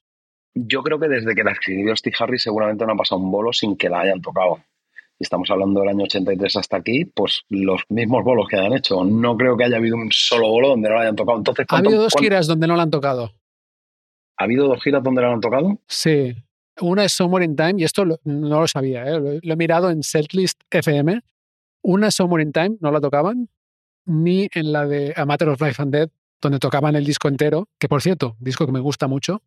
yo 0.56 0.82
creo 0.82 0.98
que 0.98 1.08
desde 1.08 1.34
que 1.34 1.44
la 1.44 1.52
escribió 1.52 1.94
Steve 1.94 2.16
Harris 2.18 2.42
seguramente 2.42 2.86
no 2.86 2.94
ha 2.94 2.96
pasado 2.96 3.20
un 3.20 3.30
bolo 3.30 3.52
sin 3.52 3.76
que 3.76 3.90
la 3.90 4.00
hayan 4.00 4.22
tocado. 4.22 4.58
Y 5.18 5.24
estamos 5.24 5.50
hablando 5.50 5.80
del 5.80 5.90
año 5.90 6.04
83 6.04 6.56
hasta 6.56 6.78
aquí, 6.78 7.04
pues 7.04 7.42
los 7.48 7.82
mismos 7.90 8.24
bolos 8.24 8.48
que 8.48 8.56
hayan 8.56 8.72
hecho. 8.72 9.04
No 9.04 9.36
creo 9.36 9.56
que 9.56 9.64
haya 9.64 9.76
habido 9.76 9.96
un 9.96 10.08
solo 10.10 10.48
bolo 10.48 10.68
donde 10.68 10.88
no 10.88 10.94
la 10.94 11.02
hayan 11.02 11.16
tocado. 11.16 11.38
Entonces, 11.38 11.66
¿Ha 11.68 11.76
habido 11.76 12.02
dos 12.02 12.14
giras 12.18 12.46
donde 12.46 12.66
no 12.66 12.76
la 12.76 12.84
han 12.84 12.90
tocado? 12.90 13.32
¿Ha 14.38 14.44
habido 14.44 14.66
dos 14.66 14.82
giras 14.82 15.02
donde 15.02 15.22
la 15.22 15.32
han 15.32 15.40
tocado? 15.40 15.78
Sí. 15.88 16.34
Una 16.80 17.04
es 17.04 17.12
Somewhere 17.12 17.44
in 17.44 17.56
Time, 17.56 17.74
y 17.78 17.84
esto 17.84 18.04
no 18.04 18.60
lo 18.60 18.68
sabía, 18.68 19.06
¿eh? 19.06 19.40
lo, 19.42 19.52
he 19.52 19.56
mirado 19.56 19.90
en 19.90 20.02
Setlist 20.02 20.60
FM. 20.70 21.20
Una 21.82 22.08
es 22.08 22.14
Somewhere 22.14 22.42
in 22.42 22.52
Time, 22.52 22.76
no 22.80 22.90
la 22.90 23.00
tocaban, 23.00 23.48
ni 24.04 24.48
en 24.52 24.72
la 24.72 24.86
de 24.86 25.14
A 25.16 25.24
Matter 25.24 25.48
of 25.48 25.60
Life 25.60 25.80
and 25.80 25.94
Death, 25.94 26.10
donde 26.42 26.58
tocaban 26.58 26.94
el 26.94 27.04
disco 27.06 27.28
entero, 27.28 27.68
que 27.78 27.88
por 27.88 28.02
cierto, 28.02 28.36
disco 28.40 28.66
que 28.66 28.72
me 28.72 28.80
gusta 28.80 29.06
mucho, 29.06 29.40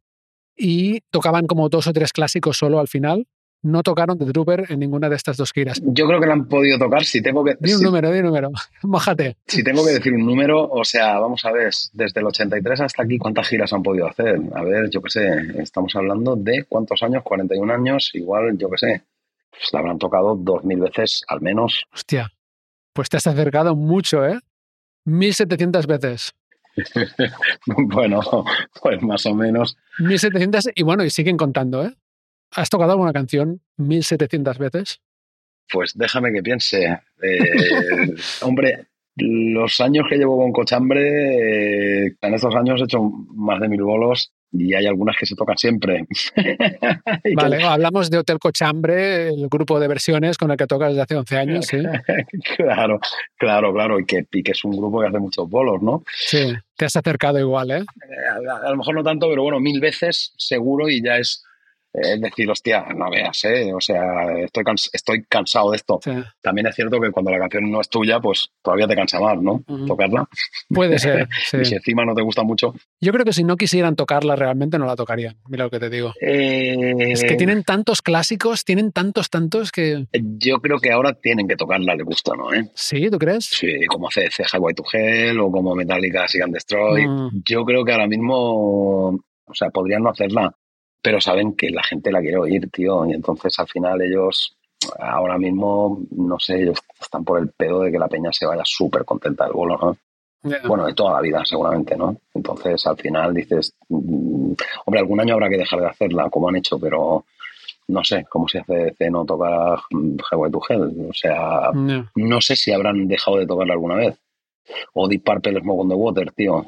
y 0.59 0.99
tocaban 1.09 1.47
como 1.47 1.69
dos 1.69 1.87
o 1.87 1.93
tres 1.93 2.11
clásicos 2.11 2.57
solo 2.57 2.79
al 2.79 2.87
final. 2.87 3.25
no 3.61 3.83
tocaron 3.83 4.17
The 4.17 4.31
Trooper 4.31 4.65
en 4.69 4.79
ninguna 4.79 5.09
de 5.09 5.15
estas 5.17 5.35
dos 5.35 5.51
giras. 5.51 5.81
Yo 5.83 6.07
creo 6.07 6.19
que 6.19 6.27
la 6.27 6.33
han 6.33 6.47
podido 6.47 6.77
tocar. 6.79 7.03
Si 7.03 7.21
tengo 7.21 7.43
que. 7.43 7.57
Di 7.59 7.73
un 7.73 7.81
número, 7.81 8.11
di 8.11 8.19
un 8.19 8.25
número. 8.27 8.51
Mójate. 8.83 9.35
Si 9.47 9.63
tengo 9.63 9.85
que 9.85 9.91
decir 9.91 10.13
un 10.13 10.25
número, 10.25 10.65
o 10.69 10.83
sea, 10.85 11.19
vamos 11.19 11.43
a 11.45 11.51
ver, 11.51 11.71
desde 11.91 12.19
el 12.21 12.27
83 12.27 12.81
hasta 12.81 13.03
aquí, 13.03 13.17
¿cuántas 13.17 13.47
giras 13.47 13.73
han 13.73 13.83
podido 13.83 14.07
hacer? 14.07 14.39
A 14.53 14.63
ver, 14.63 14.89
yo 14.89 15.01
qué 15.01 15.09
sé, 15.09 15.61
estamos 15.61 15.93
hablando 15.95 16.35
de 16.35 16.63
cuántos 16.69 17.03
años, 17.03 17.23
41 17.23 17.73
años, 17.73 18.11
igual, 18.13 18.57
yo 18.57 18.69
qué 18.69 18.77
sé. 18.77 19.03
Pues 19.51 19.73
la 19.73 19.79
habrán 19.79 19.97
tocado 19.97 20.35
dos 20.37 20.63
mil 20.63 20.79
veces 20.79 21.23
al 21.27 21.41
menos. 21.41 21.83
Hostia, 21.93 22.31
pues 22.93 23.09
te 23.09 23.17
has 23.17 23.27
acercado 23.27 23.75
mucho, 23.75 24.25
¿eh? 24.25 24.39
1700 25.05 25.85
veces. 25.87 26.31
bueno, 27.65 28.21
pues 28.81 29.01
más 29.01 29.25
o 29.25 29.35
menos. 29.35 29.77
1700 29.99 30.69
y 30.75 30.83
bueno, 30.83 31.03
y 31.03 31.09
siguen 31.09 31.37
contando, 31.37 31.85
¿eh? 31.85 31.95
¿Has 32.51 32.69
tocado 32.69 32.93
alguna 32.93 33.13
canción 33.13 33.61
1700 33.77 34.57
veces? 34.57 35.01
Pues 35.71 35.93
déjame 35.95 36.33
que 36.33 36.41
piense. 36.41 36.83
Eh, 37.21 38.15
hombre, 38.41 38.87
los 39.15 39.79
años 39.81 40.05
que 40.09 40.17
llevo 40.17 40.37
con 40.37 40.51
Cochambre, 40.51 42.05
eh, 42.05 42.15
en 42.19 42.33
estos 42.33 42.55
años 42.55 42.81
he 42.81 42.85
hecho 42.85 43.01
más 43.01 43.59
de 43.59 43.69
mil 43.69 43.83
bolos 43.83 44.33
y 44.51 44.73
hay 44.73 44.85
algunas 44.85 45.15
que 45.17 45.25
se 45.25 45.35
tocan 45.35 45.57
siempre. 45.57 46.05
vale, 47.35 47.63
hablamos 47.63 48.09
de 48.09 48.17
Hotel 48.17 48.39
Cochambre, 48.39 49.29
el 49.29 49.47
grupo 49.49 49.79
de 49.79 49.87
versiones 49.87 50.37
con 50.37 50.51
el 50.51 50.57
que 50.57 50.67
tocas 50.67 50.89
desde 50.89 51.01
hace 51.01 51.15
11 51.15 51.37
años, 51.37 51.65
¿sí? 51.65 51.77
claro, 52.57 52.99
claro, 53.37 53.73
claro, 53.73 53.99
y 53.99 54.05
que, 54.05 54.25
y 54.31 54.43
que, 54.43 54.51
es 54.51 54.63
un 54.63 54.71
grupo 54.71 55.01
que 55.01 55.07
hace 55.07 55.19
muchos 55.19 55.47
bolos, 55.49 55.81
¿no? 55.81 56.03
Sí, 56.07 56.53
te 56.75 56.85
has 56.85 56.95
acercado 56.95 57.39
igual, 57.39 57.71
¿eh? 57.71 57.79
eh 57.79 58.49
a, 58.49 58.67
a, 58.67 58.71
lo 58.71 58.77
mejor 58.77 58.95
no 58.95 59.03
tanto, 59.03 59.27
pero 59.29 59.43
bueno, 59.43 59.59
mil 59.59 59.79
veces 59.79 60.33
seguro 60.37 60.89
y 60.89 61.03
ya 61.03 61.17
es 61.17 61.43
es 61.91 62.21
decir, 62.21 62.49
hostia, 62.49 62.85
no 62.95 63.09
veas, 63.09 63.43
¿eh? 63.45 63.73
o 63.73 63.81
sea, 63.81 64.31
estoy, 64.43 64.63
estoy 64.93 65.23
cansado 65.23 65.71
de 65.71 65.77
esto. 65.77 65.99
También 66.41 66.67
es 66.67 66.75
cierto 66.75 66.99
que 66.99 67.11
cuando 67.11 67.31
la 67.31 67.39
canción 67.39 67.71
no 67.71 67.81
es 67.81 67.89
tuya, 67.89 68.19
pues 68.19 68.49
todavía 68.61 68.87
te 68.87 68.95
cansa 68.95 69.19
más, 69.19 69.41
¿no? 69.41 69.63
Tocarla. 69.87 70.27
Puede 70.69 70.99
ser. 70.99 71.27
y 71.59 71.65
si 71.65 71.75
encima 71.75 72.05
no 72.05 72.13
te 72.13 72.21
gusta 72.21 72.43
mucho. 72.43 72.75
Yo 73.01 73.11
creo 73.11 73.25
que 73.25 73.33
si 73.33 73.43
no 73.43 73.57
quisieran 73.57 73.95
tocarla 73.95 74.35
realmente 74.35 74.77
no 74.77 74.85
la 74.85 74.95
tocarían. 74.95 75.37
Mira 75.47 75.63
lo 75.63 75.69
que 75.71 75.79
te 75.79 75.89
digo. 75.89 76.13
Es 76.19 77.23
que 77.23 77.33
eh, 77.33 77.37
tienen 77.37 77.63
tantos 77.63 78.01
clásicos, 78.01 78.65
tienen 78.65 78.91
tantos, 78.91 79.29
tantos 79.29 79.71
que. 79.71 80.05
Yo 80.13 80.59
creo 80.59 80.79
que 80.79 80.91
ahora 80.91 81.13
tienen 81.13 81.47
que 81.47 81.55
tocarla, 81.55 81.95
le 81.95 82.03
gusta, 82.03 82.33
¿no? 82.35 82.53
¿Eh? 82.53 82.69
Sí, 82.75 83.09
¿tú 83.09 83.17
crees? 83.17 83.45
Sí, 83.45 83.85
como 83.87 84.07
hace 84.07 84.29
Highway 84.53 84.75
to 84.75 84.83
Hell 84.91 85.39
o 85.39 85.51
como 85.51 85.73
Metallica 85.75 86.27
Sig 86.27 86.43
and 86.43 86.53
Destroy. 86.53 87.07
Mm. 87.07 87.41
Yo 87.45 87.65
creo 87.65 87.83
que 87.83 87.93
ahora 87.93 88.07
mismo, 88.07 89.09
o 89.09 89.53
sea, 89.53 89.69
podrían 89.69 90.03
no 90.03 90.09
hacerla 90.09 90.53
pero 91.01 91.21
saben 91.21 91.55
que 91.55 91.69
la 91.69 91.83
gente 91.83 92.11
la 92.11 92.21
quiere 92.21 92.37
oír, 92.37 92.69
tío. 92.71 93.05
Y 93.05 93.13
entonces 93.13 93.57
al 93.59 93.67
final 93.67 94.01
ellos, 94.01 94.55
ahora 94.99 95.37
mismo, 95.37 96.01
no 96.11 96.39
sé, 96.39 96.61
ellos 96.61 96.79
están 96.99 97.23
por 97.23 97.39
el 97.39 97.49
pedo 97.49 97.81
de 97.81 97.91
que 97.91 97.99
la 97.99 98.07
peña 98.07 98.31
se 98.33 98.45
vaya 98.45 98.63
súper 98.65 99.05
contenta 99.05 99.45
del 99.45 99.53
bolo, 99.53 99.77
¿no? 99.77 99.97
Bueno, 100.65 100.85
de 100.85 100.93
toda 100.93 101.15
la 101.15 101.21
vida, 101.21 101.43
seguramente, 101.43 101.97
¿no? 101.97 102.15
Entonces 102.33 102.85
al 102.87 102.95
final 102.95 103.33
dices, 103.33 103.73
mm, 103.89 104.53
hombre, 104.85 104.99
algún 104.99 105.19
año 105.19 105.33
habrá 105.33 105.49
que 105.49 105.57
dejar 105.57 105.81
de 105.81 105.87
hacerla, 105.87 106.29
como 106.29 106.47
han 106.47 106.55
hecho, 106.55 106.79
pero 106.79 107.25
no 107.89 108.03
sé 108.05 108.25
cómo 108.29 108.47
se 108.47 108.59
hace 108.59 108.95
de 108.97 109.11
no 109.11 109.25
tocar 109.25 109.79
Highway 109.91 110.51
to 110.51 110.61
Hell. 110.69 111.07
O 111.09 111.13
sea, 111.13 111.71
no 111.73 112.41
sé 112.41 112.55
si 112.55 112.71
habrán 112.71 113.07
dejado 113.07 113.37
de 113.37 113.47
tocarla 113.47 113.73
alguna 113.73 113.95
vez. 113.95 114.17
O 114.93 115.07
Deep 115.07 115.23
Purple 115.23 115.59
Smoke 115.59 115.81
on 115.81 115.89
the 115.89 115.95
Water, 115.95 116.31
tío. 116.31 116.65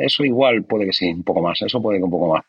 Eso 0.00 0.24
igual 0.24 0.64
puede 0.64 0.86
que 0.86 0.92
sí, 0.92 1.10
un 1.10 1.22
poco 1.22 1.40
más. 1.40 1.62
Eso 1.62 1.80
puede 1.80 1.98
que 1.98 2.04
un 2.04 2.10
poco 2.10 2.34
más 2.34 2.44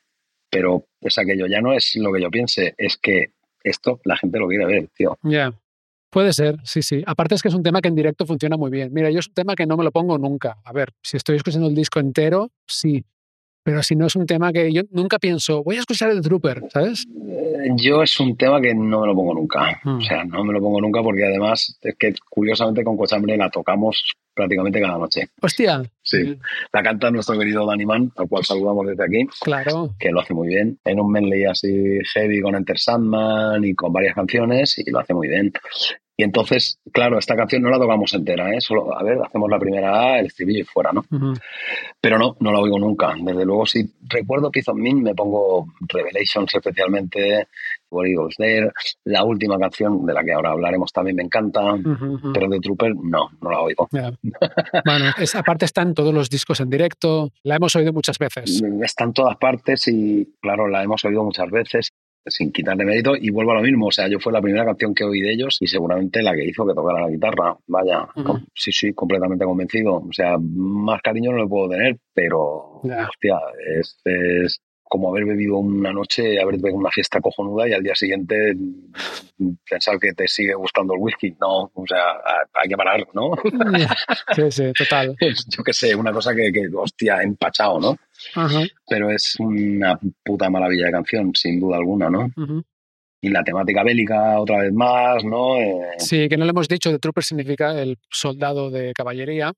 pero 0.55 0.85
es 1.01 1.17
aquello, 1.17 1.47
ya 1.47 1.59
no 1.59 1.73
es 1.73 1.97
lo 1.97 2.13
que 2.13 2.21
yo 2.21 2.31
piense, 2.31 2.75
es 2.77 2.95
que 2.95 3.31
esto 3.61 3.99
la 4.05 4.15
gente 4.15 4.39
lo 4.39 4.47
quiere 4.47 4.65
ver, 4.65 4.87
tío. 4.95 5.17
Ya. 5.21 5.53
Puede 6.09 6.31
ser, 6.31 6.55
sí, 6.63 6.81
sí. 6.81 7.03
Aparte 7.05 7.35
es 7.35 7.41
que 7.41 7.49
es 7.49 7.53
un 7.53 7.61
tema 7.61 7.81
que 7.81 7.89
en 7.89 7.95
directo 7.95 8.25
funciona 8.25 8.55
muy 8.55 8.71
bien. 8.71 8.93
Mira, 8.93 9.11
yo 9.11 9.19
es 9.19 9.27
un 9.27 9.33
tema 9.33 9.53
que 9.53 9.65
no 9.65 9.75
me 9.75 9.83
lo 9.83 9.91
pongo 9.91 10.17
nunca. 10.17 10.55
A 10.63 10.71
ver, 10.71 10.93
si 11.03 11.17
estoy 11.17 11.35
escuchando 11.35 11.67
el 11.67 11.75
disco 11.75 11.99
entero, 11.99 12.51
sí. 12.65 13.03
Pero 13.65 13.81
si 13.81 13.95
no 13.95 14.05
es 14.05 14.15
un 14.15 14.27
tema 14.27 14.53
que 14.53 14.71
yo 14.71 14.83
nunca 14.91 15.17
pienso, 15.17 15.63
voy 15.63 15.77
a 15.77 15.79
escuchar 15.79 16.11
el 16.11 16.21
Trooper, 16.21 16.61
¿sabes? 16.69 17.07
Eh, 17.27 17.69
yo 17.77 18.03
es 18.03 18.19
un 18.19 18.37
tema 18.37 18.61
que 18.61 18.75
no 18.75 19.01
me 19.01 19.07
lo 19.07 19.15
pongo 19.15 19.33
nunca. 19.33 19.81
O 19.83 19.89
hmm. 19.89 20.01
sea, 20.01 20.23
no 20.23 20.43
me 20.43 20.53
lo 20.53 20.61
pongo 20.61 20.79
nunca 20.79 21.01
porque 21.01 21.25
además 21.25 21.75
es 21.81 21.95
que 21.97 22.13
curiosamente 22.29 22.83
con 22.83 22.95
Cochambre 22.95 23.35
la 23.35 23.49
tocamos 23.49 24.13
prácticamente 24.35 24.79
cada 24.79 24.99
noche. 24.99 25.29
Hostia. 25.41 25.81
Sí. 26.03 26.37
La 26.71 26.83
canta 26.83 27.09
nuestro 27.09 27.39
querido 27.39 27.65
Danny 27.65 27.87
Mann, 27.87 28.11
al 28.17 28.29
cual 28.29 28.45
saludamos 28.45 28.85
desde 28.85 29.03
aquí. 29.03 29.27
Claro. 29.41 29.95
Que 29.97 30.11
lo 30.11 30.21
hace 30.21 30.35
muy 30.35 30.49
bien. 30.49 30.77
En 30.85 30.99
un 30.99 31.11
medley 31.11 31.45
así 31.45 31.97
heavy 32.13 32.41
con 32.41 32.53
Enter 32.53 32.77
Sandman 32.77 33.63
y 33.63 33.73
con 33.73 33.91
varias 33.91 34.13
canciones 34.13 34.77
y 34.77 34.91
lo 34.91 34.99
hace 34.99 35.15
muy 35.15 35.27
bien. 35.27 35.51
Y 36.17 36.23
entonces, 36.23 36.79
claro, 36.93 37.19
esta 37.19 37.35
canción 37.35 37.61
no 37.61 37.69
la 37.69 37.77
tocamos 37.77 38.13
entera, 38.13 38.53
¿eh? 38.53 38.61
Solo, 38.61 38.97
a 38.97 39.03
ver, 39.03 39.17
hacemos 39.21 39.49
la 39.49 39.59
primera 39.59 40.13
A, 40.13 40.19
el 40.19 40.27
estribillo 40.27 40.61
y 40.61 40.63
fuera, 40.63 40.93
¿no? 40.93 41.05
Pero 41.99 42.17
no, 42.17 42.37
no 42.39 42.51
la 42.53 42.59
oigo 42.59 42.79
nunca. 42.79 43.13
Desde 43.19 43.43
luego, 43.43 43.65
si 43.65 43.85
recuerdo 44.07 44.49
Piece 44.49 44.71
of 44.71 44.77
Me, 44.77 44.93
me 44.93 45.13
pongo 45.13 45.67
Revelations 45.81 46.55
especialmente, 46.55 47.47
What 47.89 48.05
Eagles 48.05 48.35
There. 48.37 48.71
La 49.03 49.25
última 49.25 49.59
canción, 49.59 50.05
de 50.05 50.13
la 50.13 50.23
que 50.23 50.31
ahora 50.31 50.51
hablaremos, 50.51 50.93
también 50.93 51.17
me 51.17 51.23
encanta, 51.23 51.61
pero 52.33 52.47
de 52.47 52.59
Trooper, 52.61 52.95
no, 52.95 53.31
no 53.41 53.51
la 53.51 53.59
oigo. 53.59 53.89
bueno, 53.91 55.05
esa 55.17 55.43
parte 55.43 55.65
está 55.65 55.81
en 55.81 55.93
todos 55.93 56.13
los 56.13 56.29
discos 56.29 56.61
en 56.61 56.69
directo, 56.69 57.31
la 57.43 57.57
hemos 57.57 57.75
oído 57.75 57.91
muchas 57.91 58.17
veces. 58.17 58.63
Está 58.81 59.03
en 59.03 59.13
todas 59.13 59.35
partes 59.35 59.85
y, 59.89 60.33
claro, 60.41 60.67
la 60.69 60.81
hemos 60.81 61.03
oído 61.03 61.23
muchas 61.23 61.49
veces 61.51 61.91
sin 62.25 62.51
quitarle 62.51 62.85
mérito 62.85 63.15
y 63.15 63.29
vuelvo 63.29 63.51
a 63.51 63.55
lo 63.55 63.61
mismo, 63.61 63.87
o 63.87 63.91
sea, 63.91 64.07
yo 64.07 64.19
fue 64.19 64.33
la 64.33 64.41
primera 64.41 64.65
canción 64.65 64.93
que 64.93 65.03
oí 65.03 65.21
de 65.21 65.33
ellos 65.33 65.57
y 65.59 65.67
seguramente 65.67 66.21
la 66.21 66.33
que 66.33 66.45
hizo 66.45 66.65
que 66.65 66.73
tocara 66.73 67.01
la 67.01 67.09
guitarra, 67.09 67.55
vaya, 67.67 68.07
sí, 68.53 68.71
sí, 68.71 68.93
completamente 68.93 69.45
convencido, 69.45 69.95
o 69.95 70.11
sea, 70.11 70.37
más 70.39 71.01
cariño 71.01 71.31
no 71.31 71.43
le 71.43 71.47
puedo 71.47 71.69
tener, 71.69 71.97
pero, 72.13 72.81
hostia, 72.81 73.39
es, 73.79 73.99
es, 74.03 74.61
como 74.87 75.09
haber 75.09 75.25
bebido 75.25 75.57
una 75.57 75.91
noche, 75.91 76.39
haber 76.39 76.57
bebido 76.57 76.77
una 76.77 76.91
fiesta 76.91 77.19
cojonuda 77.19 77.67
y 77.67 77.73
al 77.73 77.83
día 77.83 77.95
siguiente 77.95 78.55
pensar 79.69 79.99
que 79.99 80.13
te 80.13 80.27
sigue 80.27 80.53
gustando 80.53 80.93
el 80.93 80.99
whisky. 81.01 81.35
No, 81.41 81.71
o 81.73 81.85
sea, 81.87 82.03
hay 82.53 82.69
que 82.69 82.77
parar, 82.77 83.05
¿no? 83.13 83.31
Sí, 84.35 84.51
sí, 84.51 84.71
total. 84.77 85.15
Yo 85.49 85.63
qué 85.63 85.73
sé, 85.73 85.95
una 85.95 86.11
cosa 86.11 86.33
que, 86.35 86.51
que 86.51 86.67
hostia, 86.73 87.21
empachado, 87.21 87.79
¿no? 87.79 87.97
Pero 88.87 89.09
es 89.09 89.35
una 89.39 89.99
puta 90.23 90.49
maravilla 90.49 90.85
de 90.85 90.91
canción, 90.91 91.31
sin 91.33 91.59
duda 91.59 91.77
alguna, 91.77 92.09
¿no? 92.09 92.31
Y 93.21 93.29
la 93.29 93.43
temática 93.43 93.83
bélica, 93.83 94.39
otra 94.39 94.59
vez 94.59 94.73
más, 94.73 95.23
¿no? 95.23 95.57
Eh, 95.57 95.95
sí, 95.97 96.27
que 96.29 96.37
no 96.37 96.45
le 96.45 96.51
hemos 96.51 96.67
dicho, 96.67 96.91
de 96.91 96.99
Trooper 96.99 97.23
significa 97.23 97.79
el 97.81 97.97
soldado 98.09 98.69
de 98.69 98.93
caballería. 98.93 99.53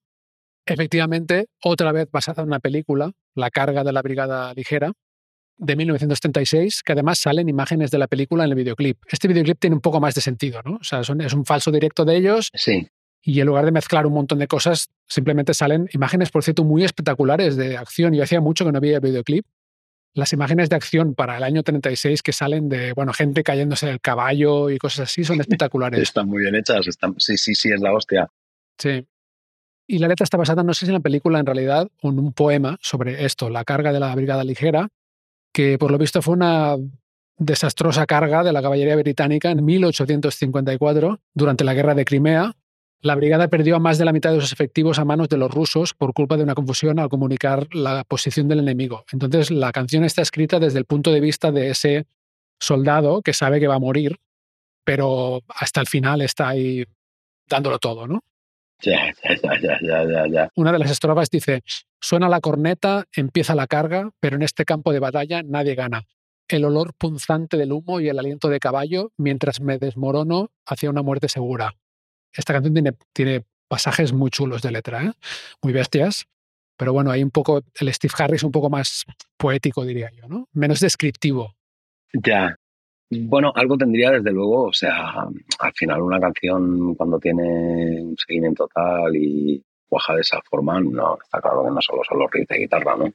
Efectivamente, 0.66 1.48
otra 1.64 1.92
vez 1.92 2.10
basada 2.12 2.44
en 2.44 2.50
una 2.50 2.60
película, 2.60 3.12
La 3.36 3.50
carga 3.50 3.84
de 3.84 3.94
la 3.94 4.02
brigada 4.02 4.54
ligera, 4.54 4.92
de 5.58 5.76
1936, 5.76 6.82
que 6.84 6.94
además 6.94 7.20
salen 7.20 7.50
imágenes 7.50 7.92
de 7.92 7.98
la 7.98 8.08
película 8.08 8.44
en 8.44 8.52
el 8.52 8.56
videoclip. 8.56 8.98
Este 9.10 9.28
videoclip 9.28 9.60
tiene 9.60 9.76
un 9.76 9.82
poco 9.82 10.00
más 10.00 10.14
de 10.16 10.22
sentido, 10.22 10.62
¿no? 10.64 10.76
O 10.76 10.84
sea, 10.84 11.02
es 11.02 11.34
un 11.34 11.46
falso 11.46 11.72
directo 11.72 12.06
de 12.06 12.18
ellos. 12.18 12.50
Sí. 12.54 12.88
Y 13.22 13.40
en 13.40 13.48
lugar 13.48 13.66
de 13.66 13.72
mezclar 13.72 14.06
un 14.06 14.14
montón 14.14 14.40
de 14.40 14.48
cosas, 14.48 14.90
simplemente 15.08 15.54
salen 15.54 15.90
imágenes, 15.94 16.32
por 16.32 16.44
cierto, 16.44 16.64
muy 16.64 16.84
espectaculares 16.84 17.56
de 17.56 17.78
acción. 17.78 18.14
Yo 18.14 18.24
hacía 18.24 18.42
mucho 18.42 18.66
que 18.66 18.72
no 18.72 18.80
veía 18.80 19.00
videoclip. 19.00 19.46
Las 20.14 20.34
imágenes 20.34 20.70
de 20.70 20.76
acción 20.76 21.14
para 21.14 21.38
el 21.38 21.44
año 21.44 21.62
36 21.62 22.24
que 22.24 22.34
salen 22.34 22.70
de, 22.70 22.94
bueno, 22.94 23.14
gente 23.14 23.44
cayéndose 23.44 23.86
del 23.86 24.02
caballo 24.02 24.70
y 24.70 24.78
cosas 24.78 25.10
así 25.10 25.24
son 25.24 25.40
espectaculares. 25.42 26.02
están 26.02 26.28
muy 26.28 26.42
bien 26.42 26.56
hechas, 26.56 26.88
están, 26.88 27.16
sí, 27.18 27.38
sí, 27.38 27.54
sí, 27.54 27.70
es 27.72 27.82
la 27.82 27.94
hostia. 27.94 28.32
Sí. 28.78 29.06
Y 29.88 30.00
la 30.00 30.08
letra 30.08 30.26
está 30.26 30.38
basada, 30.38 30.64
no 30.64 30.74
sé 30.74 30.86
si 30.86 30.90
en 30.90 30.96
la 30.96 31.00
película 31.00 31.40
en 31.40 31.46
realidad, 31.46 31.90
o 32.02 32.10
en 32.10 32.20
un 32.20 32.34
poema 32.34 32.78
sobre 32.82 33.26
esto, 33.26 33.50
la 33.50 33.64
carga 33.64 33.94
de 33.94 34.00
la 34.00 34.14
Brigada 34.14 34.44
Ligera, 34.44 34.90
que 35.54 35.78
por 35.78 35.92
lo 35.92 35.98
visto 35.98 36.22
fue 36.22 36.34
una 36.34 36.76
desastrosa 37.38 38.06
carga 38.06 38.44
de 38.44 38.52
la 38.52 38.62
caballería 38.62 38.96
británica 38.96 39.52
en 39.52 39.64
1854 39.64 41.22
durante 41.34 41.64
la 41.64 41.74
guerra 41.74 41.96
de 41.96 42.06
Crimea. 42.06 42.54
La 43.02 43.16
brigada 43.16 43.48
perdió 43.48 43.76
a 43.76 43.80
más 43.80 43.98
de 43.98 44.06
la 44.06 44.12
mitad 44.12 44.34
de 44.34 44.42
sus 44.42 44.52
efectivos 44.52 44.98
a 44.98 45.06
manos 45.06 45.30
de 45.30 45.38
los 45.38 45.52
rusos 45.52 45.94
por 45.94 46.14
culpa 46.14 46.36
de 46.36 46.44
una 46.44 46.56
confusión 46.56 46.98
al 47.00 47.10
comunicar 47.10 47.68
la 47.74 48.04
posición 48.04 48.48
del 48.48 48.60
enemigo. 48.60 49.06
Entonces 49.12 49.52
la 49.52 49.72
canción 49.72 50.04
está 50.04 50.24
escrita 50.24 50.60
desde 50.60 50.80
el 50.80 50.86
punto 50.86 51.12
de 51.12 51.20
vista 51.20 51.52
de 51.52 51.70
ese 51.70 52.08
soldado 52.60 53.22
que 53.22 53.34
sabe 53.34 53.60
que 53.60 53.68
va 53.68 53.76
a 53.76 53.80
morir, 53.80 54.18
pero 54.84 55.42
hasta 55.48 55.80
el 55.80 55.88
final 55.88 56.22
está 56.22 56.50
ahí 56.50 56.86
dándolo 57.48 57.78
todo, 57.78 58.08
¿no? 58.08 58.22
Ya, 58.82 59.12
ya, 59.24 59.60
ya, 59.60 59.80
ya, 59.82 60.28
ya, 60.28 60.52
Una 60.56 60.72
de 60.72 60.80
las 60.80 60.92
estrofas 60.92 61.30
dice, 61.32 61.64
suena 62.00 62.30
la 62.30 62.42
corneta, 62.42 63.06
empieza 63.16 63.56
la 63.56 63.66
carga, 63.66 64.12
pero 64.20 64.36
en 64.36 64.44
este 64.44 64.66
campo 64.66 64.92
de 64.92 65.00
batalla 65.00 65.42
nadie 65.44 65.74
gana. 65.74 66.04
El 66.48 66.64
olor 66.64 66.94
punzante 66.94 67.58
del 67.58 67.74
humo 67.74 68.00
y 68.00 68.08
el 68.08 68.20
aliento 68.20 68.50
de 68.50 68.60
caballo 68.60 69.12
mientras 69.18 69.62
me 69.62 69.80
desmorono 69.80 70.52
hacia 70.66 70.90
una 70.90 71.02
muerte 71.02 71.28
segura. 71.28 71.76
Esta 72.38 72.54
canción 72.54 72.74
tiene, 72.74 72.94
tiene 73.14 73.44
pasajes 73.68 74.14
muy 74.14 74.30
chulos 74.30 74.62
de 74.62 74.72
letra, 74.72 75.04
¿eh? 75.04 75.12
muy 75.62 75.74
bestias, 75.74 76.28
pero 76.78 76.94
bueno, 76.94 77.12
hay 77.12 77.24
un 77.24 77.32
poco, 77.32 77.64
el 77.80 77.94
Steve 77.94 78.14
Harris 78.18 78.44
un 78.44 78.52
poco 78.52 78.70
más 78.70 79.04
poético, 79.36 79.84
diría 79.84 80.10
yo, 80.12 80.28
¿no? 80.28 80.48
Menos 80.54 80.80
descriptivo. 80.80 81.56
Ya, 82.14 82.56
Bueno, 83.10 83.52
algo 83.56 83.78
tendría 83.78 84.12
desde 84.12 84.32
luego, 84.32 84.66
o 84.66 84.74
sea, 84.74 85.28
al 85.60 85.74
final 85.74 86.02
una 86.02 86.20
canción 86.20 86.94
cuando 86.96 87.20
tiene 87.20 88.02
un 88.02 88.16
seguimiento 88.18 88.70
tal 88.74 89.16
y 89.16 89.64
cuaja 89.90 90.14
de 90.16 90.22
esa 90.22 90.40
forma, 90.50 90.80
no, 90.80 91.18
está 91.22 91.42
claro 91.42 91.64
que 91.64 91.72
no 91.72 91.82
solo 91.82 92.02
son 92.08 92.20
los 92.20 92.32
riffs 92.32 92.50
de 92.50 92.60
guitarra, 92.60 92.96
¿no? 92.96 93.12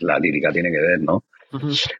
La 0.00 0.18
lírica 0.18 0.52
tiene 0.52 0.70
que 0.70 0.80
ver, 0.80 1.00
¿no? 1.00 1.24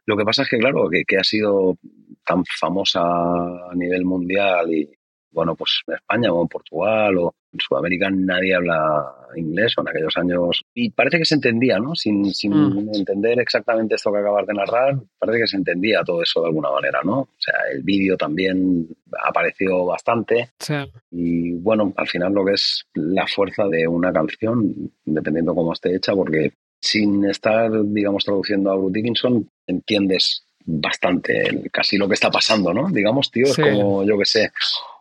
Lo 0.05 0.17
que 0.17 0.23
pasa 0.23 0.43
es 0.43 0.49
que, 0.49 0.57
claro, 0.57 0.89
que, 0.89 1.03
que, 1.05 1.17
ha 1.17 1.23
sido 1.23 1.77
tan 2.25 2.43
famosa 2.45 3.01
a 3.01 3.75
nivel 3.75 4.05
mundial 4.05 4.73
y, 4.73 4.89
bueno, 5.33 5.55
pues 5.55 5.81
en 5.87 5.95
España 5.95 6.31
o 6.31 6.41
en 6.41 6.47
Portugal 6.47 7.17
o 7.17 7.35
en 7.51 7.59
Sudamérica 7.59 8.09
nadie 8.09 8.55
habla 8.55 9.15
inglés 9.35 9.73
o 9.77 9.81
en 9.81 9.89
aquellos 9.89 10.15
años. 10.17 10.63
Y 10.73 10.91
parece 10.91 11.17
que 11.17 11.25
se 11.25 11.35
entendía, 11.35 11.79
¿no? 11.79 11.95
Sin, 11.95 12.33
sin 12.33 12.53
mm. 12.53 12.95
entender 12.95 13.39
exactamente 13.39 13.95
esto 13.95 14.11
que 14.11 14.19
acabas 14.19 14.47
de 14.47 14.53
narrar, 14.53 14.95
parece 15.17 15.39
que 15.39 15.47
se 15.47 15.57
entendía 15.57 16.03
todo 16.03 16.21
eso 16.21 16.41
de 16.41 16.47
alguna 16.47 16.71
manera, 16.71 17.01
¿no? 17.03 17.19
O 17.19 17.29
sea, 17.37 17.55
el 17.71 17.83
vídeo 17.83 18.15
también 18.15 18.87
apareció 19.27 19.85
bastante. 19.85 20.51
Sí. 20.59 20.75
Y 21.11 21.53
bueno, 21.53 21.93
al 21.97 22.07
final 22.07 22.33
lo 22.33 22.45
que 22.45 22.53
es 22.53 22.85
la 22.93 23.27
fuerza 23.27 23.67
de 23.67 23.87
una 23.87 24.13
canción, 24.13 24.91
dependiendo 25.05 25.55
cómo 25.55 25.73
esté 25.73 25.95
hecha, 25.95 26.13
porque 26.13 26.53
sin 26.79 27.23
estar, 27.25 27.71
digamos, 27.85 28.25
traduciendo 28.25 28.71
a 28.71 28.75
Bruce 28.75 28.93
Dickinson, 28.93 29.49
entiendes 29.65 30.45
bastante 30.65 31.69
casi 31.71 31.97
lo 31.97 32.07
que 32.07 32.13
está 32.13 32.29
pasando, 32.29 32.73
¿no? 32.73 32.89
Digamos, 32.89 33.31
tío, 33.31 33.45
es 33.45 33.57
como, 33.57 34.03
yo 34.03 34.17
que 34.17 34.25
sé, 34.25 34.51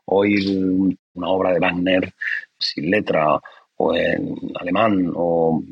oír 0.07 0.97
una 1.15 1.29
obra 1.29 1.53
de 1.53 1.61
Wagner 1.61 2.13
sin 2.59 2.91
letra 2.91 3.41
o 3.77 3.95
en 3.95 4.37
alemán 4.61 5.13
o, 5.15 5.63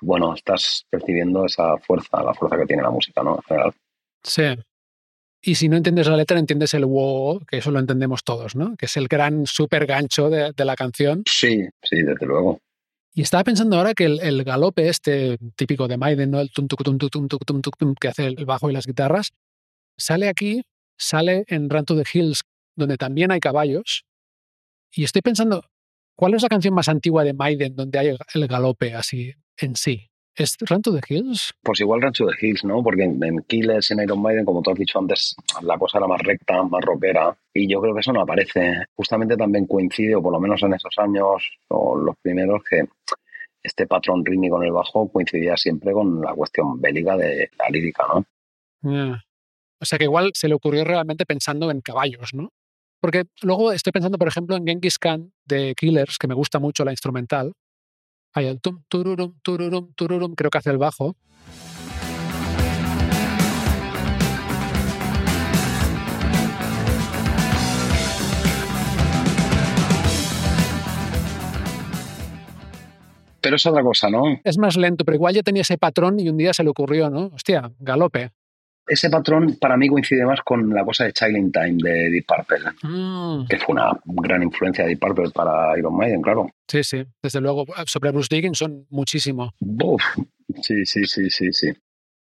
bueno, 0.00 0.34
estás 0.34 0.86
percibiendo 0.88 1.46
esa 1.46 1.76
fuerza, 1.78 2.22
la 2.22 2.34
fuerza 2.34 2.58
que 2.58 2.66
tiene 2.66 2.82
la 2.82 2.90
música, 2.90 3.22
¿no? 3.22 3.36
En 3.36 3.42
general. 3.42 3.72
Sí. 4.22 4.44
Y 5.42 5.56
si 5.56 5.68
no 5.68 5.76
entiendes 5.76 6.06
la 6.06 6.16
letra, 6.16 6.38
entiendes 6.38 6.72
el 6.72 6.86
wow, 6.86 7.44
que 7.46 7.58
eso 7.58 7.70
lo 7.70 7.78
entendemos 7.78 8.24
todos, 8.24 8.56
¿no? 8.56 8.76
Que 8.76 8.86
es 8.86 8.96
el 8.96 9.08
gran 9.08 9.46
super 9.46 9.84
gancho 9.84 10.30
de, 10.30 10.52
de 10.52 10.64
la 10.64 10.74
canción. 10.74 11.22
Sí, 11.26 11.66
sí, 11.82 12.02
desde 12.02 12.24
luego. 12.24 12.60
Y 13.16 13.22
estaba 13.22 13.44
pensando 13.44 13.76
ahora 13.76 13.94
que 13.94 14.06
el, 14.06 14.42
galope 14.42 14.88
este 14.88 15.38
típico 15.54 15.86
de 15.86 15.96
Maiden, 15.96 16.32
¿no? 16.32 16.40
el 16.40 16.50
tum, 16.50 16.66
tum, 16.66 16.98
tum, 16.98 17.28
tum, 17.28 17.28
tum, 17.28 17.60
tum, 17.60 17.94
que 17.94 18.08
hace 18.08 18.26
el 18.26 18.44
bajo 18.44 18.68
y 18.68 18.72
las 18.72 18.86
guitarras, 18.86 19.30
sale 19.96 20.28
aquí, 20.28 20.64
sale 20.98 21.44
en 21.46 21.70
Run 21.70 21.84
to 21.84 21.94
the 21.94 22.04
Hills, 22.12 22.42
donde 22.76 22.96
también 22.96 23.30
hay 23.32 23.40
caballos. 23.40 24.04
Y 24.92 25.04
estoy 25.04 25.22
pensando, 25.22 25.64
¿cuál 26.16 26.34
es 26.34 26.42
la 26.42 26.48
canción 26.48 26.74
más 26.74 26.88
antigua 26.88 27.24
de 27.24 27.34
Maiden 27.34 27.74
donde 27.74 27.98
hay 27.98 28.16
el 28.34 28.46
galope 28.46 28.94
así 28.94 29.32
en 29.56 29.76
sí? 29.76 30.08
¿Es 30.36 30.56
Run 30.68 30.82
to 30.82 30.92
the 30.92 31.00
Hills? 31.08 31.52
Pues 31.62 31.80
igual 31.80 32.02
Run 32.02 32.12
to 32.12 32.26
the 32.26 32.34
Hills, 32.46 32.64
¿no? 32.64 32.82
Porque 32.82 33.04
en, 33.04 33.44
Killers, 33.46 33.92
en 33.92 34.00
Iron 34.00 34.20
Maiden, 34.20 34.44
como 34.44 34.62
tú 34.62 34.70
has 34.70 34.78
dicho 34.78 34.98
antes, 34.98 35.36
la 35.62 35.78
cosa 35.78 35.98
era 35.98 36.08
más 36.08 36.20
recta, 36.22 36.60
más 36.64 36.84
rockera. 36.84 37.36
Y 37.52 37.70
yo 37.70 37.80
creo 37.80 37.94
que 37.94 38.00
eso 38.00 38.12
no 38.12 38.22
aparece. 38.22 38.86
Justamente 38.96 39.36
también 39.36 39.66
coincide, 39.66 40.16
o 40.16 40.22
por 40.22 40.32
lo 40.32 40.40
menos 40.40 40.60
en 40.64 40.74
esos 40.74 40.92
años, 40.98 41.40
o 41.68 41.96
los 41.96 42.16
primeros, 42.20 42.62
que 42.68 42.82
este 43.62 43.86
patrón 43.86 44.24
rítmico 44.24 44.60
en 44.60 44.66
el 44.66 44.72
bajo 44.72 45.08
coincidía 45.08 45.56
siempre 45.56 45.92
con 45.92 46.20
la 46.20 46.34
cuestión 46.34 46.80
bélica 46.80 47.16
de 47.16 47.50
la 47.56 47.68
lírica, 47.70 48.04
¿no? 48.12 48.24
O 49.80 49.84
sea 49.84 49.98
que 49.98 50.04
igual 50.04 50.32
se 50.34 50.48
le 50.48 50.54
ocurrió 50.54 50.84
realmente 50.84 51.24
pensando 51.26 51.70
en 51.70 51.80
caballos, 51.80 52.34
¿no? 52.34 52.50
Porque 53.04 53.24
luego 53.42 53.70
estoy 53.70 53.92
pensando, 53.92 54.16
por 54.16 54.28
ejemplo, 54.28 54.56
en 54.56 54.66
Genghis 54.66 54.98
Khan 54.98 55.30
de 55.44 55.74
Killers, 55.76 56.16
que 56.16 56.26
me 56.26 56.32
gusta 56.32 56.58
mucho 56.58 56.86
la 56.86 56.90
instrumental, 56.90 57.52
hay 58.32 58.46
el 58.46 58.62
tum, 58.62 58.82
tururum, 58.88 59.34
tururum, 59.42 59.92
tururum, 59.92 60.34
creo 60.34 60.50
que 60.50 60.56
hace 60.56 60.70
el 60.70 60.78
bajo. 60.78 61.14
Pero 73.42 73.56
es 73.56 73.66
otra 73.66 73.82
cosa, 73.82 74.08
¿no? 74.08 74.40
Es 74.44 74.56
más 74.56 74.78
lento, 74.78 75.04
pero 75.04 75.16
igual 75.16 75.34
ya 75.34 75.42
tenía 75.42 75.60
ese 75.60 75.76
patrón 75.76 76.18
y 76.20 76.30
un 76.30 76.38
día 76.38 76.54
se 76.54 76.64
le 76.64 76.70
ocurrió, 76.70 77.10
¿no? 77.10 77.26
Hostia, 77.34 77.70
galope 77.78 78.30
ese 78.86 79.10
patrón 79.10 79.56
para 79.60 79.76
mí 79.76 79.88
coincide 79.88 80.24
más 80.24 80.40
con 80.42 80.70
la 80.70 80.84
cosa 80.84 81.04
de 81.04 81.12
Child 81.12 81.52
Time 81.52 81.76
de 81.78 82.10
Deep 82.10 82.26
Purple, 82.26 82.70
mm. 82.82 83.46
que 83.48 83.58
fue 83.58 83.74
una 83.74 83.92
gran 84.04 84.42
influencia 84.42 84.84
de 84.84 84.90
Deep 84.90 85.00
Purple 85.00 85.30
para 85.30 85.78
Iron 85.78 85.96
Maiden, 85.96 86.22
claro. 86.22 86.48
Sí, 86.68 86.84
sí, 86.84 87.04
desde 87.22 87.40
luego. 87.40 87.64
Sobre 87.86 88.10
Bruce 88.10 88.34
Dickinson, 88.34 88.86
muchísimo. 88.90 89.52
Sí, 90.60 90.84
sí, 90.84 91.04
sí, 91.04 91.30
sí, 91.30 91.52
sí. 91.52 91.72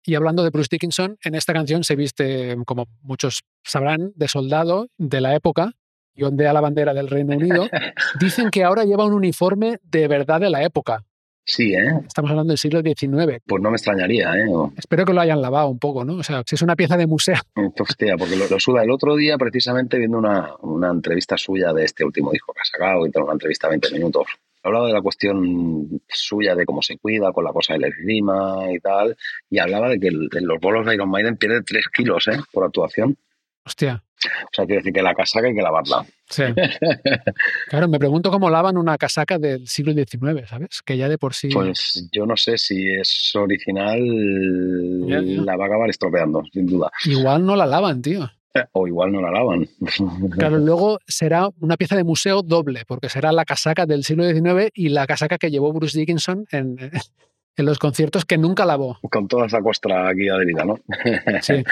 Y 0.07 0.15
hablando 0.15 0.43
de 0.43 0.51
Bruce 0.51 0.69
Dickinson, 0.69 1.17
en 1.23 1.35
esta 1.35 1.53
canción 1.53 1.83
se 1.83 1.95
viste, 1.95 2.55
como 2.65 2.87
muchos 3.01 3.43
sabrán, 3.63 4.11
de 4.15 4.27
soldado 4.27 4.87
de 4.97 5.19
la 5.19 5.35
época 5.35 5.71
y 6.13 6.23
ondea 6.23 6.53
la 6.53 6.61
bandera 6.61 6.93
del 6.93 7.09
Reino 7.09 7.35
Unido. 7.35 7.67
Dicen 8.19 8.49
que 8.51 8.63
ahora 8.63 8.85
lleva 8.85 9.05
un 9.05 9.13
uniforme 9.13 9.79
de 9.83 10.07
verdad 10.07 10.39
de 10.39 10.49
la 10.49 10.63
época. 10.63 11.03
Sí, 11.47 11.75
¿eh? 11.75 12.01
Estamos 12.07 12.31
hablando 12.31 12.51
del 12.51 12.57
siglo 12.57 12.81
XIX. 12.81 13.39
Pues 13.45 13.61
no 13.61 13.69
me 13.69 13.75
extrañaría, 13.75 14.33
¿eh? 14.33 14.45
Espero 14.77 15.05
que 15.05 15.13
lo 15.13 15.21
hayan 15.21 15.41
lavado 15.41 15.69
un 15.69 15.77
poco, 15.77 16.03
¿no? 16.03 16.15
O 16.15 16.23
sea, 16.23 16.41
si 16.43 16.55
es 16.55 16.61
una 16.63 16.75
pieza 16.75 16.97
de 16.97 17.05
museo. 17.05 17.37
Hostia, 17.79 18.15
porque 18.17 18.35
lo, 18.35 18.59
suda. 18.59 18.83
El 18.83 18.89
otro 18.89 19.15
día, 19.15 19.37
precisamente, 19.37 19.99
viendo 19.99 20.17
una, 20.17 20.55
una, 20.61 20.89
entrevista 20.89 21.37
suya 21.37 21.71
de 21.71 21.85
este 21.85 22.03
último 22.03 22.31
disco 22.31 22.51
que 22.51 22.61
ha 22.61 22.65
sacado, 22.65 23.05
y 23.05 23.11
una 23.15 23.33
entrevista 23.33 23.67
de 23.67 23.73
20 23.73 23.91
minutos, 23.91 24.25
hablaba 24.63 24.87
de 24.87 24.93
la 24.93 25.01
cuestión 25.01 26.01
suya, 26.07 26.55
de 26.55 26.65
cómo 26.65 26.81
se 26.81 26.97
cuida 26.97 27.31
con 27.31 27.43
la 27.43 27.53
cosa 27.53 27.73
del 27.73 27.85
esgrima 27.85 28.71
y 28.71 28.79
tal, 28.79 29.15
y 29.47 29.59
hablaba 29.59 29.89
de 29.89 29.99
que 29.99 30.07
en 30.07 30.47
los 30.47 30.59
bolos 30.59 30.83
de 30.87 30.95
Iron 30.95 31.09
Maiden 31.09 31.37
pierde 31.37 31.61
3 31.61 31.85
kilos, 31.89 32.27
¿eh? 32.27 32.39
Por 32.51 32.63
actuación. 32.63 33.17
Hostia. 33.65 34.03
O 34.25 34.49
sea, 34.51 34.65
quiere 34.65 34.77
decir 34.77 34.93
que 34.93 35.01
la 35.01 35.13
casaca 35.13 35.47
hay 35.47 35.55
que 35.55 35.61
lavarla. 35.61 36.05
Sí. 36.29 36.43
claro, 37.69 37.87
me 37.87 37.99
pregunto 37.99 38.31
cómo 38.31 38.49
lavan 38.49 38.77
una 38.77 38.97
casaca 38.97 39.37
del 39.37 39.67
siglo 39.67 39.93
XIX, 39.93 40.47
¿sabes? 40.47 40.81
Que 40.83 40.97
ya 40.97 41.09
de 41.09 41.17
por 41.17 41.33
sí. 41.33 41.49
Pues 41.49 42.07
yo 42.11 42.25
no 42.25 42.37
sé 42.37 42.57
si 42.57 42.87
es 42.93 43.31
original, 43.35 43.99
la 45.45 45.57
va 45.57 45.65
a 45.65 45.67
acabar 45.67 45.89
estropeando, 45.89 46.43
sin 46.51 46.65
duda. 46.65 46.91
Igual 47.05 47.45
no 47.45 47.55
la 47.55 47.65
lavan, 47.65 48.01
tío. 48.01 48.29
O 48.71 48.87
igual 48.87 49.11
no 49.11 49.21
la 49.21 49.31
lavan. 49.31 49.67
Claro, 50.31 50.57
luego 50.59 50.99
será 51.05 51.49
una 51.59 51.75
pieza 51.75 51.97
de 51.97 52.05
museo 52.05 52.41
doble, 52.41 52.83
porque 52.87 53.09
será 53.09 53.31
la 53.31 53.43
casaca 53.43 53.85
del 53.85 54.03
siglo 54.03 54.23
XIX 54.23 54.71
y 54.73 54.89
la 54.89 55.05
casaca 55.05 55.37
que 55.37 55.51
llevó 55.51 55.73
Bruce 55.73 55.99
Dickinson 55.99 56.45
en, 56.51 56.77
en 57.57 57.65
los 57.65 57.79
conciertos 57.79 58.25
que 58.25 58.37
nunca 58.37 58.65
lavó. 58.65 58.99
Con 59.09 59.27
toda 59.27 59.45
esa 59.45 59.61
costra 59.61 60.09
aquí 60.09 60.27
adherida, 60.29 60.65
¿no? 60.65 60.79
sí. 61.41 61.53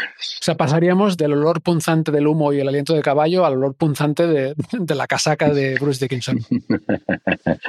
O 0.43 0.45
sea, 0.45 0.55
pasaríamos 0.55 1.15
del 1.15 1.33
olor 1.33 1.61
punzante 1.61 2.11
del 2.11 2.27
humo 2.27 2.51
y 2.51 2.59
el 2.59 2.67
aliento 2.67 2.93
de 2.93 3.01
caballo 3.01 3.45
al 3.45 3.53
olor 3.53 3.75
punzante 3.75 4.27
de, 4.27 4.55
la 4.95 5.07
casaca 5.07 5.49
de 5.53 5.75
Bruce 5.75 6.03
Dickinson. 6.03 6.39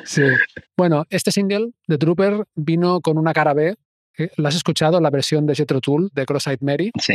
Sí. 0.04 0.22
Bueno, 0.76 1.04
este 1.08 1.30
single 1.30 1.70
de 1.86 1.98
Trooper 1.98 2.44
vino 2.54 3.00
con 3.00 3.16
una 3.18 3.32
cara 3.32 3.54
B. 3.54 3.74
¿Lo 4.36 4.48
has 4.48 4.54
escuchado? 4.54 5.00
La 5.00 5.10
versión 5.10 5.46
de 5.46 5.54
Jethro 5.54 5.80
Tull 5.80 6.10
de 6.12 6.26
Cross-Eyed 6.26 6.60
Mary. 6.60 6.92
Sí, 7.00 7.14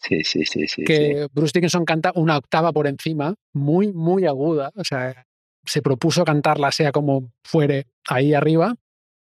sí, 0.00 0.22
sí, 0.24 0.44
sí. 0.44 0.66
sí 0.66 0.84
que 0.84 1.28
Bruce 1.32 1.52
Dickinson 1.54 1.84
canta 1.84 2.12
una 2.14 2.36
octava 2.36 2.72
por 2.72 2.86
encima, 2.86 3.34
muy, 3.52 3.92
muy 3.92 4.26
aguda. 4.26 4.70
O 4.76 4.84
sea, 4.84 5.26
se 5.64 5.82
propuso 5.82 6.24
cantarla 6.24 6.72
sea 6.72 6.92
como 6.92 7.30
fuere 7.42 7.86
ahí 8.06 8.32
arriba 8.34 8.74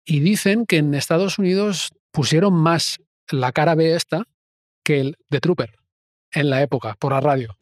y 0.04 0.20
dicen 0.20 0.66
que 0.66 0.78
en 0.78 0.94
Estados 0.94 1.38
Unidos 1.38 1.90
pusieron 2.10 2.54
más 2.54 2.98
la 3.30 3.52
cara 3.52 3.74
B 3.74 3.94
esta 3.94 4.24
que 4.84 5.00
el 5.00 5.16
de 5.30 5.40
Trooper 5.40 5.76
en 6.32 6.50
la 6.50 6.62
época, 6.62 6.96
por 6.98 7.12
la 7.12 7.20
radio. 7.20 7.56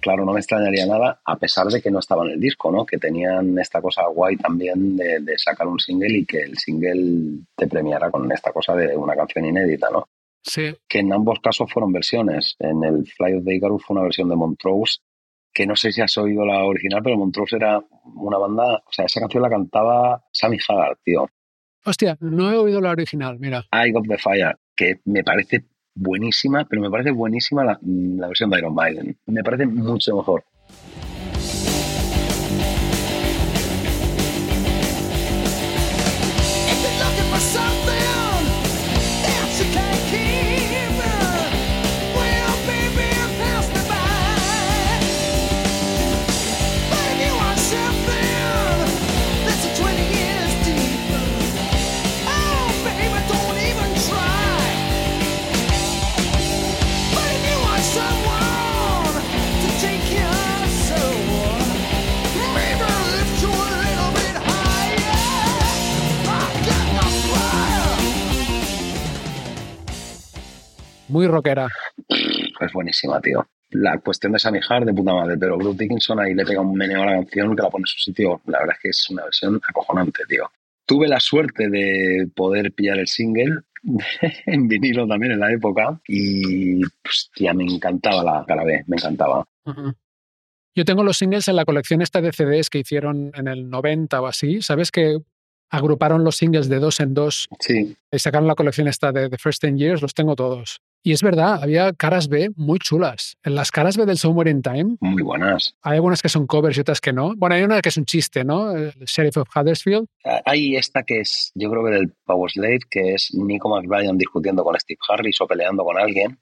Claro, 0.00 0.24
no 0.24 0.32
me 0.32 0.40
extrañaría 0.40 0.86
nada, 0.86 1.20
a 1.24 1.36
pesar 1.36 1.66
de 1.66 1.80
que 1.80 1.90
no 1.90 1.98
estaba 1.98 2.24
en 2.24 2.32
el 2.32 2.40
disco, 2.40 2.70
¿no? 2.70 2.84
Que 2.86 2.98
tenían 2.98 3.58
esta 3.58 3.80
cosa 3.80 4.06
guay 4.06 4.36
también 4.36 4.96
de, 4.96 5.34
sacar 5.36 5.66
un 5.66 5.78
single 5.78 6.18
y 6.18 6.24
que 6.24 6.42
el 6.42 6.56
single 6.56 7.40
te 7.56 7.66
premiara 7.66 8.10
con 8.10 8.30
esta 8.32 8.52
cosa 8.52 8.74
de 8.74 8.96
una 8.96 9.14
canción 9.14 9.44
inédita, 9.44 9.88
¿no? 9.90 10.08
Sí. 10.42 10.74
Que 10.88 11.00
en 11.00 11.12
ambos 11.12 11.40
casos 11.40 11.70
fueron 11.72 11.92
versiones. 11.92 12.56
En 12.58 12.82
el 12.84 13.06
Fly 13.06 13.34
of 13.34 13.44
the 13.44 13.54
Icarus 13.54 13.84
fue 13.84 13.94
una 13.94 14.04
versión 14.04 14.28
de 14.28 14.36
Montrose, 14.36 15.00
que 15.52 15.66
no 15.66 15.76
sé 15.76 15.92
si 15.92 16.00
has 16.00 16.16
oído 16.18 16.44
la 16.46 16.64
original, 16.64 17.00
pero 17.02 17.16
Montrose 17.16 17.56
era 17.56 17.80
una 18.04 18.38
banda, 18.38 18.82
o 18.86 18.92
sea, 18.92 19.04
esa 19.04 19.20
canción 19.20 19.42
la 19.42 19.50
cantaba 19.50 20.24
Sammy 20.32 20.58
Hagar, 20.68 20.98
tío. 21.04 21.28
Hostia, 21.84 22.16
no 22.20 22.50
he 22.52 22.56
oído 22.56 22.80
la 22.80 22.90
original, 22.90 23.38
mira. 23.38 23.64
I 23.72 23.90
Got 23.92 24.06
the 24.08 24.18
Fire, 24.18 24.56
que 24.76 25.00
me 25.04 25.22
parece 25.22 25.64
buenísima, 25.98 26.64
pero 26.64 26.82
me 26.82 26.90
parece 26.90 27.10
buenísima 27.10 27.64
la, 27.64 27.78
la 27.82 28.28
versión 28.28 28.50
de 28.50 28.58
Iron 28.58 28.74
Maiden. 28.74 29.16
Me 29.26 29.42
parece 29.42 29.66
mucho 29.66 30.16
mejor. 30.16 30.44
Muy 71.18 71.26
rockera. 71.26 71.68
Es 72.08 72.72
buenísima, 72.72 73.20
tío. 73.20 73.44
La 73.70 73.98
cuestión 73.98 74.32
de 74.32 74.38
Sammy 74.38 74.60
Hart 74.68 74.86
de 74.86 74.94
puta 74.94 75.12
madre, 75.12 75.36
pero 75.36 75.58
Bruce 75.58 75.78
Dickinson 75.78 76.20
ahí 76.20 76.32
le 76.32 76.44
pega 76.44 76.60
un 76.60 76.74
meneo 76.74 77.02
a 77.02 77.06
la 77.06 77.12
canción 77.14 77.56
que 77.56 77.62
la 77.62 77.70
pone 77.70 77.82
en 77.82 77.86
su 77.86 77.98
sitio. 77.98 78.40
La 78.46 78.60
verdad 78.60 78.76
es 78.76 78.82
que 78.82 78.88
es 78.90 79.10
una 79.10 79.24
versión 79.24 79.60
acojonante, 79.68 80.22
tío. 80.28 80.48
Tuve 80.86 81.08
la 81.08 81.18
suerte 81.18 81.68
de 81.68 82.28
poder 82.34 82.72
pillar 82.72 82.98
el 82.98 83.08
single 83.08 83.62
en 84.46 84.68
vinilo 84.68 85.08
también 85.08 85.32
en 85.32 85.40
la 85.40 85.52
época 85.52 86.00
y, 86.06 86.80
hostia, 87.04 87.52
me 87.52 87.64
encantaba 87.64 88.22
la 88.22 88.44
cara 88.46 88.64
B, 88.64 88.84
me 88.86 88.96
encantaba. 88.96 89.44
Yo 90.74 90.84
tengo 90.84 91.02
los 91.02 91.18
singles 91.18 91.48
en 91.48 91.56
la 91.56 91.64
colección 91.64 92.00
esta 92.00 92.20
de 92.20 92.32
CDs 92.32 92.70
que 92.70 92.78
hicieron 92.78 93.32
en 93.34 93.48
el 93.48 93.68
90 93.68 94.20
o 94.20 94.26
así. 94.28 94.62
¿Sabes 94.62 94.92
que 94.92 95.18
agruparon 95.68 96.22
los 96.22 96.36
singles 96.36 96.68
de 96.68 96.78
dos 96.78 97.00
en 97.00 97.12
dos? 97.12 97.48
Sí. 97.58 97.96
Y 98.12 98.18
sacaron 98.20 98.46
la 98.46 98.54
colección 98.54 98.86
esta 98.86 99.10
de 99.10 99.28
The 99.28 99.36
First 99.36 99.60
Ten 99.60 99.76
Years, 99.76 100.00
los 100.00 100.14
tengo 100.14 100.36
todos. 100.36 100.80
Y 101.02 101.12
es 101.12 101.22
verdad, 101.22 101.62
había 101.62 101.92
caras 101.92 102.28
B 102.28 102.50
muy 102.56 102.78
chulas. 102.78 103.36
En 103.42 103.54
las 103.54 103.70
caras 103.70 103.96
B 103.96 104.04
del 104.04 104.18
Somewhere 104.18 104.50
in 104.50 104.62
Time. 104.62 104.96
Muy 105.00 105.22
buenas. 105.22 105.74
Hay 105.82 105.94
algunas 105.94 106.20
que 106.20 106.28
son 106.28 106.46
covers 106.46 106.76
y 106.76 106.80
otras 106.80 107.00
que 107.00 107.12
no. 107.12 107.34
Bueno, 107.36 107.54
hay 107.54 107.62
una 107.62 107.80
que 107.80 107.88
es 107.88 107.96
un 107.96 108.04
chiste, 108.04 108.44
¿no? 108.44 108.72
El 108.72 108.92
Sheriff 109.06 109.36
of 109.36 109.48
Huddersfield. 109.54 110.06
Ah, 110.24 110.42
hay 110.44 110.76
esta 110.76 111.04
que 111.04 111.20
es, 111.20 111.52
yo 111.54 111.70
creo 111.70 111.84
que 111.84 111.92
del 111.92 112.12
Power 112.24 112.50
Slave, 112.50 112.80
que 112.90 113.14
es 113.14 113.30
Nico 113.32 113.68
McBride 113.68 114.10
discutiendo 114.14 114.64
con 114.64 114.78
Steve 114.78 114.98
Harris 115.08 115.40
o 115.40 115.46
peleando 115.46 115.84
con 115.84 115.98
alguien. 115.98 116.38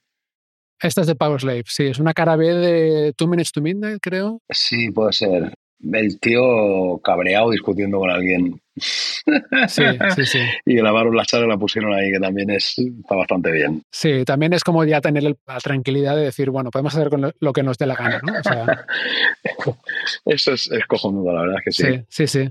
Esta 0.80 1.02
es 1.02 1.07
de 1.07 1.14
Power 1.14 1.40
Slave, 1.40 1.64
sí. 1.66 1.84
Es 1.86 1.98
una 1.98 2.12
cara 2.12 2.36
B 2.36 2.52
de 2.52 3.12
Two 3.12 3.28
Minutes 3.28 3.52
to 3.52 3.62
Midnight, 3.62 3.98
creo. 4.00 4.40
Sí, 4.50 4.90
puede 4.90 5.12
ser. 5.12 5.54
El 5.80 6.18
tío 6.20 6.98
cabreado 7.02 7.50
discutiendo 7.50 7.98
con 7.98 8.11
alguien. 8.11 8.61
Sí, 8.79 9.83
sí, 10.14 10.27
sí. 10.27 10.39
y 10.66 10.77
grabaron 10.77 11.16
la 11.16 11.24
charla 11.24 11.47
y 11.47 11.49
la 11.49 11.57
pusieron 11.57 11.95
ahí, 11.95 12.12
que 12.12 12.20
también 12.20 12.51
es, 12.51 12.79
está 12.79 13.14
bastante 13.14 13.51
bien. 13.51 13.83
Sí, 13.91 14.24
también 14.24 14.53
es 14.53 14.62
como 14.64 14.85
ya 14.85 15.01
tener 15.01 15.22
la 15.22 15.59
tranquilidad 15.62 16.16
de 16.16 16.24
decir, 16.24 16.51
bueno, 16.51 16.70
podemos 16.70 16.95
hacer 16.95 17.09
con 17.09 17.33
lo 17.39 17.53
que 17.53 17.62
nos 17.62 17.79
dé 17.79 17.87
la 17.87 17.95
gana, 17.95 18.20
¿no? 18.22 18.33
Eso 20.24 20.53
es, 20.53 20.70
es, 20.70 20.87
cojonudo, 20.87 21.33
la 21.33 21.41
verdad 21.43 21.57
es 21.59 21.64
que 21.64 21.72
sí. 21.72 22.05
Sí, 22.09 22.27
sí, 22.27 22.45
sí. 22.45 22.51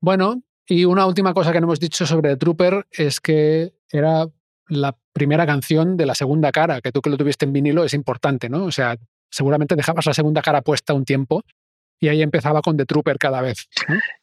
Bueno, 0.00 0.42
y 0.66 0.84
una 0.84 1.06
última 1.06 1.34
cosa 1.34 1.52
que 1.52 1.60
no 1.60 1.66
hemos 1.66 1.80
dicho 1.80 2.06
sobre 2.06 2.30
The 2.30 2.36
Trooper 2.36 2.86
es 2.90 3.20
que 3.20 3.74
era 3.90 4.26
la 4.68 4.96
primera 5.12 5.44
canción 5.44 5.96
de 5.96 6.06
la 6.06 6.14
segunda 6.14 6.52
cara, 6.52 6.80
que 6.80 6.92
tú 6.92 7.02
que 7.02 7.10
lo 7.10 7.16
tuviste 7.16 7.44
en 7.44 7.52
vinilo 7.52 7.84
es 7.84 7.92
importante, 7.92 8.48
¿no? 8.48 8.64
O 8.64 8.70
sea, 8.70 8.96
seguramente 9.30 9.76
dejabas 9.76 10.06
la 10.06 10.14
segunda 10.14 10.42
cara 10.42 10.62
puesta 10.62 10.94
un 10.94 11.04
tiempo 11.04 11.42
y 12.00 12.08
ahí 12.08 12.22
empezaba 12.22 12.62
con 12.62 12.76
The 12.76 12.86
Trooper 12.86 13.18
cada 13.18 13.42
vez. 13.42 13.68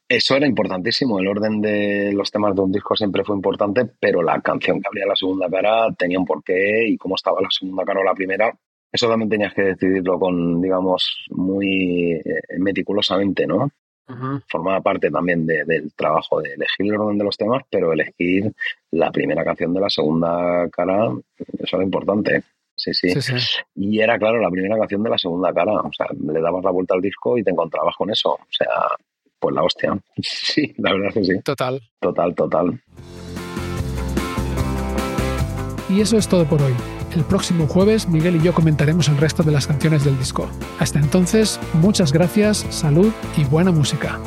Eso 0.09 0.35
era 0.35 0.47
importantísimo, 0.47 1.19
el 1.19 1.27
orden 1.27 1.61
de 1.61 2.11
los 2.13 2.31
temas 2.31 2.55
de 2.55 2.61
un 2.61 2.71
disco 2.71 2.95
siempre 2.95 3.23
fue 3.23 3.35
importante, 3.35 3.85
pero 3.99 4.23
la 4.23 4.41
canción 4.41 4.81
que 4.81 4.87
abría 4.87 5.05
la 5.05 5.15
segunda 5.15 5.49
cara 5.49 5.91
tenía 5.97 6.17
un 6.17 6.25
porqué 6.25 6.87
y 6.87 6.97
cómo 6.97 7.15
estaba 7.15 7.41
la 7.41 7.49
segunda 7.51 7.83
cara 7.83 7.99
o 7.99 8.03
la 8.03 8.15
primera, 8.15 8.51
eso 8.91 9.07
también 9.09 9.29
tenías 9.29 9.53
que 9.53 9.63
decidirlo 9.63 10.17
con, 10.17 10.61
digamos, 10.61 11.25
muy 11.29 12.13
eh, 12.13 12.41
meticulosamente, 12.57 13.45
¿no? 13.45 13.69
Formaba 14.47 14.79
parte 14.79 15.11
también 15.11 15.45
del 15.45 15.91
trabajo 15.93 16.41
de 16.41 16.53
elegir 16.53 16.93
el 16.93 16.95
orden 16.95 17.17
de 17.17 17.25
los 17.25 17.35
temas, 17.35 17.63
pero 17.69 17.91
elegir 17.91 18.53
la 18.91 19.11
primera 19.11 19.43
canción 19.43 19.73
de 19.73 19.81
la 19.81 19.89
segunda 19.89 20.69
cara, 20.69 21.11
eso 21.59 21.75
era 21.75 21.83
importante. 21.83 22.43
Sí, 22.77 22.93
sí, 22.93 23.11
Y 23.75 23.99
era, 23.99 24.19
claro, 24.19 24.39
la 24.39 24.51
primera 24.51 24.77
canción 24.77 25.01
de 25.03 25.09
la 25.09 25.17
segunda 25.17 25.51
cara. 25.51 25.73
O 25.81 25.91
sea, 25.91 26.05
le 26.11 26.39
dabas 26.39 26.63
la 26.63 26.71
vuelta 26.71 26.93
al 26.93 27.01
disco 27.01 27.37
y 27.37 27.43
te 27.43 27.51
encontrabas 27.51 27.95
con 27.95 28.11
eso. 28.11 28.33
O 28.33 28.47
sea, 28.49 28.67
pues 29.39 29.55
la 29.55 29.63
hostia. 29.63 29.97
Sí, 30.21 30.73
la 30.77 30.93
verdad 30.93 31.09
es 31.09 31.13
que 31.15 31.23
sí. 31.23 31.41
Total. 31.43 31.81
Total, 31.99 32.35
total. 32.35 32.81
Y 35.89 36.01
eso 36.01 36.17
es 36.17 36.27
todo 36.27 36.45
por 36.45 36.61
hoy. 36.61 36.73
El 37.15 37.23
próximo 37.23 37.65
jueves 37.67 38.07
Miguel 38.07 38.35
y 38.35 38.43
yo 38.43 38.53
comentaremos 38.53 39.07
el 39.07 39.17
resto 39.17 39.41
de 39.41 39.51
las 39.51 39.65
canciones 39.65 40.03
del 40.03 40.17
disco. 40.19 40.47
Hasta 40.79 40.99
entonces, 40.99 41.59
muchas 41.73 42.11
gracias, 42.11 42.59
salud 42.69 43.11
y 43.37 43.45
buena 43.45 43.71
música. 43.71 44.19